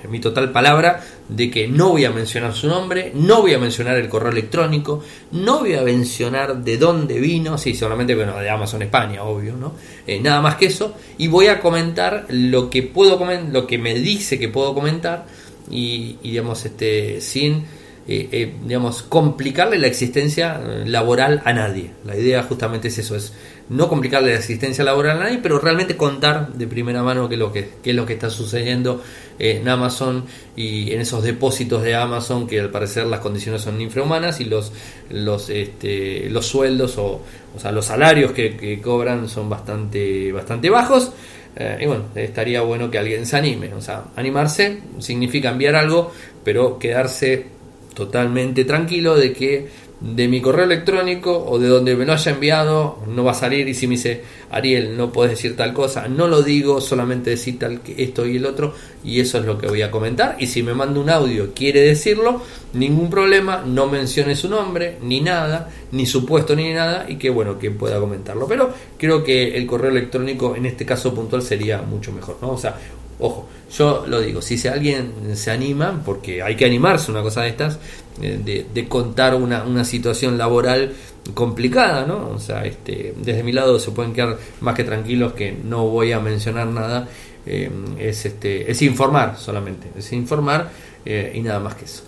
mi 0.09 0.21
total 0.21 0.53
palabra 0.53 1.05
de 1.29 1.51
que 1.51 1.67
no 1.67 1.91
voy 1.91 2.05
a 2.05 2.11
mencionar 2.11 2.55
su 2.55 2.69
nombre, 2.69 3.11
no 3.15 3.43
voy 3.43 3.53
a 3.53 3.59
mencionar 3.59 3.97
el 3.97 4.09
correo 4.09 4.31
electrónico, 4.31 5.03
no 5.33 5.59
voy 5.59 5.75
a 5.75 5.83
mencionar 5.83 6.59
de 6.59 6.77
dónde 6.77 7.19
vino, 7.19 7.59
sí, 7.59 7.75
solamente 7.75 8.15
bueno, 8.15 8.39
de 8.39 8.49
Amazon 8.49 8.83
España, 8.83 9.25
obvio, 9.25 9.57
¿no? 9.57 9.75
Eh, 10.07 10.21
nada 10.21 10.41
más 10.41 10.55
que 10.55 10.67
eso, 10.67 10.95
y 11.19 11.29
voy 11.29 11.49
a 11.49 11.61
comentar 11.61 12.27
lo 12.31 12.71
que 12.71 12.83
puedo 12.83 13.19
comentar, 13.19 13.53
lo 13.53 13.67
que 13.67 13.79
me 13.79 13.95
dice 13.95 14.39
que 14.39 14.49
puedo 14.49 14.75
comentar, 14.75 15.27
y, 15.71 16.19
digamos, 16.23 16.65
este, 16.65 17.21
sin 17.21 17.65
digamos, 18.07 19.03
complicarle 19.03 19.79
la 19.79 19.87
existencia 19.87 20.59
laboral 20.85 21.43
a 21.45 21.53
nadie. 21.53 21.93
La 22.05 22.17
idea 22.17 22.43
justamente 22.43 22.89
es 22.89 22.99
eso, 22.99 23.15
es 23.15 23.33
no 23.69 23.89
complicarle 23.89 24.33
la 24.33 24.39
asistencia 24.41 24.83
laboral 24.83 25.19
a 25.19 25.25
nadie, 25.25 25.39
pero 25.41 25.61
realmente 25.61 25.97
contar 25.97 26.53
de 26.53 26.67
primera 26.67 27.05
mano 27.05 27.29
qué 27.29 27.37
es 27.37 27.39
lo 27.39 27.53
que, 27.53 27.71
es 27.85 27.95
lo 27.95 28.05
que 28.05 28.15
está 28.15 28.29
sucediendo 28.29 29.01
en 29.39 29.67
Amazon 29.69 30.25
y 30.57 30.91
en 30.91 31.01
esos 31.01 31.23
depósitos 31.23 31.83
de 31.85 31.95
Amazon 31.95 32.49
que 32.49 32.61
al 32.61 32.71
parecer 32.71 33.07
las 33.07 33.21
condiciones 33.21 33.63
son 33.63 33.81
infrahumanas 33.81 34.41
y 34.41 34.45
los 34.45 34.73
los 35.09 35.49
este, 35.49 36.29
los 36.31 36.47
sueldos 36.47 36.99
o, 36.99 37.23
o 37.57 37.59
sea 37.59 37.71
los 37.71 37.87
salarios 37.87 38.33
que, 38.33 38.81
cobran 38.83 39.29
son 39.29 39.49
bastante 39.49 40.31
bastante 40.33 40.69
bajos 40.69 41.13
eh, 41.57 41.79
y 41.81 41.87
bueno 41.87 42.05
estaría 42.15 42.63
bueno 42.63 42.91
que 42.91 42.99
alguien 42.99 43.27
se 43.27 43.37
anime. 43.37 43.73
O 43.75 43.81
sea 43.81 44.05
animarse 44.17 44.81
significa 44.99 45.51
enviar 45.51 45.75
algo 45.75 46.13
pero 46.45 46.79
quedarse 46.79 47.47
totalmente 47.95 48.65
tranquilo 48.65 49.17
de 49.17 49.33
que 49.33 49.69
de 50.01 50.29
mi 50.29 50.41
correo 50.41 50.65
electrónico 50.65 51.45
o 51.47 51.59
de 51.59 51.69
donde 51.69 51.95
me 51.95 52.07
lo 52.07 52.15
haya 52.15 52.33
enviado 52.33 52.99
no 53.07 53.25
va 53.25 53.33
a 53.33 53.35
salir. 53.35 53.69
Y 53.69 53.75
si 53.75 53.87
me 53.87 53.97
dice 53.97 54.23
Ariel 54.51 54.97
no 54.97 55.13
puedes 55.13 55.33
decir 55.33 55.57
tal 55.57 55.73
cosa 55.75 56.09
no 56.09 56.27
lo 56.27 56.43
digo 56.43 56.81
solamente 56.81 57.31
decir 57.31 57.59
tal 57.59 57.81
que 57.81 58.03
esto 58.03 58.27
y 58.27 58.37
el 58.37 58.47
otro 58.47 58.75
y 59.05 59.21
eso 59.21 59.39
es 59.39 59.45
lo 59.45 59.59
que 59.59 59.69
voy 59.69 59.83
a 59.83 59.91
comentar. 59.91 60.37
Y 60.39 60.47
si 60.47 60.63
me 60.63 60.75
manda 60.75 61.01
un 61.01 61.11
audio 61.11 61.53
quiere 61.55 61.81
decirlo 61.83 62.43
ningún 62.73 63.11
problema 63.11 63.63
no 63.67 63.89
mencione 63.89 64.37
su 64.37 64.49
nombre 64.49 64.97
ni 65.03 65.21
nada 65.21 65.71
ni 65.93 66.07
su 66.07 66.25
puesto 66.25 66.55
ni 66.55 66.73
nada 66.73 67.07
y 67.09 67.17
que 67.17 67.29
bueno 67.31 67.59
que 67.59 67.71
pueda 67.71 68.01
comentarlo. 68.01 68.47
Pero 68.49 68.73
creo 68.97 69.23
que 69.23 69.57
el 69.57 69.67
correo 69.67 69.91
electrónico 69.91 70.57
en 70.57 70.67
este 70.67 70.87
caso 70.87 71.15
puntual 71.15 71.43
sería 71.43 71.83
mucho 71.83 72.13
mejor 72.13 72.39
no 72.41 72.53
o 72.53 72.59
sea 72.59 72.77
ojo 73.21 73.49
yo 73.77 74.05
lo 74.07 74.21
digo, 74.21 74.43
si 74.43 74.67
alguien 74.67 75.13
se 75.35 75.51
anima, 75.51 76.03
porque 76.05 76.43
hay 76.43 76.57
que 76.57 76.65
animarse 76.65 77.11
una 77.11 77.23
cosa 77.23 77.43
de 77.43 77.51
estas, 77.51 77.79
eh, 78.21 78.67
de, 78.73 78.89
contar 78.89 79.35
una, 79.35 79.63
una, 79.63 79.85
situación 79.85 80.37
laboral 80.37 80.93
complicada, 81.35 82.05
¿no? 82.05 82.31
O 82.31 82.39
sea, 82.41 82.65
este, 82.65 83.15
desde 83.17 83.45
mi 83.45 83.53
lado 83.53 83.79
se 83.79 83.93
pueden 83.93 84.13
quedar 84.13 84.39
más 84.61 84.75
que 84.75 84.83
tranquilos 84.83 85.35
que 85.35 85.53
no 85.53 85.87
voy 85.87 86.11
a 86.11 86.19
mencionar 86.19 86.67
nada, 86.67 87.09
eh, 87.47 87.71
es, 87.99 88.27
este, 88.27 88.71
es 88.71 88.83
informar 88.83 89.39
solamente, 89.39 89.89
es 89.97 90.13
informar 90.13 90.71
eh, 91.05 91.33
y 91.35 91.41
nada 91.41 91.61
más 91.61 91.77
que 91.77 91.85
eso. 91.85 92.03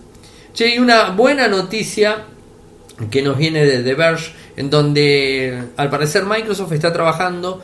Che, 0.53 0.75
y 0.75 0.79
una 0.79 1.11
buena 1.11 1.47
noticia 1.47 2.25
que 3.09 3.23
nos 3.23 3.39
viene 3.39 3.65
de 3.65 3.85
The 3.85 3.95
Verge, 3.95 4.33
en 4.57 4.69
donde 4.69 5.63
al 5.77 5.89
parecer 5.89 6.25
Microsoft 6.27 6.73
está 6.73 6.93
trabajando 6.93 7.63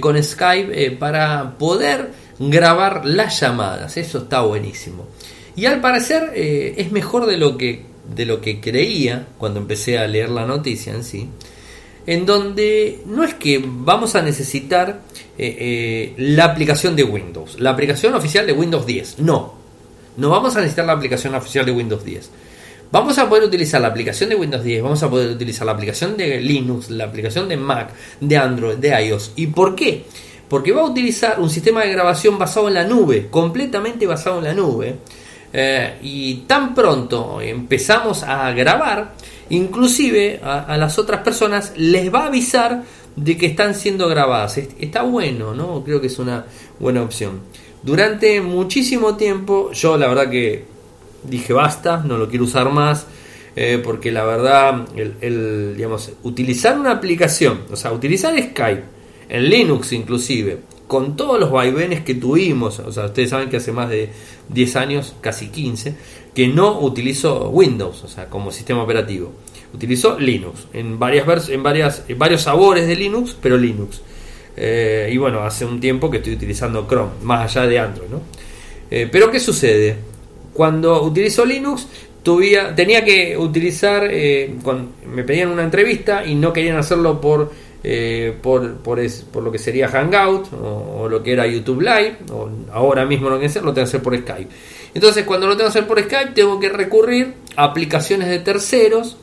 con 0.00 0.22
Skype 0.22 0.90
para 0.98 1.56
poder 1.56 2.10
grabar 2.40 3.04
las 3.04 3.38
llamadas. 3.38 3.96
Eso 3.96 4.18
está 4.18 4.40
buenísimo. 4.40 5.06
Y 5.54 5.66
al 5.66 5.80
parecer 5.80 6.32
eh, 6.34 6.74
es 6.78 6.90
mejor 6.90 7.26
de 7.26 7.36
lo, 7.36 7.56
que, 7.58 7.84
de 8.14 8.24
lo 8.24 8.40
que 8.40 8.60
creía 8.60 9.28
cuando 9.38 9.60
empecé 9.60 9.98
a 9.98 10.08
leer 10.08 10.30
la 10.30 10.46
noticia 10.46 10.94
en 10.94 11.04
sí. 11.04 11.28
en 12.06 12.24
donde 12.24 13.02
no 13.06 13.24
es 13.24 13.34
que 13.34 13.62
vamos 13.62 14.14
a 14.14 14.22
necesitar 14.22 15.02
eh, 15.36 15.56
eh, 15.58 16.14
la 16.16 16.46
aplicación 16.46 16.96
de 16.96 17.04
Windows, 17.04 17.60
la 17.60 17.70
aplicación 17.70 18.14
oficial 18.14 18.46
de 18.46 18.52
Windows 18.52 18.86
10, 18.86 19.18
no, 19.18 19.54
no 20.16 20.30
vamos 20.30 20.56
a 20.56 20.60
necesitar 20.60 20.86
la 20.86 20.94
aplicación 20.94 21.34
oficial 21.34 21.66
de 21.66 21.72
Windows 21.72 22.04
10. 22.04 22.30
Vamos 22.92 23.18
a 23.18 23.28
poder 23.28 23.44
utilizar 23.44 23.80
la 23.80 23.86
aplicación 23.88 24.30
de 24.30 24.34
Windows 24.34 24.64
10, 24.64 24.82
vamos 24.82 25.02
a 25.02 25.08
poder 25.08 25.30
utilizar 25.30 25.64
la 25.64 25.72
aplicación 25.72 26.16
de 26.16 26.40
Linux, 26.40 26.90
la 26.90 27.04
aplicación 27.04 27.48
de 27.48 27.56
Mac, 27.56 27.92
de 28.20 28.36
Android, 28.36 28.78
de 28.78 29.04
iOS. 29.04 29.32
¿Y 29.36 29.46
por 29.46 29.76
qué? 29.76 30.04
Porque 30.50 30.72
va 30.72 30.80
a 30.80 30.84
utilizar 30.84 31.38
un 31.38 31.48
sistema 31.48 31.84
de 31.84 31.92
grabación 31.92 32.36
basado 32.36 32.66
en 32.66 32.74
la 32.74 32.82
nube, 32.82 33.28
completamente 33.30 34.04
basado 34.04 34.38
en 34.38 34.44
la 34.44 34.52
nube. 34.52 34.96
Eh, 35.52 35.98
y 36.02 36.34
tan 36.48 36.74
pronto 36.74 37.40
empezamos 37.40 38.24
a 38.24 38.50
grabar, 38.50 39.14
inclusive 39.48 40.40
a, 40.42 40.76
las 40.76 40.98
otras 40.98 41.22
personas 41.22 41.72
les 41.76 42.12
va 42.12 42.24
a 42.24 42.26
avisar 42.26 42.82
de 43.14 43.38
que 43.38 43.46
están 43.46 43.76
siendo 43.76 44.08
grabadas. 44.08 44.58
Está 44.58 45.02
bueno, 45.02 45.54
¿no? 45.54 45.84
Creo 45.84 46.00
que 46.00 46.08
es 46.08 46.18
una 46.18 46.46
buena 46.80 47.02
opción. 47.02 47.42
Durante 47.84 48.40
muchísimo 48.40 49.14
tiempo, 49.14 49.70
yo 49.70 49.96
la 49.96 50.08
verdad 50.08 50.28
que 50.30 50.64
dije 51.22 51.52
basta, 51.52 51.98
no 52.04 52.18
lo 52.18 52.28
quiero 52.28 52.44
usar 52.44 52.72
más. 52.72 53.06
Eh, 53.54 53.80
porque 53.82 54.10
la 54.10 54.24
verdad, 54.24 54.86
el, 54.96 55.74
digamos, 55.76 56.10
utilizar 56.24 56.78
una 56.78 56.92
aplicación, 56.92 57.62
o 57.70 57.76
sea, 57.76 57.92
utilizar 57.92 58.32
Skype 58.36 58.99
en 59.30 59.48
Linux 59.48 59.92
inclusive, 59.92 60.58
con 60.86 61.16
todos 61.16 61.38
los 61.38 61.52
vaivenes 61.52 62.00
que 62.00 62.16
tuvimos, 62.16 62.80
o 62.80 62.90
sea, 62.90 63.06
ustedes 63.06 63.30
saben 63.30 63.48
que 63.48 63.58
hace 63.58 63.70
más 63.70 63.88
de 63.88 64.10
10 64.48 64.76
años, 64.76 65.14
casi 65.20 65.48
15, 65.48 65.94
que 66.34 66.48
no 66.48 66.80
utilizo 66.80 67.48
Windows, 67.50 68.02
o 68.02 68.08
sea, 68.08 68.26
como 68.26 68.50
sistema 68.50 68.82
operativo. 68.82 69.32
Utilizo 69.72 70.18
Linux 70.18 70.66
en 70.72 70.98
varias 70.98 71.48
en 71.48 71.62
varias 71.62 72.04
varios 72.16 72.42
sabores 72.42 72.88
de 72.88 72.96
Linux, 72.96 73.36
pero 73.40 73.56
Linux. 73.56 74.02
Eh, 74.56 75.10
y 75.12 75.16
bueno, 75.16 75.42
hace 75.42 75.64
un 75.64 75.78
tiempo 75.78 76.10
que 76.10 76.16
estoy 76.16 76.32
utilizando 76.32 76.88
Chrome, 76.88 77.12
más 77.22 77.56
allá 77.56 77.68
de 77.68 77.78
Android, 77.78 78.08
¿no? 78.10 78.20
Eh, 78.90 79.08
pero 79.10 79.30
¿qué 79.30 79.38
sucede? 79.38 79.96
Cuando 80.52 81.04
utilizo 81.04 81.44
Linux, 81.44 81.86
tenía 82.74 83.04
que 83.04 83.36
utilizar, 83.38 84.08
eh, 84.10 84.54
me 85.06 85.22
pedían 85.22 85.50
una 85.50 85.62
entrevista 85.62 86.26
y 86.26 86.34
no 86.34 86.52
querían 86.52 86.76
hacerlo 86.76 87.20
por, 87.20 87.52
eh, 87.82 88.36
por, 88.42 88.76
por, 88.76 89.00
por, 89.32 89.42
lo 89.42 89.50
que 89.50 89.58
sería 89.58 89.88
Hangout 89.88 90.52
o, 90.52 91.08
lo 91.08 91.22
que 91.22 91.32
era 91.32 91.46
YouTube 91.46 91.80
Live, 91.80 92.18
o 92.30 92.48
ahora 92.72 93.06
mismo 93.06 93.30
lo 93.30 93.40
que 93.40 93.46
hacer, 93.46 93.62
lo 93.62 93.72
tengo 93.72 93.86
que 93.86 93.88
hacer 93.88 94.02
por 94.02 94.16
Skype. 94.16 94.48
Entonces, 94.94 95.24
cuando 95.24 95.46
lo 95.46 95.56
tengo 95.56 95.70
que 95.70 95.78
hacer 95.78 95.86
por 95.86 96.00
Skype, 96.00 96.32
tengo 96.34 96.60
que 96.60 96.68
recurrir 96.68 97.34
a 97.56 97.64
aplicaciones 97.64 98.28
de 98.28 98.38
terceros 98.40 99.16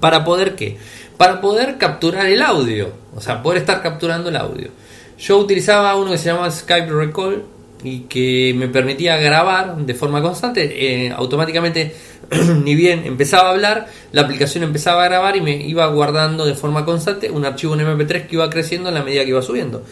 para 0.00 0.24
poder 0.24 0.54
qué? 0.54 0.78
Para 1.16 1.40
poder 1.40 1.76
capturar 1.78 2.26
el 2.26 2.42
audio, 2.42 2.92
o 3.14 3.20
sea, 3.20 3.42
poder 3.42 3.58
estar 3.58 3.82
capturando 3.82 4.30
el 4.30 4.36
audio. 4.36 4.70
Yo 5.18 5.38
utilizaba 5.38 5.94
uno 5.96 6.10
que 6.10 6.18
se 6.18 6.26
llama 6.26 6.50
Skype 6.50 6.90
Recall, 6.90 7.44
y 7.84 8.00
que 8.00 8.54
me 8.56 8.66
permitía 8.68 9.18
grabar 9.18 9.76
de 9.76 9.94
forma 9.94 10.22
constante, 10.22 11.06
eh, 11.06 11.12
automáticamente, 11.12 11.94
ni 12.64 12.74
bien 12.74 13.04
empezaba 13.04 13.50
a 13.50 13.52
hablar, 13.52 13.86
la 14.10 14.22
aplicación 14.22 14.64
empezaba 14.64 15.04
a 15.04 15.08
grabar 15.08 15.36
y 15.36 15.42
me 15.42 15.54
iba 15.56 15.86
guardando 15.88 16.46
de 16.46 16.54
forma 16.54 16.84
constante 16.86 17.30
un 17.30 17.44
archivo 17.44 17.74
en 17.74 17.80
MP3 17.86 18.26
que 18.26 18.36
iba 18.36 18.48
creciendo 18.48 18.88
en 18.88 18.94
la 18.94 19.04
medida 19.04 19.22
que 19.22 19.28
iba 19.28 19.42
subiendo. 19.42 19.84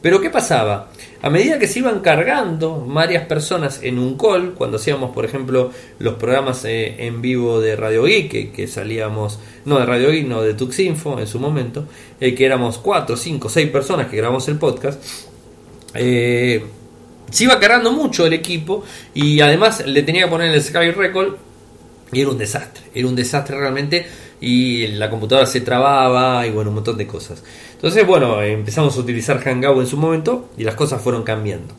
Pero 0.00 0.20
¿qué 0.20 0.30
pasaba? 0.30 0.90
A 1.20 1.28
medida 1.28 1.58
que 1.58 1.66
se 1.66 1.80
iban 1.80 2.00
cargando 2.00 2.86
varias 2.86 3.26
personas 3.26 3.80
en 3.82 3.98
un 3.98 4.16
call, 4.16 4.54
cuando 4.54 4.78
hacíamos, 4.78 5.10
por 5.10 5.26
ejemplo, 5.26 5.70
los 5.98 6.14
programas 6.14 6.64
eh, 6.64 7.06
en 7.06 7.20
vivo 7.20 7.60
de 7.60 7.76
Radio 7.76 8.04
Geek, 8.04 8.52
que, 8.52 8.66
salíamos, 8.66 9.38
no 9.66 9.78
de 9.78 9.84
Radio 9.84 10.10
Geek, 10.10 10.26
no 10.26 10.40
de 10.40 10.54
Tuxinfo 10.54 11.18
en 11.18 11.26
su 11.26 11.38
momento, 11.38 11.84
eh, 12.18 12.34
que 12.34 12.46
éramos 12.46 12.78
4, 12.78 13.16
5, 13.16 13.48
6 13.50 13.70
personas 13.70 14.06
que 14.06 14.16
grabamos 14.16 14.48
el 14.48 14.56
podcast, 14.56 15.02
eh, 15.94 16.64
se 17.30 17.44
iba 17.44 17.58
cargando 17.58 17.92
mucho 17.92 18.26
el 18.26 18.32
equipo 18.32 18.84
y 19.14 19.40
además 19.40 19.84
le 19.86 20.02
tenía 20.02 20.24
que 20.24 20.30
poner 20.30 20.52
el 20.52 20.62
Sky 20.62 20.90
Record 20.90 21.36
y 22.12 22.20
era 22.20 22.30
un 22.30 22.38
desastre, 22.38 22.84
era 22.94 23.06
un 23.06 23.14
desastre 23.14 23.56
realmente 23.56 24.06
y 24.40 24.86
la 24.88 25.10
computadora 25.10 25.46
se 25.46 25.60
trababa 25.60 26.46
y 26.46 26.50
bueno, 26.50 26.70
un 26.70 26.76
montón 26.76 26.96
de 26.96 27.06
cosas. 27.06 27.42
Entonces, 27.72 28.06
bueno, 28.06 28.42
empezamos 28.42 28.96
a 28.96 29.00
utilizar 29.00 29.38
Hangout 29.42 29.80
en 29.80 29.86
su 29.86 29.96
momento 29.96 30.50
y 30.56 30.64
las 30.64 30.74
cosas 30.74 31.00
fueron 31.00 31.22
cambiando. 31.22 31.74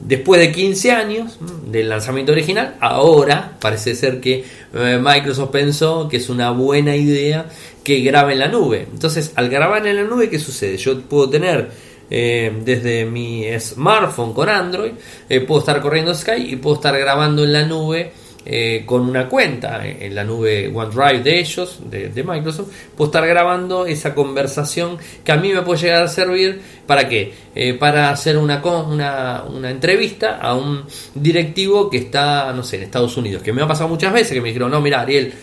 Después 0.00 0.40
de 0.40 0.50
15 0.50 0.92
años 0.92 1.38
del 1.66 1.90
lanzamiento 1.90 2.32
original, 2.32 2.76
ahora 2.80 3.58
parece 3.60 3.94
ser 3.94 4.20
que 4.20 4.44
eh, 4.72 4.98
Microsoft 5.02 5.50
pensó 5.50 6.08
que 6.08 6.16
es 6.16 6.30
una 6.30 6.52
buena 6.52 6.96
idea 6.96 7.46
que 7.84 8.00
grabe 8.00 8.32
en 8.32 8.38
la 8.38 8.48
nube. 8.48 8.86
Entonces, 8.90 9.32
al 9.34 9.50
grabar 9.50 9.86
en 9.86 9.96
la 9.96 10.04
nube, 10.04 10.30
¿qué 10.30 10.38
sucede? 10.38 10.78
Yo 10.78 10.98
puedo 11.02 11.28
tener 11.28 11.70
eh, 12.10 12.52
desde 12.64 13.04
mi 13.04 13.46
smartphone 13.58 14.32
con 14.32 14.48
Android, 14.48 14.92
eh, 15.28 15.40
puedo 15.40 15.60
estar 15.60 15.80
corriendo 15.80 16.12
Skype 16.12 16.48
y 16.48 16.56
puedo 16.56 16.76
estar 16.76 16.98
grabando 16.98 17.44
en 17.44 17.52
la 17.52 17.64
nube 17.64 18.12
eh, 18.44 18.82
con 18.84 19.02
una 19.02 19.28
cuenta 19.28 19.86
en 19.86 20.14
la 20.14 20.24
nube 20.24 20.72
OneDrive 20.74 21.22
de 21.22 21.38
ellos, 21.38 21.78
de, 21.88 22.24
Microsoft, 22.24 22.68
puedo 22.96 23.10
estar 23.10 23.26
grabando 23.26 23.86
esa 23.86 24.14
conversación 24.14 24.98
que 25.22 25.30
a 25.30 25.36
mí 25.36 25.52
me 25.52 25.62
puede 25.62 25.82
llegar 25.82 26.02
a 26.02 26.08
servir 26.08 26.60
para 26.86 27.06
qué? 27.06 27.32
para 27.78 28.10
hacer 28.10 28.38
una, 28.38 28.64
una, 28.64 29.44
una, 29.44 29.70
entrevista 29.70 30.38
a 30.38 30.54
un 30.54 30.84
directivo 31.14 31.90
que 31.90 31.98
está, 31.98 32.52
no 32.54 32.62
sé, 32.62 32.76
en 32.76 32.84
Estados 32.84 33.16
Unidos, 33.16 33.42
que 33.42 33.52
me 33.52 33.62
ha 33.62 33.68
pasado 33.68 33.88
muchas 33.88 34.12
veces, 34.12 34.32
que 34.32 34.40
me 34.40 34.48
dijeron, 34.48 34.70
no, 34.70 34.80
mira, 34.80 35.02
Ariel, 35.02 35.34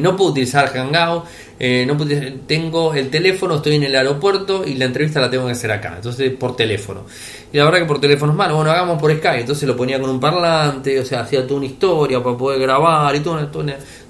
no 0.00 0.16
puedo 0.16 0.30
utilizar 0.30 0.68
Hangout, 0.72 1.24
eh, 1.58 1.84
no 1.86 1.96
tengo 2.46 2.94
el 2.94 3.10
teléfono, 3.10 3.56
estoy 3.56 3.76
en 3.76 3.84
el 3.84 3.96
aeropuerto 3.96 4.64
y 4.66 4.74
la 4.74 4.86
entrevista 4.86 5.20
la 5.20 5.30
tengo 5.30 5.46
que 5.46 5.52
hacer 5.52 5.70
acá, 5.72 5.94
entonces 5.96 6.32
por 6.32 6.56
teléfono. 6.56 7.04
Y 7.52 7.58
la 7.58 7.64
verdad 7.64 7.80
que 7.80 7.84
por 7.86 8.00
teléfono 8.00 8.32
es 8.32 8.38
malo, 8.38 8.56
bueno, 8.56 8.70
hagamos 8.70 9.00
por 9.00 9.10
Skype, 9.10 9.40
entonces 9.40 9.68
lo 9.68 9.76
ponía 9.76 10.00
con 10.00 10.10
un 10.10 10.20
parlante, 10.20 10.98
o 11.00 11.04
sea, 11.04 11.20
hacía 11.20 11.46
toda 11.46 11.58
una 11.58 11.66
historia 11.66 12.22
para 12.22 12.36
poder 12.36 12.60
grabar 12.60 13.14
y 13.14 13.20
todo, 13.20 13.46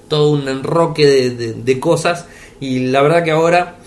todo, 0.07 0.31
un 0.31 0.47
enroque 0.47 1.05
de 1.29 1.79
cosas. 1.79 2.25
Y 2.59 2.87
la 2.87 3.01
verdad 3.01 3.23
que 3.23 3.31
ahora 3.31 3.77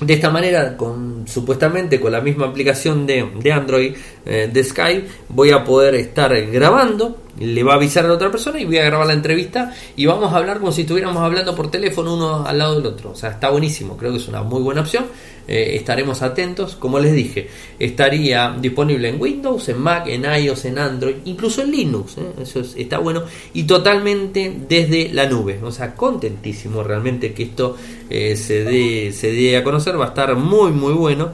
de 0.00 0.14
esta 0.14 0.30
manera, 0.30 0.76
con, 0.76 1.24
supuestamente 1.26 2.00
con 2.00 2.12
la 2.12 2.20
misma 2.20 2.46
aplicación 2.46 3.06
de, 3.06 3.30
de 3.40 3.52
Android 3.52 3.94
eh, 4.24 4.50
de 4.52 4.64
Skype, 4.64 5.08
voy 5.28 5.50
a 5.50 5.64
poder 5.64 5.94
estar 5.94 6.34
grabando, 6.46 7.18
le 7.38 7.62
va 7.62 7.74
a 7.74 7.76
avisar 7.76 8.04
a 8.04 8.08
la 8.08 8.14
otra 8.14 8.30
persona 8.30 8.60
y 8.60 8.64
voy 8.64 8.78
a 8.78 8.84
grabar 8.84 9.06
la 9.06 9.12
entrevista 9.12 9.74
y 9.96 10.06
vamos 10.06 10.32
a 10.32 10.36
hablar 10.36 10.58
como 10.58 10.72
si 10.72 10.82
estuviéramos 10.82 11.22
hablando 11.22 11.54
por 11.54 11.70
teléfono 11.70 12.14
uno 12.14 12.46
al 12.46 12.58
lado 12.58 12.76
del 12.76 12.86
otro. 12.86 13.10
O 13.10 13.14
sea, 13.14 13.30
está 13.30 13.50
buenísimo, 13.50 13.96
creo 13.96 14.12
que 14.12 14.18
es 14.18 14.28
una 14.28 14.42
muy 14.42 14.62
buena 14.62 14.80
opción. 14.80 15.06
Eh, 15.48 15.76
estaremos 15.76 16.22
atentos. 16.22 16.76
Como 16.76 16.98
les 16.98 17.14
dije, 17.14 17.48
estaría 17.78 18.56
disponible 18.60 19.08
en 19.08 19.20
Windows, 19.20 19.68
en 19.68 19.80
Mac, 19.80 20.06
en 20.08 20.24
iOS, 20.24 20.64
en 20.64 20.78
Android, 20.78 21.16
incluso 21.24 21.62
en 21.62 21.70
Linux. 21.70 22.18
¿eh? 22.18 22.42
Eso 22.42 22.60
está 22.60 22.98
bueno. 22.98 23.22
Y 23.54 23.64
totalmente 23.64 24.56
desde 24.68 25.10
la 25.12 25.26
nube. 25.26 25.60
O 25.62 25.70
sea, 25.70 25.94
contentísimo 25.94 26.82
realmente 26.82 27.32
que 27.32 27.44
esto 27.44 27.76
eh, 28.10 28.36
se, 28.36 28.64
dé, 28.64 29.12
se 29.12 29.32
dé 29.32 29.56
a 29.56 29.64
conocer. 29.64 29.98
Va 29.98 30.06
a 30.06 30.08
estar 30.08 30.34
muy, 30.34 30.72
muy 30.72 30.94
bueno. 30.94 31.30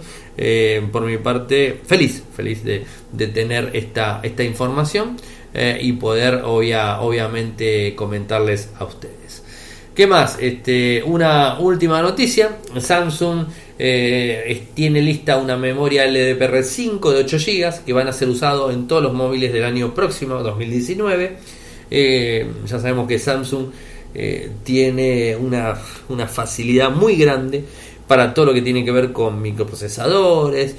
por 0.90 1.02
mi 1.04 1.18
parte, 1.18 1.80
feliz, 1.86 2.22
feliz 2.34 2.64
de, 2.64 2.84
de 3.12 3.26
tener 3.28 3.70
esta, 3.74 4.20
esta 4.22 4.42
información 4.42 5.16
y 5.54 5.92
poder 5.92 6.42
obviamente 6.44 7.94
comentarles 7.94 8.70
a 8.78 8.84
ustedes. 8.84 9.42
¿Qué 9.94 10.06
más? 10.06 10.38
Este, 10.40 11.02
una 11.02 11.58
última 11.58 12.00
noticia. 12.00 12.56
Samsung 12.78 13.44
eh, 13.78 14.68
tiene 14.72 15.02
lista 15.02 15.36
una 15.36 15.58
memoria 15.58 16.06
LDPR5 16.06 17.12
de 17.12 17.20
8 17.24 17.36
GB 17.36 17.84
que 17.84 17.92
van 17.92 18.08
a 18.08 18.12
ser 18.14 18.30
usados 18.30 18.72
en 18.72 18.86
todos 18.86 19.02
los 19.02 19.12
móviles 19.12 19.52
del 19.52 19.64
año 19.64 19.92
próximo, 19.92 20.36
2019. 20.36 21.36
Eh, 21.90 22.46
ya 22.64 22.78
sabemos 22.78 23.06
que 23.06 23.18
Samsung 23.18 23.66
eh, 24.14 24.50
tiene 24.64 25.36
una, 25.36 25.74
una, 26.08 26.26
facilidad 26.26 26.90
muy 26.90 27.16
grande 27.16 27.64
para 28.12 28.34
todo 28.34 28.44
lo 28.44 28.52
que 28.52 28.60
tiene 28.60 28.84
que 28.84 28.92
ver 28.92 29.10
con 29.10 29.40
microprocesadores, 29.40 30.76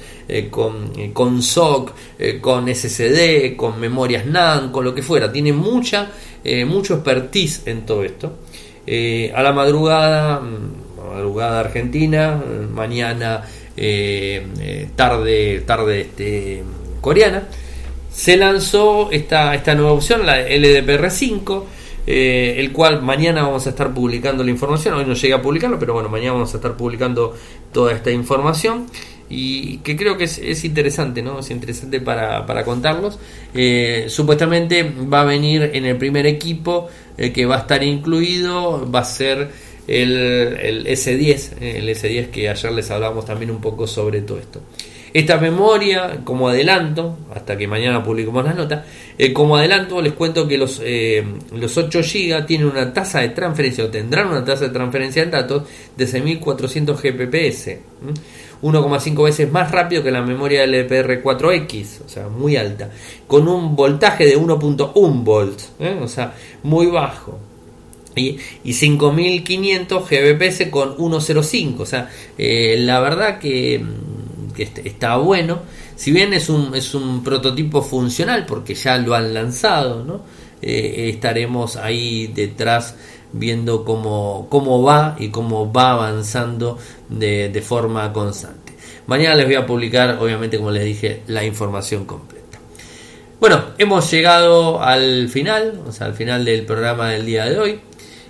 con, 0.50 0.92
con 1.12 1.42
SOC, 1.42 1.92
con 2.40 2.72
SSD, 2.72 3.56
con 3.56 3.80
memorias 3.80 4.24
NAND, 4.24 4.70
con 4.70 4.84
lo 4.84 4.94
que 4.94 5.02
fuera. 5.02 5.32
Tiene 5.32 5.52
mucha, 5.52 6.12
mucho 6.64 6.94
expertise 6.94 7.62
en 7.66 7.84
todo 7.84 8.04
esto. 8.04 8.38
a 8.86 9.42
la 9.42 9.52
madrugada 9.52 10.38
mm, 10.38 10.84
madrugada 11.14 11.60
argentina, 11.60 12.40
mañana 12.72 13.42
eh, 13.76 14.46
eh, 14.60 14.88
tarde, 14.96 15.62
tarde 15.66 16.00
este, 16.02 16.62
coreana. 17.00 17.44
Se 18.12 18.36
lanzó 18.36 19.10
esta, 19.10 19.54
esta 19.54 19.74
nueva 19.74 19.92
opción, 19.92 20.24
la 20.24 20.40
LDPR5, 20.48 21.64
eh, 22.06 22.56
el 22.58 22.72
cual 22.72 23.02
mañana 23.02 23.42
vamos 23.42 23.66
a 23.66 23.70
estar 23.70 23.92
publicando 23.92 24.44
la 24.44 24.50
información. 24.50 24.94
Hoy 24.94 25.04
no 25.04 25.14
llegué 25.14 25.34
a 25.34 25.42
publicarlo, 25.42 25.78
pero 25.78 25.94
bueno, 25.94 26.08
mañana 26.08 26.32
vamos 26.32 26.52
a 26.54 26.56
estar 26.56 26.76
publicando 26.76 27.34
toda 27.72 27.92
esta 27.92 28.10
información 28.10 28.86
y 29.28 29.78
que 29.78 29.96
creo 29.96 30.16
que 30.16 30.24
es, 30.24 30.64
interesante, 30.64 31.22
¿no? 31.22 31.38
Es 31.40 31.50
interesante 31.50 32.00
para, 32.00 32.46
para 32.46 32.64
contarlos. 32.64 33.18
supuestamente 34.08 34.82
va 35.12 35.22
a 35.22 35.24
venir 35.24 35.70
en 35.72 35.86
el 35.86 35.96
primer 35.96 36.26
equipo 36.26 36.88
que 37.16 37.46
va 37.46 37.56
a 37.56 37.60
estar 37.60 37.82
incluido, 37.82 38.90
va 38.90 39.00
a 39.00 39.04
ser 39.04 39.50
el, 39.86 40.86
S10, 40.86 41.60
el 41.60 41.88
S10 41.88 42.30
que 42.30 42.48
ayer 42.48 42.72
les 42.72 42.90
hablábamos 42.90 43.26
también 43.26 43.50
un 43.50 43.60
poco 43.60 43.86
sobre 43.86 44.22
todo 44.22 44.38
esto. 44.38 44.60
Esta 45.14 45.38
memoria, 45.38 46.22
como 46.24 46.48
adelanto, 46.48 47.16
hasta 47.32 47.56
que 47.56 47.68
mañana 47.68 48.02
publiquemos 48.02 48.44
las 48.44 48.56
notas, 48.56 48.84
eh, 49.16 49.32
como 49.32 49.56
adelanto 49.56 50.02
les 50.02 50.12
cuento 50.14 50.48
que 50.48 50.58
los, 50.58 50.80
eh, 50.82 51.24
los 51.52 51.78
8 51.78 52.00
GB 52.00 52.46
tienen 52.46 52.66
una 52.66 52.92
tasa 52.92 53.20
de 53.20 53.28
transferencia 53.28 53.84
o 53.84 53.88
tendrán 53.90 54.26
una 54.26 54.44
tasa 54.44 54.64
de 54.64 54.70
transferencia 54.70 55.24
de 55.24 55.30
datos 55.30 55.62
de 55.96 56.08
6400 56.08 57.00
Gbps, 57.00 57.68
1,5 58.60 59.22
veces 59.22 59.52
más 59.52 59.70
rápido 59.70 60.02
que 60.02 60.10
la 60.10 60.20
memoria 60.20 60.66
LPR4X, 60.66 62.00
o 62.04 62.08
sea, 62.08 62.26
muy 62.26 62.56
alta, 62.56 62.90
con 63.28 63.46
un 63.46 63.76
voltaje 63.76 64.26
de 64.26 64.36
1.1 64.36 65.22
volts, 65.22 65.74
¿eh? 65.78 65.96
o 66.02 66.08
sea, 66.08 66.34
muy 66.64 66.86
bajo 66.86 67.38
y, 68.16 68.38
5500 68.72 70.08
Gbps 70.08 70.70
con 70.70 70.96
1.05. 70.96 71.80
O 71.80 71.86
sea, 71.86 72.10
la 72.36 73.00
verdad 73.00 73.38
que, 73.38 73.84
está 74.62 75.16
bueno. 75.16 75.60
Si 75.96 76.12
bien 76.12 76.32
es 76.32 76.48
un, 76.48 76.74
es 76.74 76.94
un 76.94 77.22
prototipo 77.22 77.82
funcional, 77.82 78.46
porque 78.46 78.74
ya 78.74 78.96
lo 78.98 79.14
han 79.14 79.34
lanzado, 79.34 80.04
¿no? 80.04 80.22
Eh, 80.62 81.10
estaremos 81.12 81.76
ahí 81.76 82.28
detrás 82.28 82.96
viendo 83.32 83.84
cómo, 83.84 84.46
cómo 84.48 84.82
va 84.82 85.16
y 85.18 85.28
cómo 85.28 85.72
va 85.72 85.92
avanzando 85.92 86.78
de, 87.08 87.48
de 87.48 87.62
forma 87.62 88.12
constante. 88.12 88.72
Mañana 89.06 89.34
les 89.34 89.46
voy 89.46 89.56
a 89.56 89.66
publicar, 89.66 90.18
obviamente, 90.20 90.56
como 90.56 90.70
les 90.70 90.84
dije, 90.84 91.22
la 91.26 91.44
información 91.44 92.06
completa. 92.06 92.58
Bueno, 93.40 93.62
hemos 93.76 94.10
llegado 94.10 94.82
al 94.82 95.28
final, 95.28 95.82
o 95.86 95.92
sea, 95.92 96.06
al 96.06 96.14
final 96.14 96.44
del 96.44 96.64
programa 96.64 97.10
del 97.10 97.26
día 97.26 97.44
de 97.44 97.58
hoy. 97.58 97.80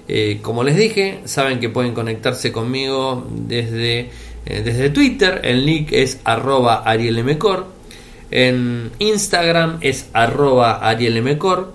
Eh, 0.09 0.41
como 0.43 0.65
les 0.65 0.77
dije, 0.77 1.21
saben 1.25 1.61
que 1.61 1.69
pueden 1.69 1.95
conectarse 1.95 2.51
conmigo 2.51 3.27
desde, 3.31 4.11
eh, 4.47 4.63
desde 4.65 4.91
Twitter. 4.91 5.41
El 5.45 5.65
nick 5.67 5.93
es 5.93 6.19
arroba 6.25 6.83
arielmcor. 6.85 7.67
En 8.31 8.91
Instagram 8.99 9.79
es 9.81 10.09
arroba 10.13 10.87
arielmcor. 10.89 11.75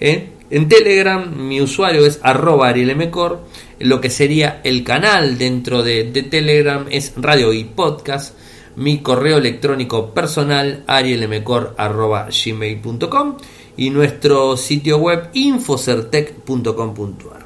Eh, 0.00 0.28
en 0.50 0.68
Telegram 0.68 1.32
mi 1.34 1.60
usuario 1.60 2.04
es 2.04 2.18
arroba 2.22 2.68
arielmcor. 2.68 3.40
Lo 3.78 4.00
que 4.00 4.10
sería 4.10 4.60
el 4.64 4.82
canal 4.84 5.38
dentro 5.38 5.82
de, 5.82 6.04
Telegram 6.04 6.86
es 6.90 7.14
Radio 7.16 7.52
y 7.52 7.64
Podcast. 7.64 8.36
Mi 8.76 8.98
correo 8.98 9.38
electrónico 9.38 10.14
personal 10.14 10.84
arielmcor.gmail.com 10.86 13.36
y 13.76 13.90
nuestro 13.90 14.56
sitio 14.56 14.96
web 14.98 15.28
infocertec.com.ar. 15.34 17.41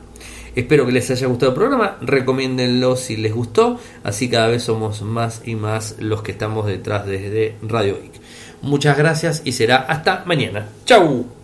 Espero 0.56 0.86
que 0.86 0.92
les 0.92 1.10
haya 1.10 1.26
gustado 1.26 1.52
el 1.52 1.54
programa, 1.54 1.98
recomiéndenlo 2.00 2.96
si 2.96 3.18
les 3.18 3.34
gustó, 3.34 3.78
así 4.02 4.30
cada 4.30 4.48
vez 4.48 4.62
somos 4.62 5.02
más 5.02 5.42
y 5.44 5.54
más 5.54 5.96
los 6.00 6.22
que 6.22 6.32
estamos 6.32 6.66
detrás 6.66 7.06
desde 7.06 7.56
Radio 7.62 7.98
Geek. 8.00 8.14
Muchas 8.62 8.96
gracias 8.96 9.42
y 9.44 9.52
será 9.52 9.76
hasta 9.76 10.24
mañana. 10.24 10.66
¡Chau! 10.86 11.35